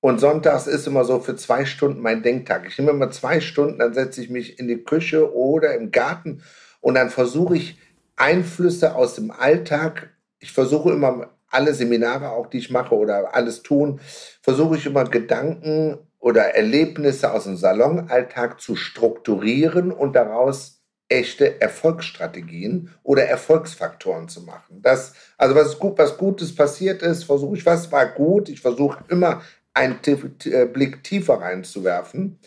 und 0.00 0.20
sonntags 0.20 0.66
ist 0.66 0.86
immer 0.86 1.04
so 1.04 1.20
für 1.20 1.34
zwei 1.34 1.64
Stunden 1.64 2.02
mein 2.02 2.22
Denktag. 2.22 2.66
Ich 2.66 2.76
nehme 2.78 2.90
immer 2.90 3.10
zwei 3.10 3.40
Stunden, 3.40 3.78
dann 3.78 3.94
setze 3.94 4.20
ich 4.20 4.28
mich 4.28 4.58
in 4.58 4.68
die 4.68 4.84
Küche 4.84 5.34
oder 5.34 5.74
im 5.74 5.90
Garten 5.90 6.42
und 6.82 6.96
dann 6.96 7.08
versuche 7.08 7.56
ich 7.56 7.78
Einflüsse 8.16 8.94
aus 8.94 9.14
dem 9.14 9.30
Alltag. 9.30 10.10
Ich 10.38 10.52
versuche 10.52 10.90
immer 10.90 11.30
alle 11.48 11.72
Seminare, 11.72 12.28
auch 12.30 12.48
die 12.48 12.58
ich 12.58 12.70
mache 12.70 12.94
oder 12.94 13.34
alles 13.34 13.62
tun, 13.62 14.00
versuche 14.42 14.76
ich 14.76 14.84
immer 14.84 15.04
Gedanken 15.04 15.98
oder 16.22 16.54
Erlebnisse 16.54 17.32
aus 17.32 17.44
dem 17.44 17.56
Salonalltag 17.56 18.60
zu 18.60 18.76
strukturieren 18.76 19.90
und 19.90 20.14
daraus 20.14 20.80
echte 21.08 21.60
Erfolgsstrategien 21.60 22.90
oder 23.02 23.24
Erfolgsfaktoren 23.24 24.28
zu 24.28 24.42
machen. 24.42 24.80
Das, 24.82 25.14
also 25.36 25.56
was, 25.56 25.80
gut, 25.80 25.98
was 25.98 26.16
Gutes 26.16 26.54
passiert 26.54 27.02
ist, 27.02 27.24
versuche 27.24 27.56
ich, 27.56 27.66
was 27.66 27.90
war 27.90 28.06
gut. 28.06 28.48
Ich 28.48 28.60
versuche 28.60 29.02
immer 29.08 29.42
einen 29.74 29.98
äh, 30.04 30.66
Blick 30.66 31.02
tiefer 31.02 31.40
reinzuwerfen. 31.40 32.38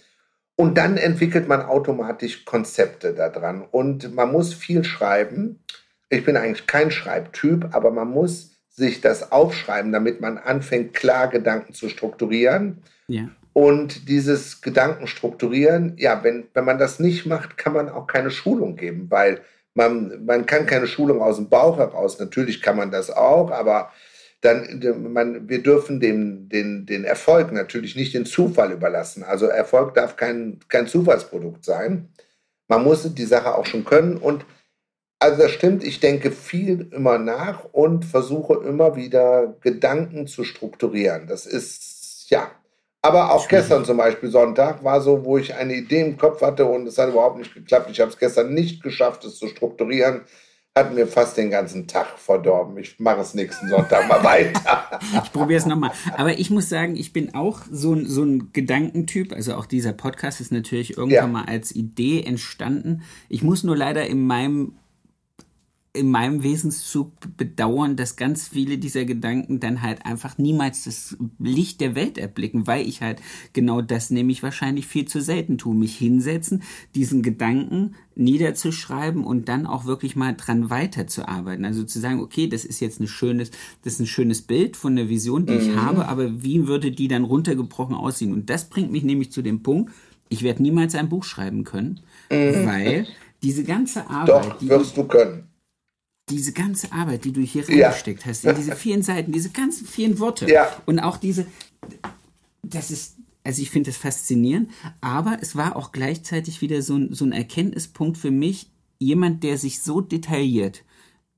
Und 0.55 0.77
dann 0.77 0.95
entwickelt 0.95 1.49
man 1.49 1.61
automatisch 1.61 2.45
Konzepte 2.45 3.13
daran. 3.13 3.61
Und 3.69 4.15
man 4.15 4.31
muss 4.31 4.53
viel 4.53 4.85
schreiben. 4.85 5.59
Ich 6.07 6.23
bin 6.23 6.37
eigentlich 6.37 6.65
kein 6.65 6.91
Schreibtyp, 6.91 7.75
aber 7.75 7.91
man 7.91 8.07
muss 8.07 8.51
sich 8.69 9.01
das 9.01 9.33
aufschreiben, 9.33 9.91
damit 9.91 10.21
man 10.21 10.37
anfängt, 10.37 10.93
klar 10.93 11.27
Gedanken 11.27 11.73
zu 11.73 11.89
strukturieren. 11.89 12.81
Ja. 13.07 13.29
Und 13.57 14.09
dieses 14.09 14.59
Gedanken 14.59 15.07
strukturieren, 15.07 15.93
ja, 15.95 16.25
wenn, 16.25 16.49
wenn 16.53 16.65
man 16.65 16.77
das 16.77 16.99
nicht 16.99 17.25
macht, 17.25 17.57
kann 17.57 17.71
man 17.71 17.87
auch 17.87 18.05
keine 18.05 18.29
Schulung 18.29 18.75
geben, 18.75 19.09
weil 19.09 19.39
man, 19.73 20.25
man 20.25 20.45
kann 20.45 20.65
keine 20.65 20.87
Schulung 20.87 21.21
aus 21.21 21.37
dem 21.37 21.47
Bauch 21.47 21.77
heraus. 21.77 22.19
Natürlich 22.19 22.61
kann 22.61 22.75
man 22.75 22.91
das 22.91 23.09
auch, 23.09 23.51
aber 23.51 23.93
dann, 24.41 25.13
man, 25.13 25.47
wir 25.47 25.63
dürfen 25.63 26.01
dem, 26.01 26.49
den, 26.49 26.85
den 26.85 27.05
Erfolg 27.05 27.53
natürlich 27.53 27.95
nicht 27.95 28.13
den 28.13 28.25
Zufall 28.25 28.73
überlassen. 28.73 29.23
Also 29.23 29.45
Erfolg 29.45 29.93
darf 29.93 30.17
kein, 30.17 30.59
kein 30.67 30.87
Zufallsprodukt 30.87 31.63
sein. 31.63 32.09
Man 32.67 32.83
muss 32.83 33.09
die 33.15 33.23
Sache 33.23 33.55
auch 33.55 33.65
schon 33.65 33.85
können. 33.85 34.17
Und 34.17 34.45
also 35.17 35.41
das 35.41 35.51
stimmt, 35.51 35.81
ich 35.85 36.01
denke 36.01 36.31
viel 36.31 36.89
immer 36.91 37.19
nach 37.19 37.63
und 37.71 38.03
versuche 38.03 38.67
immer 38.67 38.97
wieder 38.97 39.55
Gedanken 39.61 40.27
zu 40.27 40.43
strukturieren. 40.43 41.27
Das 41.27 41.45
ist, 41.45 42.29
ja. 42.29 42.51
Aber 43.05 43.31
auch 43.31 43.47
gestern 43.47 43.85
zum 43.85 43.97
Beispiel 43.97 44.31
Sonntag 44.31 44.83
war 44.83 44.99
so, 44.99 45.23
wo 45.23 45.37
ich 45.37 45.53
eine 45.53 45.75
Idee 45.75 46.01
im 46.01 46.17
Kopf 46.17 46.41
hatte 46.41 46.65
und 46.65 46.87
es 46.87 46.97
hat 46.97 47.09
überhaupt 47.09 47.37
nicht 47.37 47.53
geklappt. 47.53 47.89
Ich 47.91 47.99
habe 47.99 48.09
es 48.09 48.17
gestern 48.17 48.53
nicht 48.53 48.81
geschafft, 48.81 49.23
es 49.25 49.37
zu 49.37 49.47
strukturieren 49.47 50.21
hat 50.77 50.93
mir 50.93 51.07
fast 51.07 51.37
den 51.37 51.49
ganzen 51.49 51.87
Tag 51.87 52.19
verdorben. 52.19 52.77
Ich 52.77 52.99
mache 52.99 53.21
es 53.21 53.33
nächsten 53.33 53.69
Sonntag 53.69 54.09
mal 54.09 54.21
weiter. 54.25 54.99
ich 55.23 55.31
probiere 55.31 55.59
es 55.59 55.65
nochmal. 55.65 55.91
Aber 56.17 56.37
ich 56.37 56.49
muss 56.49 56.67
sagen, 56.67 56.97
ich 56.97 57.13
bin 57.13 57.33
auch 57.33 57.61
so, 57.71 57.95
so 58.03 58.23
ein 58.23 58.49
Gedankentyp. 58.51 59.31
Also 59.31 59.55
auch 59.55 59.67
dieser 59.67 59.93
Podcast 59.93 60.41
ist 60.41 60.51
natürlich 60.51 60.97
irgendwann 60.97 61.15
ja. 61.15 61.27
mal 61.27 61.45
als 61.45 61.73
Idee 61.73 62.23
entstanden. 62.23 63.03
Ich 63.29 63.41
muss 63.41 63.63
nur 63.63 63.77
leider 63.77 64.05
in 64.05 64.27
meinem 64.27 64.73
in 65.95 66.11
meinem 66.11 66.43
Wesenszug 66.43 67.11
bedauern, 67.37 67.95
dass 67.95 68.15
ganz 68.15 68.47
viele 68.47 68.77
dieser 68.77 69.05
Gedanken 69.05 69.59
dann 69.59 69.81
halt 69.81 70.05
einfach 70.05 70.37
niemals 70.37 70.83
das 70.83 71.17
Licht 71.39 71.81
der 71.81 71.95
Welt 71.95 72.17
erblicken, 72.17 72.67
weil 72.67 72.87
ich 72.87 73.01
halt 73.01 73.21
genau 73.53 73.81
das 73.81 74.09
nämlich 74.09 74.43
wahrscheinlich 74.43 74.87
viel 74.87 75.05
zu 75.05 75.21
selten 75.21 75.57
tue. 75.57 75.73
Mich 75.73 75.97
hinsetzen, 75.97 76.63
diesen 76.93 77.23
Gedanken 77.23 77.95
niederzuschreiben 78.15 79.23
und 79.23 79.49
dann 79.49 79.65
auch 79.65 79.85
wirklich 79.85 80.15
mal 80.15 80.33
dran 80.33 80.69
weiterzuarbeiten. 80.69 81.65
Also 81.65 81.83
zu 81.83 81.99
sagen, 81.99 82.19
okay, 82.19 82.47
das 82.47 82.65
ist 82.65 82.79
jetzt 82.79 82.99
ein 82.99 83.07
schönes, 83.07 83.51
das 83.83 83.93
ist 83.93 83.99
ein 84.01 84.07
schönes 84.07 84.41
Bild 84.41 84.77
von 84.77 84.95
der 84.95 85.09
Vision, 85.09 85.45
die 85.45 85.53
mhm. 85.53 85.59
ich 85.59 85.75
habe, 85.75 86.07
aber 86.07 86.43
wie 86.43 86.67
würde 86.67 86.91
die 86.91 87.07
dann 87.07 87.23
runtergebrochen 87.23 87.95
aussehen? 87.95 88.33
Und 88.33 88.49
das 88.49 88.69
bringt 88.69 88.91
mich 88.91 89.03
nämlich 89.03 89.31
zu 89.31 89.41
dem 89.41 89.63
Punkt, 89.63 89.91
ich 90.29 90.43
werde 90.43 90.61
niemals 90.61 90.95
ein 90.95 91.09
Buch 91.09 91.23
schreiben 91.23 91.63
können, 91.63 91.99
mhm. 92.31 92.65
weil 92.65 93.07
diese 93.43 93.63
ganze 93.63 94.09
Arbeit. 94.09 94.55
Doch, 94.61 94.61
wirst 94.61 94.97
du 94.97 95.03
können 95.03 95.43
diese 96.29 96.53
ganze 96.53 96.91
Arbeit, 96.91 97.25
die 97.25 97.31
du 97.31 97.41
hier 97.41 97.67
reingesteckt 97.67 98.21
ja. 98.21 98.29
hast, 98.29 98.45
in 98.45 98.55
diese 98.55 98.75
vielen 98.75 99.03
Seiten, 99.03 99.31
diese 99.31 99.49
ganzen 99.49 99.85
vielen 99.85 100.19
Worte 100.19 100.49
ja. 100.49 100.75
und 100.85 100.99
auch 100.99 101.17
diese, 101.17 101.45
das 102.63 102.89
ist, 102.89 103.17
also 103.43 103.61
ich 103.61 103.69
finde 103.69 103.91
das 103.91 103.97
faszinierend, 103.97 104.71
aber 105.01 105.37
es 105.41 105.55
war 105.55 105.75
auch 105.75 105.91
gleichzeitig 105.91 106.61
wieder 106.61 106.81
so 106.81 106.95
ein, 106.95 107.13
so 107.13 107.25
ein 107.25 107.31
Erkenntnispunkt 107.31 108.17
für 108.17 108.31
mich, 108.31 108.71
jemand, 108.97 109.43
der 109.43 109.57
sich 109.57 109.81
so 109.81 110.01
detailliert 110.01 110.83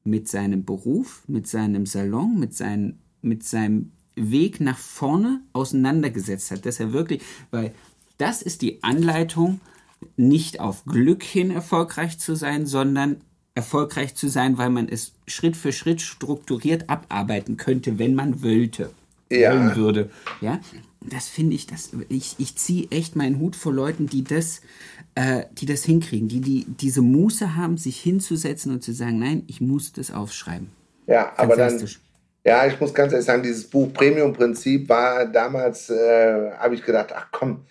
mit 0.04 0.30
seinem 0.30 0.64
Beruf, 0.64 1.24
mit 1.28 1.48
seinem 1.48 1.86
Salon, 1.86 2.40
mit, 2.40 2.56
seinen, 2.56 3.00
mit 3.22 3.44
seinem 3.44 3.92
Weg 4.16 4.62
nach 4.62 4.78
vorne 4.78 5.42
auseinandergesetzt 5.52 6.52
hat, 6.52 6.66
dass 6.66 6.80
er 6.80 6.94
wirklich, 6.94 7.22
weil 7.52 7.74
das 8.18 8.42
ist 8.42 8.62
die 8.62 8.84
Anleitung, 8.84 9.60
nicht 10.16 10.60
auf 10.60 10.86
Glück 10.86 11.24
hin 11.24 11.52
erfolgreich 11.52 12.20
zu 12.20 12.36
sein, 12.36 12.68
sondern 12.68 13.22
erfolgreich 13.58 14.14
zu 14.14 14.28
sein, 14.28 14.60
weil 14.60 14.70
man 14.70 14.88
es 14.88 15.14
Schritt 15.26 15.58
für 15.58 15.74
Schritt 15.74 16.00
strukturiert 16.00 16.90
abarbeiten 16.92 17.58
könnte, 17.58 17.98
wenn 17.98 18.14
man 18.14 18.44
wollte. 18.44 18.92
Ja. 19.32 19.52
Wollen 19.52 19.76
würde. 19.76 20.10
Ja, 20.42 20.60
das 21.02 21.28
finde 21.28 21.56
ich, 21.56 21.66
das, 21.66 21.90
ich, 22.08 22.36
ich 22.38 22.56
ziehe 22.56 22.88
echt 22.92 23.16
meinen 23.16 23.40
Hut 23.40 23.56
vor 23.56 23.74
Leuten, 23.74 24.06
die 24.06 24.24
das, 24.24 24.62
äh, 25.16 25.46
die 25.54 25.66
das 25.66 25.84
hinkriegen, 25.84 26.28
die, 26.28 26.40
die 26.40 26.66
diese 26.68 27.02
Muße 27.02 27.56
haben, 27.56 27.78
sich 27.78 28.00
hinzusetzen 28.00 28.72
und 28.72 28.84
zu 28.84 28.94
sagen, 28.94 29.18
nein, 29.18 29.44
ich 29.48 29.60
muss 29.60 29.92
das 29.92 30.12
aufschreiben. 30.12 30.70
Ja, 31.08 31.34
aber 31.36 31.56
dann, 31.56 31.84
ja, 32.46 32.68
ich 32.68 32.80
muss 32.80 32.94
ganz 32.94 33.12
ehrlich 33.12 33.26
sagen, 33.26 33.42
dieses 33.42 33.66
Buch 33.66 33.92
Premium-Prinzip 33.92 34.88
war 34.88 35.26
damals, 35.26 35.90
äh, 35.90 36.52
habe 36.52 36.76
ich 36.76 36.84
gedacht, 36.84 37.12
ach 37.14 37.28
komm, 37.32 37.62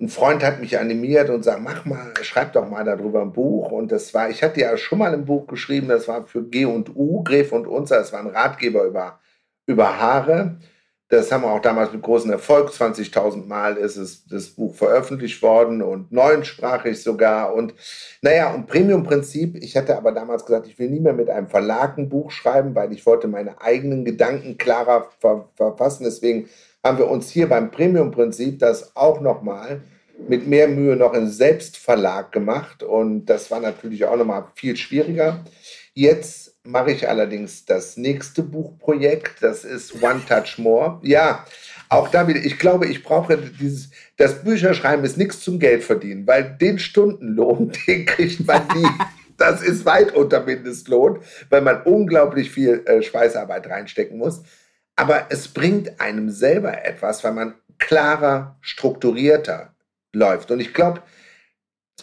ein 0.00 0.08
Freund 0.08 0.42
hat 0.42 0.60
mich 0.60 0.78
animiert 0.78 1.28
und 1.28 1.44
sagt, 1.44 1.62
mach 1.62 1.84
mal, 1.84 2.12
schreib 2.22 2.54
doch 2.54 2.68
mal 2.68 2.84
darüber 2.84 3.20
ein 3.20 3.32
Buch. 3.32 3.70
Und 3.70 3.92
das 3.92 4.14
war, 4.14 4.30
ich 4.30 4.42
hatte 4.42 4.60
ja 4.60 4.76
schon 4.76 4.98
mal 4.98 5.12
ein 5.12 5.26
Buch 5.26 5.46
geschrieben, 5.46 5.88
das 5.88 6.08
war 6.08 6.26
für 6.26 6.42
G 6.42 6.64
und 6.64 6.96
U, 6.96 7.22
Gref 7.22 7.52
und 7.52 7.66
Unser, 7.66 7.98
das 7.98 8.12
war 8.12 8.20
ein 8.20 8.28
Ratgeber 8.28 8.84
über, 8.84 9.20
über 9.66 10.00
Haare. 10.00 10.56
Das 11.10 11.32
haben 11.32 11.42
wir 11.42 11.50
auch 11.50 11.60
damals 11.60 11.92
mit 11.92 12.02
großem 12.02 12.30
Erfolg. 12.30 12.70
20.000 12.70 13.46
Mal 13.46 13.76
ist 13.76 13.96
es, 13.96 14.24
das 14.26 14.46
Buch 14.50 14.74
veröffentlicht 14.76 15.42
worden 15.42 15.82
und 15.82 16.12
neunsprachig 16.12 17.02
sogar. 17.02 17.52
Und 17.52 17.74
naja, 18.22 18.54
und 18.54 18.68
Premium-Prinzip, 18.68 19.56
ich 19.56 19.76
hatte 19.76 19.96
aber 19.96 20.12
damals 20.12 20.46
gesagt, 20.46 20.68
ich 20.68 20.78
will 20.78 20.88
nie 20.88 21.00
mehr 21.00 21.12
mit 21.12 21.28
einem 21.28 21.48
Verlag 21.48 21.98
ein 21.98 22.08
Buch 22.08 22.30
schreiben, 22.30 22.76
weil 22.76 22.92
ich 22.92 23.04
wollte 23.06 23.26
meine 23.26 23.60
eigenen 23.60 24.04
Gedanken 24.04 24.56
klarer 24.56 25.08
ver 25.18 25.48
verfassen. 25.56 26.04
Deswegen 26.04 26.48
haben 26.82 26.98
wir 26.98 27.10
uns 27.10 27.28
hier 27.28 27.48
beim 27.48 27.72
Premium-Prinzip 27.72 28.60
das 28.60 28.96
auch 28.96 29.20
nochmal 29.20 29.82
mit 30.28 30.46
mehr 30.46 30.68
Mühe 30.68 30.96
noch 30.96 31.14
in 31.14 31.28
Selbstverlag 31.28 32.32
gemacht 32.32 32.82
und 32.82 33.26
das 33.26 33.50
war 33.50 33.60
natürlich 33.60 34.04
auch 34.04 34.16
nochmal 34.16 34.46
viel 34.54 34.76
schwieriger. 34.76 35.44
Jetzt 35.94 36.54
mache 36.62 36.92
ich 36.92 37.08
allerdings 37.08 37.64
das 37.64 37.96
nächste 37.96 38.42
Buchprojekt. 38.42 39.42
Das 39.42 39.64
ist 39.64 40.02
One 40.02 40.20
Touch 40.28 40.58
More. 40.58 41.00
Ja, 41.02 41.44
auch 41.88 42.08
da 42.08 42.28
wieder, 42.28 42.40
ich 42.40 42.58
glaube, 42.58 42.86
ich 42.86 43.02
brauche 43.02 43.36
dieses, 43.36 43.90
das 44.16 44.42
Bücherschreiben 44.44 45.04
ist 45.04 45.16
nichts 45.16 45.40
zum 45.40 45.58
Geld 45.58 45.82
verdienen, 45.82 46.26
weil 46.26 46.56
den 46.60 46.78
Stundenlohn, 46.78 47.72
den 47.86 48.06
kriegt 48.06 48.46
man 48.46 48.66
nie. 48.74 48.88
Das 49.36 49.62
ist 49.62 49.86
weit 49.86 50.14
unter 50.14 50.44
Mindestlohn, 50.44 51.20
weil 51.48 51.62
man 51.62 51.80
unglaublich 51.84 52.50
viel 52.50 52.82
äh, 52.84 53.00
Schweißarbeit 53.00 53.70
reinstecken 53.70 54.18
muss. 54.18 54.42
Aber 54.96 55.28
es 55.30 55.48
bringt 55.48 55.98
einem 55.98 56.28
selber 56.28 56.84
etwas, 56.84 57.24
weil 57.24 57.32
man 57.32 57.54
klarer, 57.78 58.58
strukturierter 58.60 59.74
läuft. 60.12 60.50
Und 60.50 60.60
ich 60.60 60.74
glaube, 60.74 61.02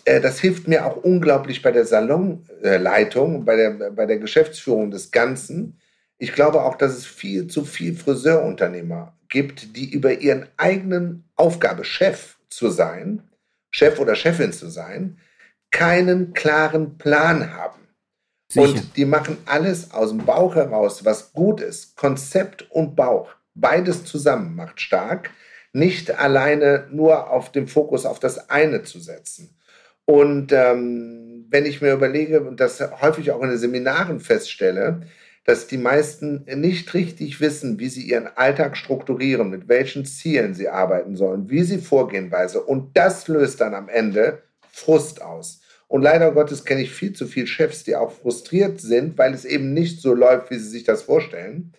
äh, 0.05 0.21
das 0.21 0.39
hilft 0.39 0.67
mir 0.67 0.85
auch 0.85 0.97
unglaublich 0.97 1.61
bei 1.61 1.71
der 1.71 1.85
Salonleitung, 1.85 3.45
bei 3.45 3.55
der, 3.55 3.91
bei 3.91 4.05
der 4.05 4.17
Geschäftsführung 4.17 4.91
des 4.91 5.11
Ganzen. 5.11 5.79
Ich 6.17 6.33
glaube 6.33 6.63
auch, 6.63 6.75
dass 6.75 6.93
es 6.93 7.05
viel 7.05 7.47
zu 7.47 7.65
viel 7.65 7.95
Friseurunternehmer 7.95 9.17
gibt, 9.29 9.75
die 9.75 9.91
über 9.91 10.13
ihren 10.13 10.47
eigenen 10.57 11.29
Aufgabe, 11.35 11.83
Chef 11.83 12.37
zu 12.49 12.69
sein, 12.69 13.23
Chef 13.71 13.99
oder 13.99 14.15
Chefin 14.15 14.53
zu 14.53 14.69
sein, 14.69 15.17
keinen 15.71 16.33
klaren 16.33 16.97
Plan 16.97 17.53
haben. 17.53 17.87
Sicher. 18.49 18.69
Und 18.69 18.95
die 18.95 19.05
machen 19.05 19.37
alles 19.45 19.91
aus 19.91 20.09
dem 20.09 20.25
Bauch 20.25 20.55
heraus, 20.55 21.03
was 21.03 21.33
gut 21.33 21.59
ist. 21.59 21.97
Konzept 21.97 22.71
und 22.71 22.95
Bauch, 22.95 23.29
beides 23.53 24.05
zusammen 24.05 24.55
macht 24.55 24.79
stark. 24.79 25.31
Nicht 25.73 26.17
alleine 26.19 26.87
nur 26.91 27.29
auf 27.31 27.51
den 27.51 27.67
Fokus 27.67 28.05
auf 28.05 28.19
das 28.19 28.49
eine 28.49 28.83
zu 28.83 28.99
setzen. 28.99 29.55
Und 30.05 30.51
ähm, 30.53 31.45
wenn 31.49 31.65
ich 31.65 31.81
mir 31.81 31.93
überlege 31.93 32.41
und 32.41 32.59
das 32.59 32.81
häufig 33.01 33.31
auch 33.31 33.41
in 33.41 33.49
den 33.49 33.57
Seminaren 33.57 34.19
feststelle, 34.19 35.01
dass 35.43 35.67
die 35.67 35.77
meisten 35.77 36.43
nicht 36.55 36.93
richtig 36.93 37.39
wissen, 37.39 37.79
wie 37.79 37.87
sie 37.87 38.01
ihren 38.01 38.27
Alltag 38.27 38.75
strukturieren, 38.75 39.49
mit 39.49 39.69
welchen 39.69 40.05
Zielen 40.05 40.53
sie 40.53 40.67
arbeiten 40.67 41.15
sollen, 41.15 41.49
wie 41.49 41.63
sie 41.63 41.77
vorgehen 41.77 42.31
weise. 42.31 42.61
Und 42.61 42.97
das 42.97 43.29
löst 43.29 43.61
dann 43.61 43.73
am 43.73 43.87
Ende 43.87 44.43
Frust 44.69 45.21
aus. 45.21 45.61
Und 45.87 46.01
leider 46.01 46.33
Gottes 46.33 46.65
kenne 46.65 46.81
ich 46.81 46.91
viel 46.91 47.13
zu 47.13 47.27
viele 47.27 47.47
Chefs, 47.47 47.85
die 47.85 47.95
auch 47.95 48.11
frustriert 48.11 48.81
sind, 48.81 49.17
weil 49.17 49.33
es 49.33 49.45
eben 49.45 49.73
nicht 49.73 50.01
so 50.01 50.13
läuft, 50.13 50.51
wie 50.51 50.57
sie 50.57 50.67
sich 50.67 50.83
das 50.83 51.03
vorstellen. 51.03 51.71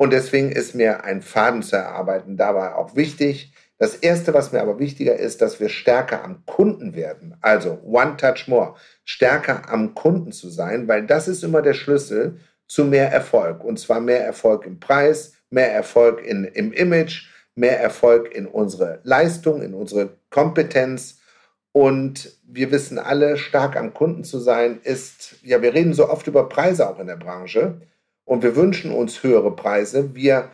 Und 0.00 0.14
deswegen 0.14 0.50
ist 0.50 0.74
mir 0.74 1.04
ein 1.04 1.20
Faden 1.20 1.62
zu 1.62 1.76
erarbeiten 1.76 2.38
dabei 2.38 2.74
auch 2.74 2.96
wichtig. 2.96 3.52
Das 3.76 3.96
Erste, 3.96 4.32
was 4.32 4.50
mir 4.50 4.62
aber 4.62 4.78
wichtiger 4.78 5.14
ist, 5.14 5.42
dass 5.42 5.60
wir 5.60 5.68
stärker 5.68 6.24
am 6.24 6.42
Kunden 6.46 6.94
werden. 6.94 7.36
Also 7.42 7.78
One 7.84 8.16
Touch 8.16 8.48
More, 8.48 8.76
stärker 9.04 9.68
am 9.68 9.94
Kunden 9.94 10.32
zu 10.32 10.48
sein, 10.48 10.88
weil 10.88 11.04
das 11.04 11.28
ist 11.28 11.44
immer 11.44 11.60
der 11.60 11.74
Schlüssel 11.74 12.38
zu 12.66 12.86
mehr 12.86 13.12
Erfolg. 13.12 13.62
Und 13.62 13.78
zwar 13.78 14.00
mehr 14.00 14.24
Erfolg 14.24 14.64
im 14.64 14.80
Preis, 14.80 15.34
mehr 15.50 15.70
Erfolg 15.70 16.24
in, 16.24 16.44
im 16.44 16.72
Image, 16.72 17.26
mehr 17.54 17.78
Erfolg 17.78 18.34
in 18.34 18.46
unsere 18.46 19.00
Leistung, 19.02 19.60
in 19.60 19.74
unsere 19.74 20.16
Kompetenz 20.30 21.18
und 21.72 22.38
wir 22.44 22.70
wissen 22.70 22.98
alle, 22.98 23.36
stark 23.36 23.76
am 23.76 23.92
Kunden 23.92 24.24
zu 24.24 24.38
sein 24.38 24.80
ist, 24.82 25.36
ja, 25.42 25.60
wir 25.60 25.74
reden 25.74 25.92
so 25.92 26.08
oft 26.08 26.26
über 26.26 26.48
Preise 26.48 26.88
auch 26.88 26.98
in 26.98 27.06
der 27.06 27.16
Branche 27.16 27.82
und 28.30 28.44
wir 28.44 28.54
wünschen 28.54 28.92
uns 28.92 29.24
höhere 29.24 29.56
Preise. 29.56 30.14
Wir 30.14 30.50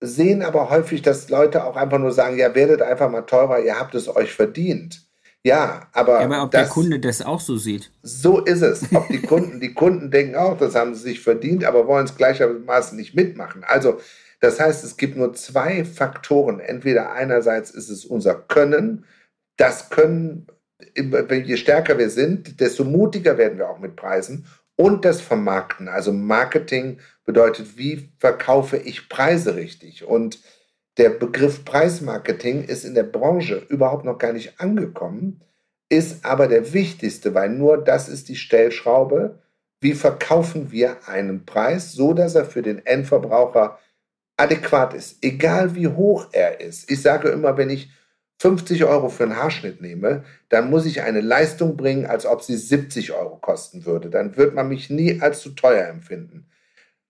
sehen 0.00 0.40
aber 0.42 0.70
häufig, 0.70 1.02
dass 1.02 1.28
Leute 1.28 1.64
auch 1.64 1.74
einfach 1.74 1.98
nur 1.98 2.12
sagen, 2.12 2.38
ja, 2.38 2.54
werdet 2.54 2.80
einfach 2.80 3.10
mal 3.10 3.22
teurer, 3.22 3.58
ihr 3.58 3.76
habt 3.76 3.96
es 3.96 4.14
euch 4.14 4.32
verdient. 4.32 5.02
Ja, 5.42 5.88
aber, 5.92 6.20
ja, 6.20 6.26
aber 6.26 6.44
ob 6.44 6.52
das, 6.52 6.62
der 6.62 6.70
Kunde 6.70 7.00
das 7.00 7.22
auch 7.22 7.40
so 7.40 7.56
sieht. 7.56 7.90
So 8.02 8.38
ist 8.38 8.62
es. 8.62 8.84
Ob 8.94 9.08
die 9.08 9.20
Kunden, 9.20 9.58
die 9.58 9.74
Kunden 9.74 10.12
denken 10.12 10.36
auch, 10.36 10.56
das 10.56 10.76
haben 10.76 10.94
sie 10.94 11.02
sich 11.02 11.20
verdient, 11.20 11.64
aber 11.64 11.88
wollen 11.88 12.04
es 12.04 12.16
gleichermaßen 12.16 12.96
nicht 12.96 13.16
mitmachen. 13.16 13.64
Also, 13.66 13.98
das 14.38 14.60
heißt, 14.60 14.84
es 14.84 14.96
gibt 14.96 15.16
nur 15.16 15.34
zwei 15.34 15.84
Faktoren. 15.84 16.60
Entweder 16.60 17.10
einerseits 17.10 17.72
ist 17.72 17.88
es 17.88 18.04
unser 18.04 18.36
Können, 18.36 19.06
das 19.56 19.90
können, 19.90 20.46
je 20.94 21.56
stärker 21.56 21.98
wir 21.98 22.10
sind, 22.10 22.60
desto 22.60 22.84
mutiger 22.84 23.38
werden 23.38 23.58
wir 23.58 23.68
auch 23.68 23.80
mit 23.80 23.96
Preisen 23.96 24.46
und 24.76 25.04
das 25.04 25.20
Vermarkten. 25.20 25.88
Also 25.88 26.12
Marketing 26.12 26.98
bedeutet, 27.24 27.76
wie 27.76 28.10
verkaufe 28.18 28.76
ich 28.76 29.08
Preise 29.08 29.56
richtig? 29.56 30.04
Und 30.04 30.38
der 30.98 31.10
Begriff 31.10 31.64
Preismarketing 31.64 32.64
ist 32.64 32.84
in 32.84 32.94
der 32.94 33.02
Branche 33.02 33.66
überhaupt 33.68 34.04
noch 34.04 34.18
gar 34.18 34.32
nicht 34.32 34.60
angekommen, 34.60 35.42
ist 35.88 36.24
aber 36.24 36.48
der 36.48 36.72
wichtigste, 36.72 37.34
weil 37.34 37.50
nur 37.50 37.82
das 37.82 38.08
ist 38.08 38.28
die 38.28 38.36
Stellschraube. 38.36 39.42
Wie 39.80 39.92
verkaufen 39.92 40.72
wir 40.72 41.06
einen 41.06 41.44
Preis, 41.44 41.92
so 41.92 42.14
dass 42.14 42.34
er 42.34 42.44
für 42.46 42.62
den 42.62 42.84
Endverbraucher 42.86 43.78
adäquat 44.38 44.94
ist, 44.94 45.22
egal 45.22 45.74
wie 45.74 45.88
hoch 45.88 46.28
er 46.32 46.60
ist. 46.60 46.90
Ich 46.90 47.00
sage 47.02 47.28
immer, 47.28 47.56
wenn 47.56 47.70
ich 47.70 47.90
50 48.38 48.84
Euro 48.84 49.08
für 49.08 49.24
einen 49.24 49.36
Haarschnitt 49.36 49.80
nehme, 49.80 50.24
dann 50.48 50.70
muss 50.70 50.84
ich 50.84 51.02
eine 51.02 51.20
Leistung 51.20 51.76
bringen, 51.76 52.06
als 52.06 52.26
ob 52.26 52.42
sie 52.42 52.56
70 52.56 53.12
Euro 53.12 53.36
kosten 53.36 53.86
würde. 53.86 54.10
Dann 54.10 54.36
wird 54.36 54.54
man 54.54 54.68
mich 54.68 54.90
nie 54.90 55.20
als 55.20 55.40
zu 55.40 55.50
teuer 55.50 55.88
empfinden. 55.88 56.46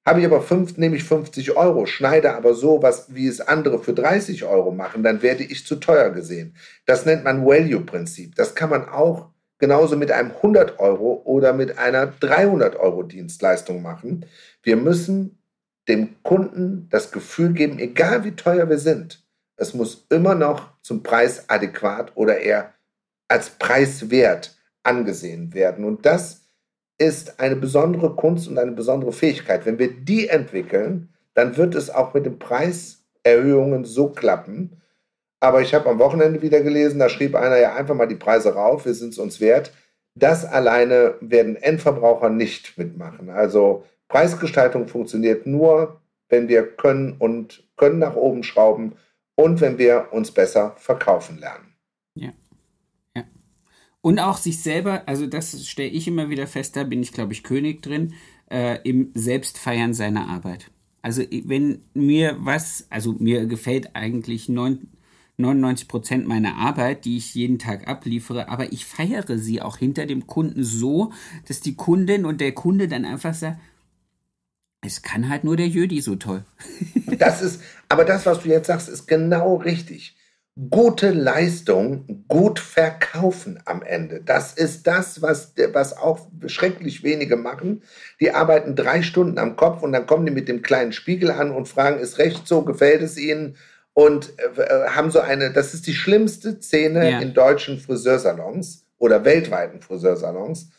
Habe 0.06 0.20
ich 0.20 0.26
aber 0.26 0.40
fünf, 0.40 0.78
nehme 0.78 0.94
ich 0.94 1.02
50 1.02 1.56
Euro, 1.56 1.84
schneide 1.86 2.34
aber 2.34 2.54
so, 2.54 2.80
was, 2.80 3.12
wie 3.12 3.26
es 3.26 3.40
andere 3.40 3.80
für 3.80 3.92
30 3.92 4.44
Euro 4.44 4.70
machen, 4.70 5.02
dann 5.02 5.20
werde 5.20 5.42
ich 5.42 5.66
zu 5.66 5.76
teuer 5.76 6.10
gesehen. 6.10 6.54
Das 6.84 7.06
nennt 7.06 7.24
man 7.24 7.44
Value-Prinzip. 7.44 8.36
Das 8.36 8.54
kann 8.54 8.70
man 8.70 8.88
auch 8.88 9.30
genauso 9.58 9.96
mit 9.96 10.12
einem 10.12 10.30
100 10.30 10.78
Euro 10.78 11.22
oder 11.24 11.52
mit 11.52 11.78
einer 11.78 12.06
300 12.06 12.76
Euro 12.76 13.02
Dienstleistung 13.02 13.82
machen. 13.82 14.26
Wir 14.62 14.76
müssen 14.76 15.42
dem 15.88 16.22
Kunden 16.22 16.88
das 16.88 17.10
Gefühl 17.10 17.52
geben, 17.52 17.80
egal 17.80 18.22
wie 18.22 18.32
teuer 18.32 18.68
wir 18.68 18.78
sind, 18.78 19.25
es 19.56 19.74
muss 19.74 20.06
immer 20.10 20.34
noch 20.34 20.68
zum 20.82 21.02
Preis 21.02 21.48
adäquat 21.48 22.12
oder 22.14 22.38
eher 22.38 22.74
als 23.28 23.50
preiswert 23.50 24.56
angesehen 24.82 25.52
werden. 25.54 25.84
Und 25.84 26.06
das 26.06 26.46
ist 26.98 27.40
eine 27.40 27.56
besondere 27.56 28.14
Kunst 28.14 28.48
und 28.48 28.58
eine 28.58 28.72
besondere 28.72 29.12
Fähigkeit. 29.12 29.66
Wenn 29.66 29.78
wir 29.78 29.92
die 29.92 30.28
entwickeln, 30.28 31.10
dann 31.34 31.56
wird 31.56 31.74
es 31.74 31.90
auch 31.90 32.14
mit 32.14 32.24
den 32.24 32.38
Preiserhöhungen 32.38 33.84
so 33.84 34.08
klappen. 34.08 34.80
Aber 35.40 35.60
ich 35.60 35.74
habe 35.74 35.90
am 35.90 35.98
Wochenende 35.98 36.40
wieder 36.40 36.62
gelesen, 36.62 36.98
da 36.98 37.08
schrieb 37.08 37.34
einer 37.34 37.58
ja 37.58 37.74
einfach 37.74 37.94
mal 37.94 38.08
die 38.08 38.14
Preise 38.14 38.54
rauf, 38.54 38.86
wir 38.86 38.94
sind 38.94 39.12
es 39.12 39.18
uns 39.18 39.40
wert. 39.40 39.72
Das 40.14 40.46
alleine 40.46 41.16
werden 41.20 41.56
Endverbraucher 41.56 42.30
nicht 42.30 42.78
mitmachen. 42.78 43.28
Also 43.28 43.84
Preisgestaltung 44.08 44.88
funktioniert 44.88 45.46
nur, 45.46 46.00
wenn 46.30 46.48
wir 46.48 46.66
können 46.66 47.16
und 47.18 47.64
können 47.76 47.98
nach 47.98 48.16
oben 48.16 48.42
schrauben 48.42 48.94
und 49.36 49.60
wenn 49.60 49.78
wir 49.78 50.08
uns 50.10 50.32
besser 50.32 50.74
verkaufen 50.78 51.38
lernen. 51.38 51.74
Ja. 52.14 52.32
ja. 53.14 53.24
Und 54.00 54.18
auch 54.18 54.38
sich 54.38 54.60
selber, 54.60 55.02
also 55.06 55.26
das 55.26 55.66
stelle 55.66 55.90
ich 55.90 56.08
immer 56.08 56.28
wieder 56.28 56.46
fest, 56.46 56.74
da 56.74 56.82
bin 56.82 57.02
ich, 57.02 57.12
glaube 57.12 57.32
ich, 57.32 57.44
König 57.44 57.82
drin, 57.82 58.14
äh, 58.50 58.78
im 58.82 59.12
Selbstfeiern 59.14 59.94
seiner 59.94 60.28
Arbeit. 60.28 60.70
Also 61.02 61.22
wenn 61.44 61.82
mir 61.94 62.36
was, 62.40 62.86
also 62.90 63.12
mir 63.12 63.46
gefällt 63.46 63.94
eigentlich 63.94 64.48
99 64.48 65.86
Prozent 65.86 66.26
meiner 66.26 66.56
Arbeit, 66.56 67.04
die 67.04 67.16
ich 67.16 67.34
jeden 67.34 67.60
Tag 67.60 67.86
abliefere, 67.86 68.48
aber 68.48 68.72
ich 68.72 68.86
feiere 68.86 69.38
sie 69.38 69.62
auch 69.62 69.76
hinter 69.76 70.06
dem 70.06 70.26
Kunden 70.26 70.64
so, 70.64 71.12
dass 71.46 71.60
die 71.60 71.76
Kundin 71.76 72.24
und 72.24 72.40
der 72.40 72.52
Kunde 72.52 72.88
dann 72.88 73.04
einfach 73.04 73.34
sagt, 73.34 73.60
es 74.86 75.02
kann 75.02 75.28
halt 75.28 75.44
nur 75.44 75.56
der 75.56 75.68
Jödi 75.68 76.00
so 76.00 76.16
toll. 76.16 76.44
das 77.18 77.42
ist, 77.42 77.60
aber 77.88 78.04
das, 78.04 78.24
was 78.24 78.42
du 78.42 78.48
jetzt 78.48 78.68
sagst, 78.68 78.88
ist 78.88 79.06
genau 79.06 79.56
richtig. 79.56 80.16
Gute 80.70 81.10
Leistung, 81.10 82.24
gut 82.28 82.60
verkaufen 82.60 83.60
am 83.66 83.82
Ende. 83.82 84.22
Das 84.24 84.54
ist 84.54 84.86
das, 84.86 85.20
was, 85.20 85.52
was 85.72 85.94
auch 85.94 86.28
schrecklich 86.46 87.02
wenige 87.02 87.36
machen. 87.36 87.82
Die 88.20 88.30
arbeiten 88.30 88.74
drei 88.74 89.02
Stunden 89.02 89.38
am 89.38 89.56
Kopf 89.56 89.82
und 89.82 89.92
dann 89.92 90.06
kommen 90.06 90.24
die 90.24 90.32
mit 90.32 90.48
dem 90.48 90.62
kleinen 90.62 90.92
Spiegel 90.92 91.30
an 91.30 91.50
und 91.50 91.68
fragen, 91.68 91.98
ist 91.98 92.16
recht 92.16 92.48
so, 92.48 92.62
gefällt 92.62 93.02
es 93.02 93.18
ihnen? 93.18 93.56
Und 93.92 94.32
äh, 94.38 94.88
haben 94.88 95.10
so 95.10 95.20
eine, 95.20 95.52
das 95.52 95.74
ist 95.74 95.86
die 95.86 95.94
schlimmste 95.94 96.60
Szene 96.60 97.10
ja. 97.10 97.20
in 97.20 97.34
deutschen 97.34 97.78
Friseursalons 97.78 98.86
oder 98.98 99.24
weltweiten 99.26 99.82
Friseursalons 99.82 100.70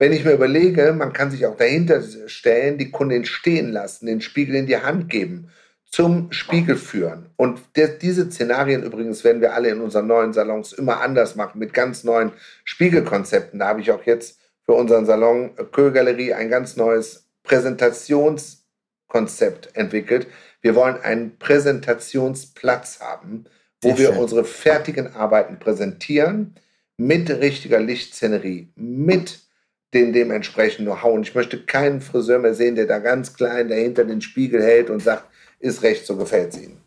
wenn 0.00 0.12
ich 0.12 0.24
mir 0.24 0.32
überlege, 0.32 0.92
man 0.94 1.12
kann 1.12 1.30
sich 1.30 1.44
auch 1.44 1.58
dahinter 1.58 2.02
stellen, 2.26 2.78
die 2.78 2.90
Kundin 2.90 3.26
stehen 3.26 3.70
lassen, 3.70 4.06
den 4.06 4.22
Spiegel 4.22 4.54
in 4.54 4.66
die 4.66 4.78
Hand 4.78 5.10
geben, 5.10 5.50
zum 5.84 6.32
Spiegel 6.32 6.76
führen. 6.76 7.26
Und 7.36 7.60
der, 7.76 7.88
diese 7.88 8.30
Szenarien 8.30 8.82
übrigens 8.82 9.24
werden 9.24 9.42
wir 9.42 9.52
alle 9.52 9.68
in 9.68 9.82
unseren 9.82 10.06
neuen 10.06 10.32
Salons 10.32 10.72
immer 10.72 11.02
anders 11.02 11.36
machen, 11.36 11.58
mit 11.58 11.74
ganz 11.74 12.02
neuen 12.02 12.32
Spiegelkonzepten. 12.64 13.58
Da 13.58 13.68
habe 13.68 13.82
ich 13.82 13.90
auch 13.90 14.04
jetzt 14.04 14.40
für 14.64 14.72
unseren 14.72 15.04
Salon 15.04 15.50
Kögalerie 15.70 16.32
ein 16.32 16.48
ganz 16.48 16.76
neues 16.76 17.28
Präsentationskonzept 17.42 19.76
entwickelt. 19.76 20.28
Wir 20.62 20.74
wollen 20.76 20.96
einen 21.02 21.36
Präsentationsplatz 21.38 23.00
haben, 23.00 23.44
wo 23.82 23.98
wir 23.98 24.16
unsere 24.16 24.44
fertigen 24.44 25.14
Arbeiten 25.14 25.58
präsentieren, 25.58 26.54
mit 26.96 27.28
richtiger 27.28 27.80
Lichtszenerie, 27.80 28.72
mit 28.76 29.49
den 29.94 30.12
dementsprechend 30.12 30.84
nur 30.84 31.02
hauen. 31.02 31.22
Ich 31.22 31.34
möchte 31.34 31.62
keinen 31.64 32.00
Friseur 32.00 32.38
mehr 32.38 32.54
sehen, 32.54 32.76
der 32.76 32.86
da 32.86 32.98
ganz 32.98 33.34
klein 33.34 33.68
dahinter 33.68 34.04
den 34.04 34.20
Spiegel 34.20 34.62
hält 34.62 34.90
und 34.90 35.00
sagt, 35.00 35.24
ist 35.58 35.82
recht, 35.82 36.06
so 36.06 36.16
gefällt 36.16 36.54
es 36.54 36.62
Ihnen. 36.62 36.78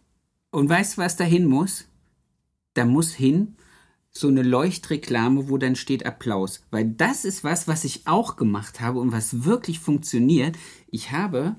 Und 0.51 0.69
weißt 0.69 0.97
du, 0.97 1.01
was 1.01 1.15
da 1.15 1.23
hin 1.23 1.45
muss? 1.45 1.85
Da 2.73 2.85
muss 2.85 3.13
hin 3.13 3.55
so 4.11 4.27
eine 4.27 4.43
Leuchtreklame, 4.43 5.49
wo 5.49 5.57
dann 5.57 5.75
steht 5.75 6.05
Applaus. 6.05 6.63
Weil 6.69 6.85
das 6.85 7.25
ist 7.25 7.43
was, 7.43 7.67
was 7.67 7.83
ich 7.83 8.03
auch 8.05 8.35
gemacht 8.35 8.79
habe 8.79 8.99
und 8.99 9.11
was 9.11 9.43
wirklich 9.43 9.79
funktioniert. 9.79 10.55
Ich 10.91 11.11
habe 11.11 11.55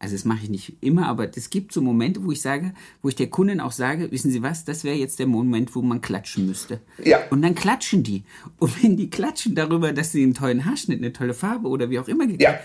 also 0.00 0.14
das 0.14 0.24
mache 0.24 0.44
ich 0.44 0.48
nicht 0.48 0.76
immer, 0.80 1.06
aber 1.08 1.28
es 1.36 1.50
gibt 1.50 1.72
so 1.72 1.82
Momente, 1.82 2.24
wo 2.24 2.32
ich 2.32 2.40
sage, 2.40 2.72
wo 3.02 3.10
ich 3.10 3.16
der 3.16 3.28
Kundin 3.28 3.60
auch 3.60 3.70
sage, 3.70 4.10
wissen 4.10 4.30
Sie 4.30 4.42
was, 4.42 4.64
das 4.64 4.82
wäre 4.82 4.96
jetzt 4.96 5.18
der 5.18 5.26
Moment, 5.26 5.74
wo 5.74 5.82
man 5.82 6.00
klatschen 6.00 6.46
müsste. 6.46 6.80
Ja. 7.04 7.18
Und 7.28 7.42
dann 7.42 7.54
klatschen 7.54 8.02
die. 8.02 8.24
Und 8.58 8.82
wenn 8.82 8.96
die 8.96 9.10
klatschen 9.10 9.54
darüber, 9.54 9.92
dass 9.92 10.12
sie 10.12 10.22
einen 10.22 10.32
tollen 10.32 10.64
Haarschnitt, 10.64 11.00
eine 11.00 11.12
tolle 11.12 11.34
Farbe 11.34 11.68
oder 11.68 11.90
wie 11.90 11.98
auch 11.98 12.08
immer 12.08 12.24
ja. 12.40 12.58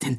dann 0.00 0.18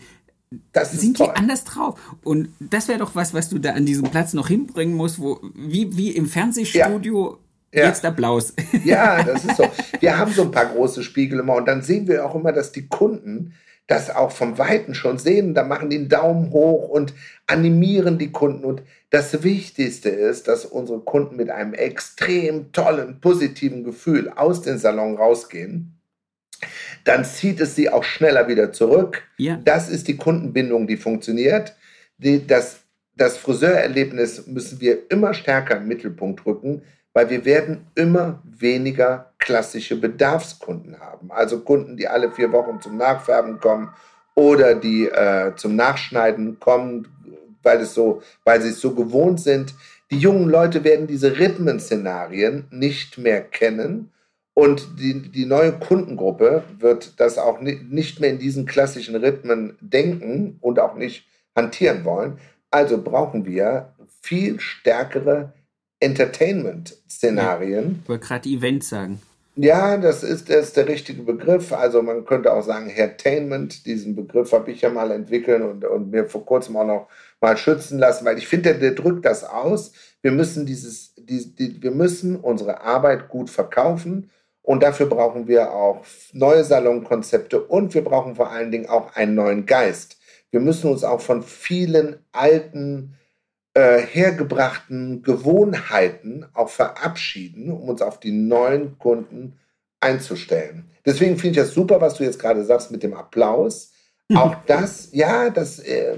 sind 0.86 1.18
toll. 1.18 1.28
die 1.28 1.38
anders 1.38 1.66
drauf. 1.66 2.00
Und 2.24 2.54
das 2.62 2.88
wäre 2.88 3.00
doch 3.00 3.16
was, 3.16 3.34
was 3.34 3.50
du 3.50 3.60
da 3.60 3.72
an 3.72 3.86
diesem 3.86 4.10
Platz 4.10 4.32
noch 4.32 4.48
hinbringen 4.48 4.96
musst, 4.96 5.20
wo, 5.20 5.42
wie, 5.54 5.98
wie 5.98 6.12
im 6.12 6.26
Fernsehstudio. 6.26 7.38
Ja. 7.74 7.86
Jetzt 7.88 8.04
Applaus. 8.04 8.54
Ja, 8.84 9.22
das 9.22 9.46
ist 9.46 9.58
so. 9.58 9.70
Wir 10.00 10.18
haben 10.18 10.32
so 10.32 10.42
ein 10.42 10.52
paar 10.52 10.66
große 10.68 11.04
Spiegel 11.04 11.40
immer 11.40 11.56
und 11.56 11.68
dann 11.68 11.84
sehen 11.84 12.08
wir 12.08 12.26
auch 12.26 12.34
immer, 12.34 12.52
dass 12.52 12.72
die 12.72 12.88
Kunden 12.88 13.54
das 13.90 14.12
auch 14.12 14.32
vom 14.32 14.60
Weiten 14.60 14.94
schon 14.94 15.18
sehen. 15.18 15.56
Da 15.56 15.64
machen 15.64 15.90
die 15.90 15.98
einen 15.98 16.10
Daumen 16.10 16.52
hoch 16.52 16.88
und 16.88 17.16
animieren 17.48 18.20
die 18.20 18.32
Kunden. 18.32 18.64
Und 18.64 18.84
das 19.10 19.42
Wichtigste 19.44 20.10
ist, 20.10 20.48
dass 20.48 20.64
unsere 20.64 21.00
Kunden 21.00 21.36
mit 21.36 21.50
einem 21.50 21.74
extrem 21.74 22.72
tollen, 22.72 23.20
positiven 23.20 23.84
Gefühl 23.84 24.30
aus 24.30 24.62
dem 24.62 24.78
Salon 24.78 25.18
rausgehen. 25.18 26.00
Dann 27.04 27.26
zieht 27.26 27.60
es 27.62 27.76
sie 27.76 27.90
auch 27.90 28.04
schneller 28.04 28.48
wieder 28.48 28.72
zurück. 28.72 29.24
Ja. 29.38 29.60
Das 29.66 29.90
ist 29.90 30.08
die 30.08 30.18
Kundenbindung, 30.18 30.86
die 30.86 30.98
funktioniert. 30.98 31.76
Die, 32.20 32.46
das, 32.46 32.82
das 33.16 33.38
Friseurerlebnis 33.38 34.46
müssen 34.46 34.80
wir 34.82 35.10
immer 35.10 35.34
stärker 35.34 35.78
im 35.78 35.88
Mittelpunkt 35.88 36.46
rücken, 36.46 36.84
weil 37.14 37.30
wir 37.30 37.46
werden 37.46 37.88
immer 37.96 38.42
weniger 38.44 39.34
klassische 39.40 40.00
Bedarfskunden 40.00 41.00
haben. 41.00 41.32
Also 41.32 41.62
Kunden, 41.62 41.98
die 41.98 42.08
alle 42.08 42.32
vier 42.32 42.52
Wochen 42.52 42.82
zum 42.82 42.98
Nachfärben 42.98 43.60
kommen 43.60 43.94
oder 44.36 44.76
die 44.76 45.08
äh, 45.08 45.56
zum 45.56 45.76
Nachschneiden 45.76 46.60
kommen, 46.60 47.08
weil, 47.64 47.82
es 47.82 47.94
so, 47.94 48.22
weil 48.46 48.62
sie 48.62 48.70
es 48.70 48.80
so 48.80 48.94
gewohnt 48.94 49.40
sind. 49.42 49.74
Die 50.12 50.18
jungen 50.18 50.50
Leute 50.50 50.84
werden 50.84 51.08
diese 51.08 51.38
Rhythmenszenarien 51.38 52.68
nicht 52.72 53.18
mehr 53.18 53.42
kennen 53.42 54.12
und 54.60 55.00
die, 55.00 55.32
die 55.32 55.46
neue 55.46 55.72
Kundengruppe 55.72 56.64
wird 56.80 57.20
das 57.20 57.38
auch 57.38 57.62
nicht 57.62 58.20
mehr 58.20 58.30
in 58.30 58.40
diesen 58.40 58.66
klassischen 58.66 59.16
Rhythmen 59.16 59.78
denken 59.80 60.58
und 60.60 60.80
auch 60.80 60.96
nicht 60.96 61.26
hantieren 61.56 62.04
wollen. 62.04 62.40
Also 62.70 63.02
brauchen 63.02 63.46
wir 63.46 63.94
viel 64.22 64.60
stärkere 64.60 65.54
Entertainment-Szenarien. 66.00 68.00
Ich 68.04 68.10
wollte 68.10 68.28
gerade 68.28 68.50
Event 68.50 68.84
sagen. 68.84 69.22
Ja, 69.56 69.98
das 69.98 70.24
ist, 70.24 70.50
das 70.50 70.68
ist 70.68 70.78
der 70.78 70.88
richtige 70.88 71.24
Begriff. 71.24 71.74
Also 71.74 72.02
man 72.02 72.24
könnte 72.24 72.54
auch 72.54 72.64
sagen 72.64 72.90
Entertainment. 72.90 73.86
Diesen 73.86 74.16
Begriff 74.16 74.54
habe 74.54 74.72
ich 74.72 74.82
ja 74.82 74.90
mal 74.90 75.12
entwickelt 75.12 75.62
und, 75.62 75.84
und 75.84 76.12
mir 76.12 76.30
vor 76.30 76.46
kurzem 76.46 76.78
auch 76.78 76.86
noch 76.86 77.08
mal 77.42 77.58
schützen 77.58 78.00
lassen, 78.00 78.24
weil 78.24 78.38
ich 78.38 78.48
finde, 78.48 78.72
der, 78.72 78.80
der 78.80 78.92
drückt 78.92 79.26
das 79.26 79.44
aus. 79.44 79.92
Wir 80.22 80.32
müssen 80.32 80.66
dieses, 80.66 81.14
die, 81.16 81.54
die, 81.56 81.82
wir 81.82 81.92
müssen 81.92 82.38
unsere 82.38 82.82
Arbeit 82.82 83.28
gut 83.28 83.50
verkaufen 83.50 84.30
und 84.62 84.84
dafür 84.84 85.08
brauchen 85.08 85.48
wir 85.48 85.74
auch 85.74 86.06
neue 86.32 86.64
Salonkonzepte 86.64 87.62
und 87.62 87.94
wir 87.94 88.04
brauchen 88.04 88.36
vor 88.36 88.52
allen 88.52 88.72
Dingen 88.72 88.88
auch 88.88 89.16
einen 89.16 89.36
neuen 89.36 89.66
Geist. 89.66 90.20
Wir 90.52 90.60
müssen 90.60 90.90
uns 90.90 91.04
auch 91.04 91.22
von 91.22 91.44
vielen 91.44 92.18
alten 92.32 93.16
äh, 93.74 94.00
hergebrachten 94.00 95.22
Gewohnheiten 95.24 96.46
auch 96.54 96.70
verabschieden, 96.70 97.72
um 97.72 97.90
uns 97.90 98.02
auf 98.02 98.20
die 98.20 98.32
neuen 98.32 98.98
Kunden 98.98 99.60
einzustellen. 100.00 100.90
Deswegen 101.06 101.38
finde 101.38 101.60
ich 101.60 101.66
das 101.66 101.74
super, 101.74 102.02
was 102.02 102.16
du 102.16 102.24
jetzt 102.24 102.40
gerade 102.40 102.64
sagst 102.64 102.92
mit 102.92 103.04
dem 103.04 103.14
Applaus. 103.14 103.92
Auch 104.34 104.56
das, 104.68 105.10
ja, 105.12 105.50
das, 105.50 105.80
äh, 105.80 106.18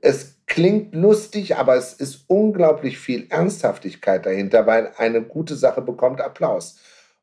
es 0.00 0.36
klingt 0.46 0.94
lustig, 0.94 1.56
aber 1.56 1.76
es 1.76 1.92
ist 1.92 2.24
unglaublich 2.28 2.98
viel 2.98 3.26
Ernsthaftigkeit 3.30 4.24
dahinter, 4.26 4.66
weil 4.66 4.92
eine 4.96 5.22
gute 5.22 5.56
Sache 5.56 5.82
bekommt 5.82 6.20
Applaus. 6.20 6.78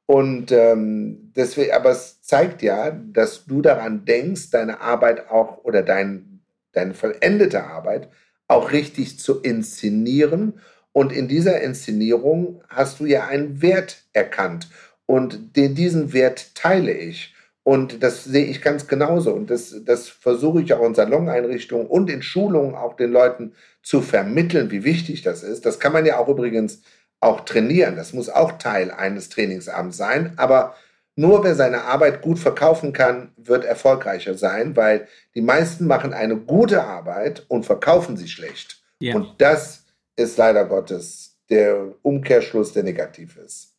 Und 0.05 0.51
ähm, 0.51 1.31
deswegen, 1.35 1.71
aber 1.71 1.91
es 1.91 2.21
zeigt 2.21 2.61
ja, 2.61 2.91
dass 2.91 3.45
du 3.45 3.61
daran 3.61 4.05
denkst, 4.05 4.51
deine 4.51 4.81
Arbeit 4.81 5.31
auch 5.31 5.63
oder 5.63 5.81
dein, 5.81 6.41
deine 6.73 6.93
vollendete 6.93 7.63
Arbeit 7.63 8.09
auch 8.47 8.71
richtig 8.71 9.19
zu 9.19 9.41
inszenieren. 9.41 10.59
Und 10.91 11.11
in 11.11 11.27
dieser 11.27 11.61
Inszenierung 11.61 12.63
hast 12.69 12.99
du 12.99 13.05
ja 13.05 13.27
einen 13.27 13.61
Wert 13.61 14.03
erkannt. 14.13 14.69
Und 15.05 15.55
den, 15.55 15.75
diesen 15.75 16.13
Wert 16.13 16.55
teile 16.55 16.93
ich. 16.93 17.33
Und 17.63 18.03
das 18.03 18.23
sehe 18.23 18.45
ich 18.45 18.61
ganz 18.61 18.87
genauso. 18.87 19.33
Und 19.33 19.49
das, 19.49 19.75
das 19.83 20.07
versuche 20.07 20.61
ich 20.61 20.73
auch 20.73 20.85
in 20.85 20.93
Saloneinrichtungen 20.93 21.87
und 21.87 22.09
in 22.09 22.21
Schulungen 22.21 22.75
auch 22.75 22.95
den 22.95 23.11
Leuten 23.11 23.53
zu 23.81 24.01
vermitteln, 24.01 24.71
wie 24.71 24.83
wichtig 24.83 25.23
das 25.23 25.43
ist. 25.43 25.65
Das 25.65 25.79
kann 25.79 25.91
man 25.91 26.05
ja 26.05 26.17
auch 26.17 26.27
übrigens 26.27 26.81
auch 27.19 27.41
trainieren. 27.41 27.95
Das 27.95 28.13
muss 28.13 28.29
auch 28.29 28.53
Teil 28.53 28.91
eines 28.91 29.29
Trainingsabends 29.29 29.97
sein. 29.97 30.33
Aber 30.37 30.75
nur 31.15 31.43
wer 31.43 31.55
seine 31.55 31.83
Arbeit 31.83 32.21
gut 32.21 32.39
verkaufen 32.39 32.93
kann, 32.93 33.31
wird 33.37 33.63
erfolgreicher 33.63 34.37
sein, 34.37 34.75
weil 34.75 35.07
die 35.33 35.41
meisten 35.41 35.87
machen 35.87 36.13
eine 36.13 36.37
gute 36.37 36.83
Arbeit 36.83 37.45
und 37.47 37.65
verkaufen 37.65 38.17
sie 38.17 38.27
schlecht. 38.27 38.83
Ja. 38.99 39.15
Und 39.15 39.35
das 39.39 39.85
ist 40.15 40.37
leider 40.37 40.65
Gottes 40.65 41.37
der 41.49 41.93
Umkehrschluss, 42.01 42.73
der 42.73 42.83
negativ 42.83 43.37
ist. 43.37 43.75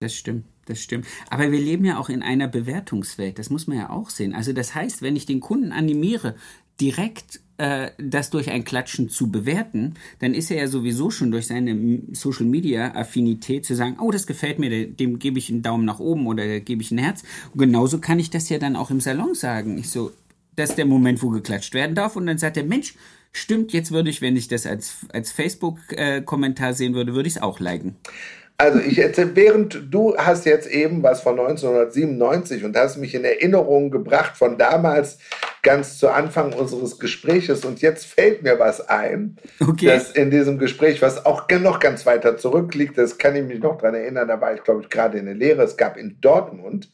Das 0.00 0.14
stimmt, 0.14 0.44
das 0.66 0.80
stimmt. 0.80 1.06
Aber 1.30 1.50
wir 1.50 1.58
leben 1.58 1.84
ja 1.84 1.98
auch 1.98 2.10
in 2.10 2.22
einer 2.22 2.48
Bewertungswelt, 2.48 3.38
das 3.38 3.48
muss 3.48 3.66
man 3.66 3.78
ja 3.78 3.90
auch 3.90 4.10
sehen. 4.10 4.34
Also 4.34 4.52
das 4.52 4.74
heißt, 4.74 5.00
wenn 5.00 5.16
ich 5.16 5.24
den 5.24 5.40
Kunden 5.40 5.72
animiere, 5.72 6.36
direkt 6.80 7.40
äh, 7.58 7.90
das 7.98 8.30
durch 8.30 8.50
ein 8.50 8.64
Klatschen 8.64 9.08
zu 9.08 9.30
bewerten, 9.30 9.94
dann 10.18 10.34
ist 10.34 10.50
er 10.50 10.58
ja 10.58 10.68
sowieso 10.68 11.10
schon 11.10 11.30
durch 11.30 11.46
seine 11.46 12.00
Social 12.12 12.46
Media 12.46 12.94
Affinität 12.94 13.64
zu 13.64 13.74
sagen, 13.74 13.96
oh, 14.00 14.10
das 14.10 14.26
gefällt 14.26 14.58
mir, 14.58 14.86
dem 14.86 15.18
gebe 15.18 15.38
ich 15.38 15.50
einen 15.50 15.62
Daumen 15.62 15.84
nach 15.84 15.98
oben 15.98 16.26
oder 16.26 16.60
gebe 16.60 16.82
ich 16.82 16.90
ein 16.90 16.98
Herz. 16.98 17.22
Und 17.52 17.60
genauso 17.60 17.98
kann 17.98 18.18
ich 18.18 18.30
das 18.30 18.48
ja 18.48 18.58
dann 18.58 18.76
auch 18.76 18.90
im 18.90 19.00
Salon 19.00 19.34
sagen. 19.34 19.78
Ich 19.78 19.90
so, 19.90 20.12
das 20.54 20.70
ist 20.70 20.78
der 20.78 20.86
Moment, 20.86 21.22
wo 21.22 21.30
geklatscht 21.30 21.74
werden 21.74 21.94
darf. 21.94 22.16
Und 22.16 22.26
dann 22.26 22.38
sagt 22.38 22.56
der 22.56 22.64
Mensch, 22.64 22.94
stimmt, 23.32 23.72
jetzt 23.72 23.90
würde 23.90 24.10
ich, 24.10 24.20
wenn 24.20 24.36
ich 24.36 24.48
das 24.48 24.66
als, 24.66 24.96
als 25.12 25.32
Facebook-Kommentar 25.32 26.70
äh, 26.70 26.74
sehen 26.74 26.94
würde, 26.94 27.14
würde 27.14 27.28
ich 27.28 27.36
es 27.36 27.42
auch 27.42 27.60
liken. 27.60 27.96
Also 28.58 28.78
ich 28.78 28.98
erzähle, 28.98 29.36
während 29.36 29.82
du 29.90 30.16
hast 30.16 30.46
jetzt 30.46 30.66
eben 30.66 31.02
was 31.02 31.20
von 31.20 31.38
1997 31.38 32.64
und 32.64 32.74
hast 32.74 32.96
mich 32.96 33.14
in 33.14 33.24
Erinnerung 33.24 33.90
gebracht 33.90 34.34
von 34.36 34.56
damals 34.56 35.18
ganz 35.66 35.98
zu 35.98 36.10
Anfang 36.10 36.52
unseres 36.52 37.00
Gespräches 37.00 37.64
und 37.64 37.82
jetzt 37.82 38.06
fällt 38.06 38.44
mir 38.44 38.60
was 38.60 38.88
ein, 38.88 39.36
okay. 39.60 39.86
dass 39.86 40.12
in 40.12 40.30
diesem 40.30 40.58
Gespräch, 40.58 41.02
was 41.02 41.26
auch 41.26 41.48
noch 41.50 41.80
ganz 41.80 42.06
weiter 42.06 42.38
zurückliegt, 42.38 42.96
das 42.96 43.18
kann 43.18 43.34
ich 43.34 43.44
mich 43.44 43.58
noch 43.58 43.76
daran 43.76 43.96
erinnern, 43.96 44.28
da 44.28 44.40
war 44.40 44.54
ich 44.54 44.62
glaube 44.62 44.82
ich 44.82 44.88
gerade 44.88 45.18
in 45.18 45.26
der 45.26 45.34
Lehre, 45.34 45.64
es 45.64 45.76
gab 45.76 45.96
in 45.96 46.20
Dortmund 46.20 46.92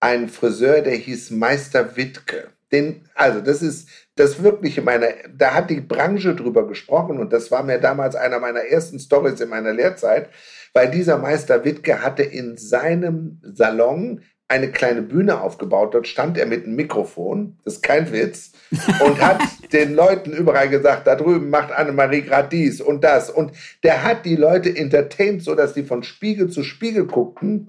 einen 0.00 0.28
Friseur, 0.28 0.82
der 0.82 0.96
hieß 0.96 1.30
Meister 1.30 1.96
Wittke. 1.96 2.48
Den, 2.72 3.08
also 3.14 3.40
das 3.40 3.62
ist 3.62 3.88
das 4.16 4.42
wirklich 4.42 4.76
in 4.76 4.84
meiner, 4.84 5.08
da 5.34 5.54
hat 5.54 5.70
die 5.70 5.80
Branche 5.80 6.34
drüber 6.34 6.66
gesprochen 6.66 7.18
und 7.18 7.32
das 7.32 7.50
war 7.50 7.62
mir 7.62 7.78
damals 7.78 8.14
einer 8.14 8.40
meiner 8.40 8.60
ersten 8.60 8.98
Stories 8.98 9.40
in 9.40 9.48
meiner 9.48 9.72
Lehrzeit 9.72 10.28
weil 10.72 10.90
dieser 10.90 11.18
Meister 11.18 11.64
Wittke 11.64 12.02
hatte 12.02 12.22
in 12.22 12.56
seinem 12.56 13.40
Salon 13.42 14.22
eine 14.48 14.72
kleine 14.72 15.02
Bühne 15.02 15.40
aufgebaut. 15.40 15.94
Dort 15.94 16.08
stand 16.08 16.38
er 16.38 16.46
mit 16.46 16.64
einem 16.64 16.74
Mikrofon, 16.74 17.58
das 17.64 17.74
ist 17.74 17.82
kein 17.82 18.10
Witz, 18.12 18.52
und 19.04 19.20
hat 19.20 19.42
den 19.72 19.94
Leuten 19.94 20.32
überall 20.32 20.70
gesagt, 20.70 21.06
da 21.06 21.14
drüben 21.14 21.50
macht 21.50 21.70
Annemarie 21.70 22.22
gerade 22.22 22.48
dies 22.48 22.80
und 22.80 23.04
das. 23.04 23.30
Und 23.30 23.52
der 23.82 24.02
hat 24.02 24.24
die 24.24 24.36
Leute 24.36 24.74
entertained, 24.74 25.42
sodass 25.42 25.74
die 25.74 25.82
von 25.82 26.02
Spiegel 26.02 26.48
zu 26.48 26.62
Spiegel 26.62 27.06
guckten. 27.06 27.68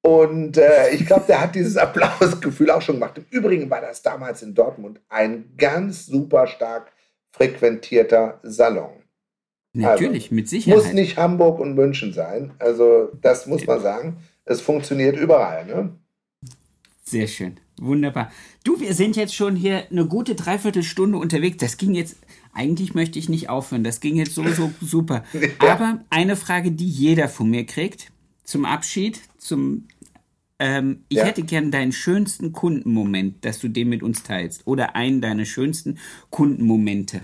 Und 0.00 0.56
äh, 0.56 0.90
ich 0.90 1.06
glaube, 1.06 1.24
der 1.28 1.40
hat 1.40 1.54
dieses 1.54 1.76
Applausgefühl 1.76 2.70
auch 2.70 2.82
schon 2.82 2.96
gemacht. 2.96 3.18
Im 3.18 3.26
Übrigen 3.30 3.70
war 3.70 3.80
das 3.80 4.02
damals 4.02 4.42
in 4.42 4.54
Dortmund 4.54 5.00
ein 5.08 5.52
ganz 5.56 6.06
super 6.06 6.46
stark 6.46 6.92
frequentierter 7.32 8.40
Salon. 8.42 9.02
Natürlich, 9.74 10.24
also, 10.24 10.34
mit 10.34 10.48
Sicherheit. 10.48 10.78
Muss 10.78 10.92
nicht 10.92 11.16
Hamburg 11.16 11.58
und 11.58 11.74
München 11.74 12.12
sein. 12.12 12.52
Also, 12.58 13.10
das 13.20 13.46
muss 13.46 13.66
man 13.66 13.80
sagen. 13.80 14.18
Es 14.44 14.60
funktioniert 14.60 15.16
überall. 15.16 15.64
Ne? 15.64 15.98
Sehr 17.14 17.28
schön. 17.28 17.56
Wunderbar. 17.80 18.30
Du, 18.62 18.80
wir 18.80 18.94
sind 18.94 19.16
jetzt 19.16 19.34
schon 19.34 19.56
hier 19.56 19.90
eine 19.90 20.06
gute 20.06 20.34
Dreiviertelstunde 20.34 21.18
unterwegs. 21.18 21.56
Das 21.58 21.76
ging 21.76 21.94
jetzt, 21.94 22.16
eigentlich 22.52 22.94
möchte 22.94 23.18
ich 23.18 23.28
nicht 23.28 23.48
aufhören. 23.48 23.84
Das 23.84 24.00
ging 24.00 24.16
jetzt 24.16 24.34
sowieso 24.34 24.72
super. 24.80 25.24
Ja. 25.32 25.72
Aber 25.72 26.04
eine 26.10 26.36
Frage, 26.36 26.70
die 26.72 26.88
jeder 26.88 27.28
von 27.28 27.50
mir 27.50 27.66
kriegt, 27.66 28.10
zum 28.44 28.64
Abschied, 28.64 29.20
zum, 29.38 29.88
äh, 30.58 30.78
Ähm, 30.78 31.04
ich 31.08 31.18
ja. 31.18 31.24
hätte 31.24 31.42
gern 31.42 31.70
deinen 31.70 31.92
schönsten 31.92 32.52
Kundenmoment, 32.52 33.44
dass 33.44 33.58
du 33.58 33.68
den 33.68 33.88
mit 33.88 34.02
uns 34.02 34.22
teilst. 34.22 34.66
Oder 34.66 34.94
einen 34.94 35.20
deiner 35.20 35.44
schönsten 35.44 35.98
Kundenmomente. 36.30 37.22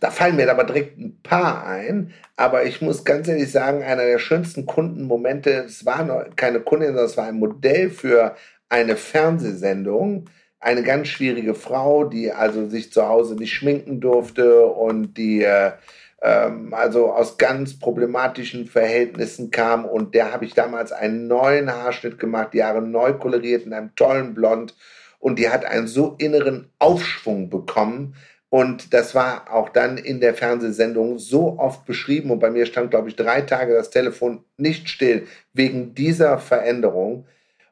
Da 0.00 0.10
fallen 0.10 0.36
mir 0.36 0.50
aber 0.50 0.64
direkt 0.64 0.98
ein 0.98 1.18
paar 1.22 1.66
ein. 1.66 2.12
Aber 2.36 2.64
ich 2.64 2.80
muss 2.80 3.04
ganz 3.04 3.28
ehrlich 3.28 3.50
sagen, 3.50 3.82
einer 3.82 4.04
der 4.04 4.18
schönsten 4.18 4.66
Kundenmomente, 4.66 5.50
es 5.66 5.84
war 5.84 6.26
keine 6.36 6.60
Kundin, 6.60 6.88
sondern 6.88 7.06
es 7.06 7.16
war 7.16 7.26
ein 7.26 7.38
Modell 7.38 7.90
für 7.90 8.36
eine 8.68 8.96
Fernsehsendung 8.96 10.28
eine 10.60 10.82
ganz 10.82 11.08
schwierige 11.08 11.54
Frau, 11.54 12.04
die 12.04 12.32
also 12.32 12.68
sich 12.68 12.92
zu 12.92 13.06
Hause 13.06 13.36
nicht 13.36 13.52
schminken 13.52 14.00
durfte 14.00 14.66
und 14.66 15.14
die 15.14 15.42
äh, 15.44 15.72
ähm, 16.20 16.74
also 16.74 17.12
aus 17.12 17.38
ganz 17.38 17.78
problematischen 17.78 18.66
Verhältnissen 18.66 19.50
kam. 19.50 19.84
Und 19.84 20.14
der 20.14 20.32
habe 20.32 20.44
ich 20.44 20.54
damals 20.54 20.92
einen 20.92 21.28
neuen 21.28 21.70
Haarschnitt 21.72 22.18
gemacht, 22.18 22.50
die 22.52 22.64
Haare 22.64 22.82
neu 22.82 23.14
koloriert 23.14 23.66
in 23.66 23.72
einem 23.72 23.94
tollen 23.94 24.34
Blond. 24.34 24.74
Und 25.20 25.38
die 25.38 25.48
hat 25.48 25.64
einen 25.64 25.86
so 25.86 26.14
inneren 26.18 26.70
Aufschwung 26.78 27.50
bekommen. 27.50 28.14
Und 28.50 28.94
das 28.94 29.14
war 29.14 29.52
auch 29.52 29.68
dann 29.68 29.98
in 29.98 30.20
der 30.20 30.34
Fernsehsendung 30.34 31.18
so 31.18 31.58
oft 31.58 31.84
beschrieben. 31.84 32.30
Und 32.30 32.38
bei 32.38 32.50
mir 32.50 32.64
stand, 32.64 32.90
glaube 32.90 33.08
ich, 33.08 33.16
drei 33.16 33.42
Tage 33.42 33.74
das 33.74 33.90
Telefon 33.90 34.44
nicht 34.56 34.88
still 34.88 35.26
wegen 35.52 35.94
dieser 35.94 36.38
Veränderung. 36.38 37.26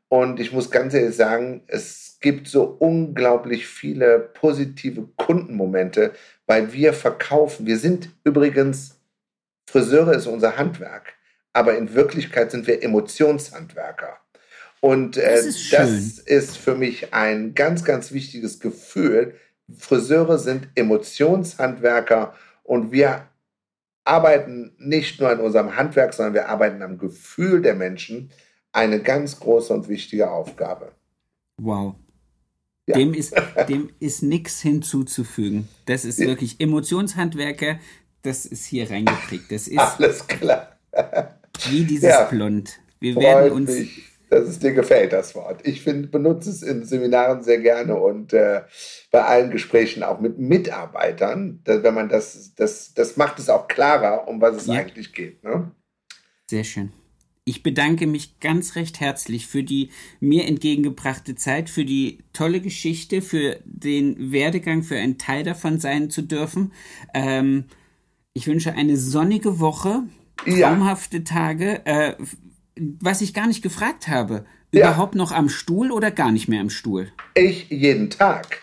Und 0.09 0.39
ich 0.39 0.53
muss 0.53 0.70
ganz 0.70 0.93
ehrlich 0.95 1.16
sagen, 1.16 1.62
es 1.66 2.18
gibt 2.20 2.49
so 2.49 2.64
unglaublich 2.64 3.66
viele 3.66 4.18
positive 4.18 5.09
Kundenmomente, 5.16 6.12
weil 6.47 6.72
wir 6.72 6.93
verkaufen. 6.93 7.66
Wir 7.66 7.79
sind 7.79 8.11
übrigens, 8.24 8.99
Friseure 9.68 10.14
ist 10.14 10.27
unser 10.27 10.57
Handwerk, 10.57 11.14
aber 11.53 11.77
in 11.77 11.95
Wirklichkeit 11.95 12.51
sind 12.51 12.66
wir 12.66 12.83
Emotionshandwerker. 12.83 14.18
Und 14.81 15.16
äh, 15.16 15.37
das, 15.37 15.47
ist 15.47 15.72
das 15.72 16.18
ist 16.18 16.59
für 16.59 16.74
mich 16.74 17.12
ein 17.14 17.55
ganz, 17.55 17.85
ganz 17.85 18.12
wichtiges 18.12 18.61
Gefühl. 18.61 19.35
Friseure 19.76 20.38
sind 20.38 20.68
Emotionshandwerker 20.74 22.34
und 22.62 22.92
wir 22.92 23.28
arbeiten 24.04 24.72
nicht 24.78 25.20
nur 25.20 25.30
an 25.30 25.40
unserem 25.40 25.76
Handwerk, 25.76 26.14
sondern 26.14 26.34
wir 26.34 26.48
arbeiten 26.48 26.82
am 26.82 26.98
Gefühl 26.98 27.62
der 27.62 27.74
Menschen. 27.74 28.30
Eine 28.72 29.00
ganz 29.00 29.40
große 29.40 29.72
und 29.72 29.88
wichtige 29.88 30.30
Aufgabe. 30.30 30.92
Wow. 31.56 31.94
Ja. 32.86 32.94
Dem 32.94 33.14
ist, 33.14 33.34
dem 33.68 33.90
ist 33.98 34.22
nichts 34.22 34.60
hinzuzufügen. 34.60 35.68
Das 35.86 36.04
ist 36.04 36.18
ja. 36.18 36.26
wirklich 36.26 36.60
Emotionshandwerker, 36.60 37.80
das 38.22 38.46
ist 38.46 38.64
hier 38.66 38.90
reingekriegt. 38.90 39.50
Das 39.50 39.68
ist 39.68 39.78
alles 39.78 40.26
klar. 40.26 40.76
wie 41.70 41.84
dieses 41.84 42.10
ja. 42.10 42.24
Blond. 42.24 42.78
Wir 43.00 43.14
Freut 43.14 43.24
werden 43.24 43.52
uns. 43.52 43.70
Mich, 43.70 44.02
dass 44.29 44.49
es 44.49 44.59
dir 44.59 44.72
gefällt, 44.72 45.12
das 45.12 45.35
Wort. 45.35 45.66
Ich 45.66 45.83
find, 45.83 46.11
benutze 46.11 46.51
es 46.51 46.62
in 46.62 46.85
Seminaren 46.85 47.43
sehr 47.43 47.59
gerne 47.59 47.97
und 47.97 48.33
äh, 48.33 48.62
bei 49.11 49.22
allen 49.22 49.51
Gesprächen 49.51 50.03
auch 50.03 50.20
mit 50.20 50.39
Mitarbeitern. 50.39 51.61
Dass, 51.64 51.83
wenn 51.83 51.95
man 51.95 52.09
das, 52.09 52.55
das, 52.55 52.95
das 52.95 53.16
macht 53.16 53.39
es 53.39 53.49
auch 53.49 53.68
klarer, 53.68 54.27
um 54.29 54.41
was 54.41 54.57
es 54.57 54.68
eigentlich 54.68 55.12
geht. 55.12 55.45
Ne? 55.45 55.70
Sehr 56.49 56.64
schön. 56.64 56.93
Ich 57.49 57.62
bedanke 57.62 58.09
mich 58.09 58.41
ganz 58.41 58.74
recht 58.74 58.99
herzlich 58.99 59.47
für 59.47 59.62
die 59.62 59.91
mir 60.18 60.47
entgegengebrachte 60.47 61.37
Zeit, 61.37 61.70
für 61.70 61.85
die 61.85 62.24
tolle 62.33 62.61
Geschichte, 62.61 63.22
für 63.22 63.61
den 63.64 64.33
Werdegang, 64.33 64.83
für 64.83 64.97
ein 64.97 65.16
Teil 65.16 65.45
davon 65.45 65.79
sein 65.79 66.11
zu 66.11 66.22
dürfen. 66.22 66.72
Ähm, 67.14 67.66
ich 68.33 68.49
wünsche 68.49 68.72
eine 68.72 68.97
sonnige 68.97 69.61
Woche, 69.61 70.03
traumhafte 70.45 71.18
ja. 71.18 71.22
Tage. 71.22 71.87
Äh, 71.87 72.14
was 72.77 73.20
ich 73.20 73.35
gar 73.35 73.47
nicht 73.47 73.62
gefragt 73.62 74.09
habe, 74.09 74.45
ja. 74.72 74.87
überhaupt 74.87 75.14
noch 75.14 75.33
am 75.33 75.49
Stuhl 75.49 75.91
oder 75.91 76.11
gar 76.11 76.33
nicht 76.33 76.49
mehr 76.49 76.61
am 76.61 76.70
Stuhl? 76.70 77.11
Ich 77.35 77.70
jeden 77.70 78.11
Tag. 78.11 78.61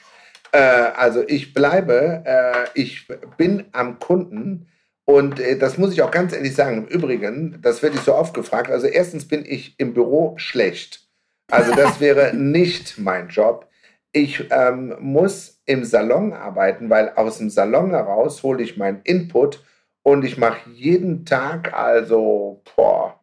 Äh, 0.52 0.58
also 0.58 1.24
ich 1.28 1.54
bleibe, 1.54 2.24
äh, 2.26 2.68
ich 2.76 3.08
bin 3.38 3.66
am 3.72 4.00
Kunden 4.00 4.68
und 5.06 5.40
äh, 5.40 5.58
das 5.58 5.78
muss 5.78 5.94
ich 5.94 6.02
auch 6.02 6.12
ganz 6.12 6.34
ehrlich 6.34 6.56
sagen. 6.56 6.78
Im 6.78 6.88
Übrigen, 6.88 7.60
das 7.62 7.82
werde 7.82 7.98
ich 7.98 8.04
so 8.04 8.16
oft 8.16 8.34
gefragt. 8.34 8.70
Also 8.70 8.88
erstens 8.88 9.28
bin 9.28 9.44
ich 9.46 9.80
im 9.80 9.94
Büro 9.94 10.36
schlecht. 10.38 11.08
Also 11.52 11.74
das 11.74 12.00
wäre 12.00 12.34
nicht 12.36 13.00
mein 13.00 13.30
Job. 13.30 13.68
Ich 14.12 14.46
ähm, 14.52 14.96
muss 15.00 15.62
im 15.66 15.84
Salon 15.84 16.34
arbeiten, 16.34 16.90
weil 16.90 17.10
aus 17.16 17.40
dem 17.40 17.50
Salon 17.50 17.90
heraus 17.90 18.44
hole 18.44 18.62
ich 18.62 18.78
meinen 18.78 19.02
Input 19.04 19.64
und 20.04 20.24
ich 20.24 20.38
mache 20.38 20.70
jeden 20.70 21.26
Tag 21.26 21.74
also, 21.74 22.62
boah, 22.76 23.23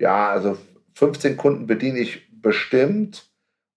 ja, 0.00 0.30
also 0.30 0.56
15 0.94 1.36
Kunden 1.36 1.66
bediene 1.66 2.00
ich 2.00 2.28
bestimmt. 2.42 3.30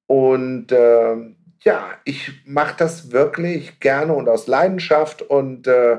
Und 0.07 0.71
äh, 0.71 1.15
ja, 1.61 1.91
ich 2.05 2.31
mache 2.45 2.75
das 2.77 3.11
wirklich 3.11 3.79
gerne 3.79 4.13
und 4.13 4.27
aus 4.27 4.47
Leidenschaft 4.47 5.21
und 5.21 5.67
äh, 5.67 5.97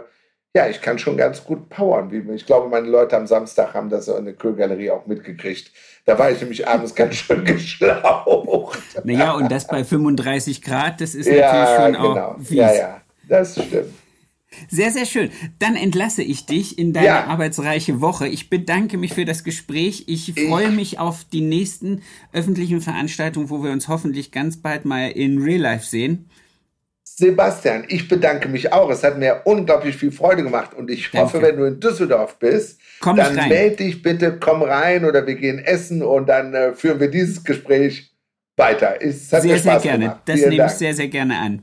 ja, 0.56 0.68
ich 0.68 0.80
kann 0.80 0.98
schon 0.98 1.16
ganz 1.16 1.42
gut 1.42 1.68
powern. 1.68 2.10
Ich 2.32 2.46
glaube, 2.46 2.68
meine 2.68 2.86
Leute 2.86 3.16
am 3.16 3.26
Samstag 3.26 3.74
haben 3.74 3.90
das 3.90 4.06
in 4.06 4.24
der 4.24 4.34
Kühlgalerie 4.34 4.90
auch 4.90 5.06
mitgekriegt. 5.06 5.72
Da 6.04 6.16
war 6.18 6.30
ich 6.30 6.40
nämlich 6.40 6.68
abends 6.68 6.94
ganz 6.94 7.14
schön 7.16 7.44
geschlaucht. 7.44 8.78
Naja, 9.04 9.32
und 9.32 9.50
das 9.50 9.66
bei 9.66 9.82
35 9.82 10.62
Grad, 10.62 11.00
das 11.00 11.14
ist 11.14 11.26
ja, 11.26 11.52
natürlich 11.52 11.76
schon 11.76 11.92
genau. 11.92 12.20
auch 12.20 12.38
fies. 12.38 12.56
Ja, 12.56 12.74
ja, 12.74 13.00
das 13.28 13.54
stimmt. 13.54 14.03
Sehr, 14.68 14.90
sehr 14.90 15.06
schön. 15.06 15.30
Dann 15.58 15.76
entlasse 15.76 16.22
ich 16.22 16.46
dich 16.46 16.78
in 16.78 16.92
deine 16.92 17.06
ja. 17.06 17.24
arbeitsreiche 17.24 18.00
Woche. 18.00 18.28
Ich 18.28 18.50
bedanke 18.50 18.96
mich 18.96 19.14
für 19.14 19.24
das 19.24 19.44
Gespräch. 19.44 20.04
Ich 20.06 20.34
freue 20.34 20.68
ich. 20.68 20.74
mich 20.74 20.98
auf 20.98 21.24
die 21.24 21.40
nächsten 21.40 22.02
öffentlichen 22.32 22.80
Veranstaltungen, 22.80 23.50
wo 23.50 23.62
wir 23.62 23.72
uns 23.72 23.88
hoffentlich 23.88 24.30
ganz 24.32 24.56
bald 24.58 24.84
mal 24.84 25.10
in 25.10 25.42
Real 25.42 25.60
Life 25.60 25.86
sehen. 25.86 26.28
Sebastian, 27.16 27.84
ich 27.88 28.08
bedanke 28.08 28.48
mich 28.48 28.72
auch. 28.72 28.90
Es 28.90 29.04
hat 29.04 29.18
mir 29.18 29.42
unglaublich 29.44 29.96
viel 29.96 30.10
Freude 30.10 30.42
gemacht 30.42 30.74
und 30.74 30.90
ich 30.90 31.10
Danke. 31.10 31.18
hoffe, 31.18 31.42
wenn 31.42 31.56
du 31.56 31.64
in 31.64 31.78
Düsseldorf 31.78 32.38
bist, 32.38 32.80
komm 33.00 33.16
dann 33.16 33.36
melde 33.48 33.76
dich 33.76 34.02
bitte, 34.02 34.38
komm 34.40 34.62
rein 34.62 35.04
oder 35.04 35.24
wir 35.24 35.36
gehen 35.36 35.60
essen 35.60 36.02
und 36.02 36.28
dann 36.28 36.54
äh, 36.54 36.74
führen 36.74 36.98
wir 36.98 37.08
dieses 37.08 37.44
Gespräch 37.44 38.10
weiter. 38.56 38.96
Es 39.00 39.32
hat 39.32 39.42
sehr, 39.42 39.52
mir 39.52 39.58
Spaß 39.58 39.82
sehr 39.82 39.92
gerne. 39.92 40.04
Gemacht. 40.06 40.22
Das 40.24 40.36
Vielen 40.36 40.50
nehme 40.50 40.58
Dank. 40.62 40.72
ich 40.72 40.78
sehr, 40.78 40.94
sehr 40.94 41.08
gerne 41.08 41.38
an. 41.38 41.62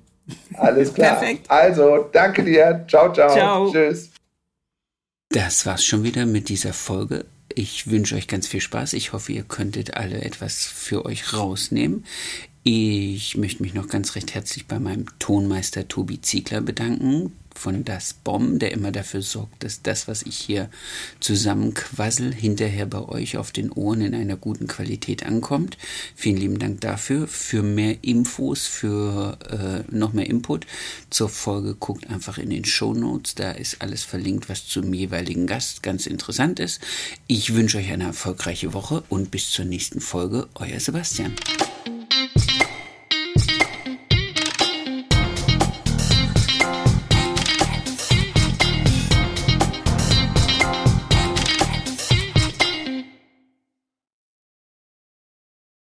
Alles 0.55 0.93
klar. 0.93 1.17
Perfekt. 1.17 1.49
Also, 1.49 2.09
danke 2.11 2.43
dir. 2.43 2.85
Ciao, 2.87 3.11
ciao. 3.13 3.33
Ciao. 3.33 3.71
Tschüss. 3.71 4.11
Das 5.29 5.65
war's 5.65 5.85
schon 5.85 6.03
wieder 6.03 6.25
mit 6.25 6.49
dieser 6.49 6.73
Folge. 6.73 7.25
Ich 7.53 7.89
wünsche 7.89 8.15
euch 8.15 8.27
ganz 8.27 8.47
viel 8.47 8.61
Spaß. 8.61 8.93
Ich 8.93 9.13
hoffe, 9.13 9.31
ihr 9.31 9.43
könntet 9.43 9.95
alle 9.95 10.21
etwas 10.21 10.65
für 10.65 11.05
euch 11.05 11.33
rausnehmen. 11.33 12.05
Ich 12.63 13.37
möchte 13.37 13.63
mich 13.63 13.73
noch 13.73 13.87
ganz 13.87 14.15
recht 14.15 14.35
herzlich 14.35 14.67
bei 14.67 14.79
meinem 14.79 15.05
Tonmeister 15.19 15.87
Tobi 15.87 16.21
Ziegler 16.21 16.61
bedanken 16.61 17.33
von 17.57 17.83
Das 17.85 18.13
Bomb, 18.13 18.59
der 18.59 18.71
immer 18.71 18.91
dafür 18.91 19.21
sorgt, 19.21 19.63
dass 19.63 19.81
das, 19.81 20.07
was 20.07 20.23
ich 20.23 20.37
hier 20.37 20.69
zusammenquassel, 21.19 22.33
hinterher 22.33 22.85
bei 22.85 23.01
euch 23.07 23.37
auf 23.37 23.51
den 23.51 23.71
Ohren 23.71 24.01
in 24.01 24.15
einer 24.15 24.37
guten 24.37 24.67
Qualität 24.67 25.25
ankommt. 25.25 25.77
Vielen 26.15 26.37
lieben 26.37 26.59
Dank 26.59 26.81
dafür. 26.81 27.27
Für 27.27 27.63
mehr 27.63 28.03
Infos, 28.03 28.67
für 28.67 29.37
äh, 29.89 29.95
noch 29.95 30.13
mehr 30.13 30.27
Input 30.27 30.65
zur 31.09 31.29
Folge 31.29 31.75
guckt 31.75 32.09
einfach 32.09 32.37
in 32.37 32.49
den 32.49 32.65
Show 32.65 32.93
Notes. 32.93 33.35
Da 33.35 33.51
ist 33.51 33.81
alles 33.81 34.03
verlinkt, 34.03 34.49
was 34.49 34.67
zum 34.67 34.93
jeweiligen 34.93 35.47
Gast 35.47 35.83
ganz 35.83 36.05
interessant 36.05 36.59
ist. 36.59 36.81
Ich 37.27 37.53
wünsche 37.53 37.77
euch 37.77 37.91
eine 37.91 38.05
erfolgreiche 38.05 38.73
Woche 38.73 39.03
und 39.09 39.31
bis 39.31 39.51
zur 39.51 39.65
nächsten 39.65 40.01
Folge. 40.01 40.47
Euer 40.55 40.79
Sebastian. 40.79 41.33